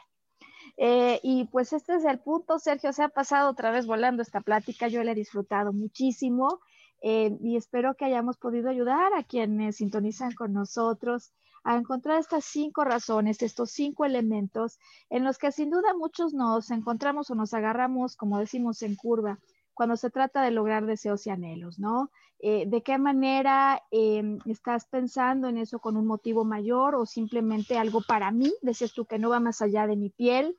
Eh, 0.76 1.20
y 1.22 1.44
pues 1.44 1.72
este 1.72 1.94
es 1.96 2.04
el 2.04 2.18
punto, 2.20 2.58
Sergio, 2.58 2.92
se 2.92 3.02
ha 3.02 3.08
pasado 3.08 3.50
otra 3.50 3.70
vez 3.70 3.86
volando 3.86 4.22
esta 4.22 4.40
plática, 4.40 4.88
yo 4.88 5.04
la 5.04 5.12
he 5.12 5.14
disfrutado 5.14 5.72
muchísimo 5.72 6.60
eh, 7.02 7.36
y 7.42 7.56
espero 7.56 7.94
que 7.94 8.06
hayamos 8.06 8.38
podido 8.38 8.70
ayudar 8.70 9.12
a 9.14 9.22
quienes 9.22 9.76
sintonizan 9.76 10.32
con 10.32 10.52
nosotros 10.52 11.32
a 11.64 11.76
encontrar 11.76 12.18
estas 12.18 12.44
cinco 12.44 12.84
razones, 12.84 13.42
estos 13.42 13.70
cinco 13.70 14.04
elementos 14.04 14.78
en 15.10 15.22
los 15.22 15.38
que 15.38 15.52
sin 15.52 15.70
duda 15.70 15.94
muchos 15.94 16.34
nos 16.34 16.70
encontramos 16.70 17.30
o 17.30 17.34
nos 17.34 17.54
agarramos, 17.54 18.16
como 18.16 18.38
decimos, 18.38 18.82
en 18.82 18.96
curva 18.96 19.38
cuando 19.74 19.96
se 19.96 20.10
trata 20.10 20.42
de 20.42 20.50
lograr 20.50 20.86
deseos 20.86 21.26
y 21.26 21.30
anhelos, 21.30 21.78
¿no? 21.78 22.10
Eh, 22.46 22.66
¿De 22.66 22.82
qué 22.82 22.98
manera 22.98 23.82
em, 23.90 24.38
estás 24.44 24.84
pensando 24.84 25.48
en 25.48 25.56
eso 25.56 25.78
con 25.78 25.96
un 25.96 26.06
motivo 26.06 26.44
mayor 26.44 26.94
o 26.94 27.06
simplemente 27.06 27.78
algo 27.78 28.02
para 28.06 28.30
mí? 28.32 28.52
Decías 28.60 28.92
tú 28.92 29.06
que 29.06 29.18
no 29.18 29.30
va 29.30 29.40
más 29.40 29.62
allá 29.62 29.86
de 29.86 29.96
mi 29.96 30.10
piel. 30.10 30.56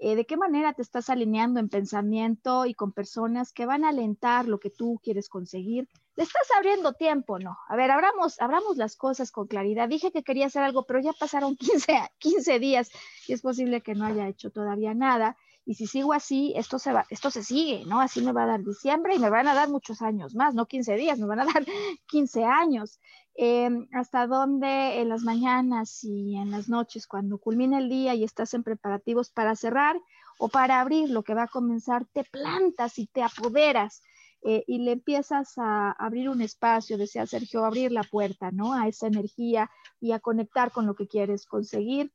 eh, 0.00 0.16
de 0.16 0.26
qué 0.26 0.36
manera 0.36 0.72
te 0.74 0.82
estás 0.82 1.10
alineando 1.10 1.60
en 1.60 1.68
pensamiento 1.68 2.66
y 2.66 2.74
con 2.74 2.92
personas 2.92 3.52
que 3.52 3.66
van 3.66 3.84
a 3.84 3.90
alentar 3.90 4.46
lo 4.48 4.58
que 4.58 4.70
tú 4.70 5.00
quieres 5.02 5.28
conseguir. 5.28 5.88
Le 6.16 6.24
estás 6.24 6.48
abriendo 6.56 6.92
tiempo, 6.94 7.38
¿no? 7.38 7.56
A 7.68 7.76
ver, 7.76 7.90
abramos, 7.90 8.40
abramos 8.40 8.76
las 8.76 8.96
cosas 8.96 9.30
con 9.32 9.46
claridad. 9.48 9.88
Dije 9.88 10.10
que 10.12 10.22
quería 10.24 10.46
hacer 10.46 10.62
algo, 10.64 10.84
pero 10.86 11.00
ya 11.00 11.12
pasaron 11.12 11.56
15, 11.86 12.00
15 12.18 12.58
días 12.58 12.90
y 13.28 13.32
es 13.32 13.42
posible 13.42 13.80
que 13.80 13.94
no 13.94 14.06
haya 14.06 14.28
hecho 14.28 14.50
todavía 14.50 14.94
nada. 14.94 15.36
Y 15.68 15.74
si 15.74 15.86
sigo 15.86 16.14
así, 16.14 16.54
esto 16.56 16.78
se 16.78 16.94
va, 16.94 17.04
esto 17.10 17.30
se 17.30 17.44
sigue, 17.44 17.84
¿no? 17.84 18.00
Así 18.00 18.22
me 18.22 18.32
va 18.32 18.44
a 18.44 18.46
dar 18.46 18.64
diciembre 18.64 19.14
y 19.14 19.18
me 19.18 19.28
van 19.28 19.48
a 19.48 19.54
dar 19.54 19.68
muchos 19.68 20.00
años 20.00 20.34
más, 20.34 20.54
no 20.54 20.64
15 20.64 20.94
días, 20.94 21.18
me 21.18 21.26
van 21.26 21.40
a 21.40 21.44
dar 21.52 21.62
15 22.06 22.42
años. 22.42 22.98
Em, 23.34 23.86
hasta 23.92 24.26
dónde 24.26 24.98
en 24.98 25.10
las 25.10 25.24
mañanas 25.24 26.02
y 26.04 26.36
en 26.36 26.50
las 26.52 26.70
noches, 26.70 27.06
cuando 27.06 27.36
culmina 27.36 27.80
el 27.80 27.90
día 27.90 28.14
y 28.14 28.24
estás 28.24 28.54
en 28.54 28.62
preparativos 28.62 29.30
para 29.30 29.54
cerrar 29.56 30.00
o 30.38 30.48
para 30.48 30.80
abrir 30.80 31.10
lo 31.10 31.22
que 31.22 31.34
va 31.34 31.42
a 31.42 31.48
comenzar, 31.48 32.06
te 32.14 32.24
plantas 32.24 32.98
y 32.98 33.06
te 33.06 33.22
apoderas 33.22 34.00
eh, 34.40 34.64
y 34.66 34.78
le 34.78 34.92
empiezas 34.92 35.58
a 35.58 35.92
abrir 35.92 36.30
un 36.30 36.40
espacio, 36.40 36.96
decía 36.96 37.26
Sergio, 37.26 37.66
abrir 37.66 37.92
la 37.92 38.04
puerta, 38.04 38.50
¿no? 38.52 38.72
A 38.72 38.88
esa 38.88 39.06
energía 39.06 39.70
y 40.00 40.12
a 40.12 40.18
conectar 40.18 40.72
con 40.72 40.86
lo 40.86 40.94
que 40.94 41.08
quieres 41.08 41.44
conseguir. 41.44 42.10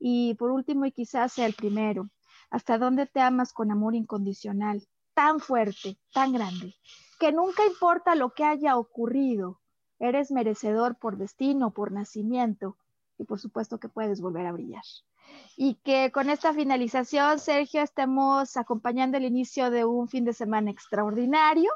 Y 0.00 0.34
por 0.34 0.50
último, 0.50 0.86
y 0.86 0.90
quizás 0.90 1.32
sea 1.32 1.46
el 1.46 1.54
primero, 1.54 2.10
¿hasta 2.50 2.78
dónde 2.78 3.06
te 3.06 3.20
amas 3.20 3.52
con 3.52 3.70
amor 3.70 3.94
incondicional, 3.94 4.86
tan 5.14 5.40
fuerte, 5.40 5.98
tan 6.12 6.32
grande, 6.32 6.74
que 7.18 7.32
nunca 7.32 7.64
importa 7.66 8.14
lo 8.14 8.34
que 8.34 8.44
haya 8.44 8.76
ocurrido, 8.76 9.60
Eres 9.98 10.30
merecedor 10.30 10.96
por 10.98 11.16
destino, 11.16 11.70
por 11.70 11.90
nacimiento 11.90 12.76
y 13.18 13.24
por 13.24 13.40
supuesto 13.40 13.78
que 13.78 13.88
puedes 13.88 14.20
volver 14.20 14.46
a 14.46 14.52
brillar. 14.52 14.82
Y 15.56 15.76
que 15.76 16.12
con 16.12 16.28
esta 16.28 16.52
finalización, 16.52 17.38
Sergio, 17.38 17.82
estemos 17.82 18.56
acompañando 18.56 19.16
el 19.16 19.24
inicio 19.24 19.70
de 19.70 19.84
un 19.84 20.08
fin 20.08 20.24
de 20.24 20.34
semana 20.34 20.70
extraordinario 20.70 21.70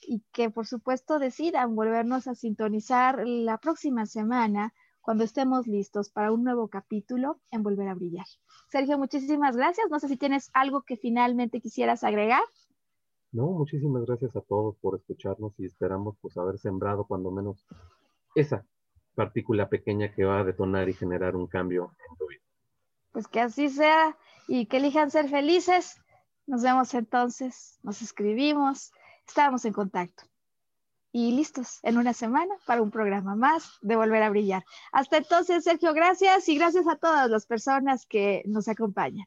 y 0.00 0.22
que 0.32 0.48
por 0.48 0.66
supuesto 0.66 1.18
decidan 1.18 1.76
volvernos 1.76 2.26
a 2.26 2.34
sintonizar 2.34 3.22
la 3.26 3.58
próxima 3.58 4.06
semana 4.06 4.72
cuando 5.08 5.24
estemos 5.24 5.66
listos 5.66 6.10
para 6.10 6.30
un 6.32 6.44
nuevo 6.44 6.68
capítulo 6.68 7.40
en 7.50 7.62
Volver 7.62 7.88
a 7.88 7.94
Brillar. 7.94 8.26
Sergio, 8.70 8.98
muchísimas 8.98 9.56
gracias. 9.56 9.86
No 9.90 9.98
sé 10.00 10.06
si 10.06 10.18
tienes 10.18 10.50
algo 10.52 10.82
que 10.82 10.98
finalmente 10.98 11.62
quisieras 11.62 12.04
agregar. 12.04 12.42
No, 13.32 13.46
muchísimas 13.46 14.04
gracias 14.04 14.36
a 14.36 14.42
todos 14.42 14.76
por 14.76 14.98
escucharnos 14.98 15.54
y 15.56 15.64
esperamos 15.64 16.18
pues 16.20 16.36
haber 16.36 16.58
sembrado 16.58 17.06
cuando 17.06 17.30
menos 17.30 17.64
esa 18.34 18.66
partícula 19.14 19.70
pequeña 19.70 20.12
que 20.12 20.24
va 20.24 20.40
a 20.40 20.44
detonar 20.44 20.90
y 20.90 20.92
generar 20.92 21.36
un 21.36 21.46
cambio 21.46 21.90
en 22.10 22.16
tu 22.18 22.26
vida. 22.26 22.42
Pues 23.12 23.28
que 23.28 23.40
así 23.40 23.70
sea 23.70 24.14
y 24.46 24.66
que 24.66 24.76
elijan 24.76 25.10
ser 25.10 25.30
felices. 25.30 26.02
Nos 26.46 26.62
vemos 26.62 26.92
entonces, 26.92 27.78
nos 27.82 28.02
escribimos, 28.02 28.92
estamos 29.26 29.64
en 29.64 29.72
contacto. 29.72 30.24
Y 31.10 31.32
listos 31.32 31.80
en 31.82 31.96
una 31.96 32.12
semana 32.12 32.54
para 32.66 32.82
un 32.82 32.90
programa 32.90 33.34
más 33.34 33.78
de 33.80 33.96
Volver 33.96 34.22
a 34.22 34.30
Brillar. 34.30 34.64
Hasta 34.92 35.16
entonces, 35.16 35.64
Sergio, 35.64 35.94
gracias 35.94 36.48
y 36.48 36.56
gracias 36.56 36.86
a 36.86 36.96
todas 36.96 37.30
las 37.30 37.46
personas 37.46 38.06
que 38.06 38.42
nos 38.46 38.68
acompañan. 38.68 39.26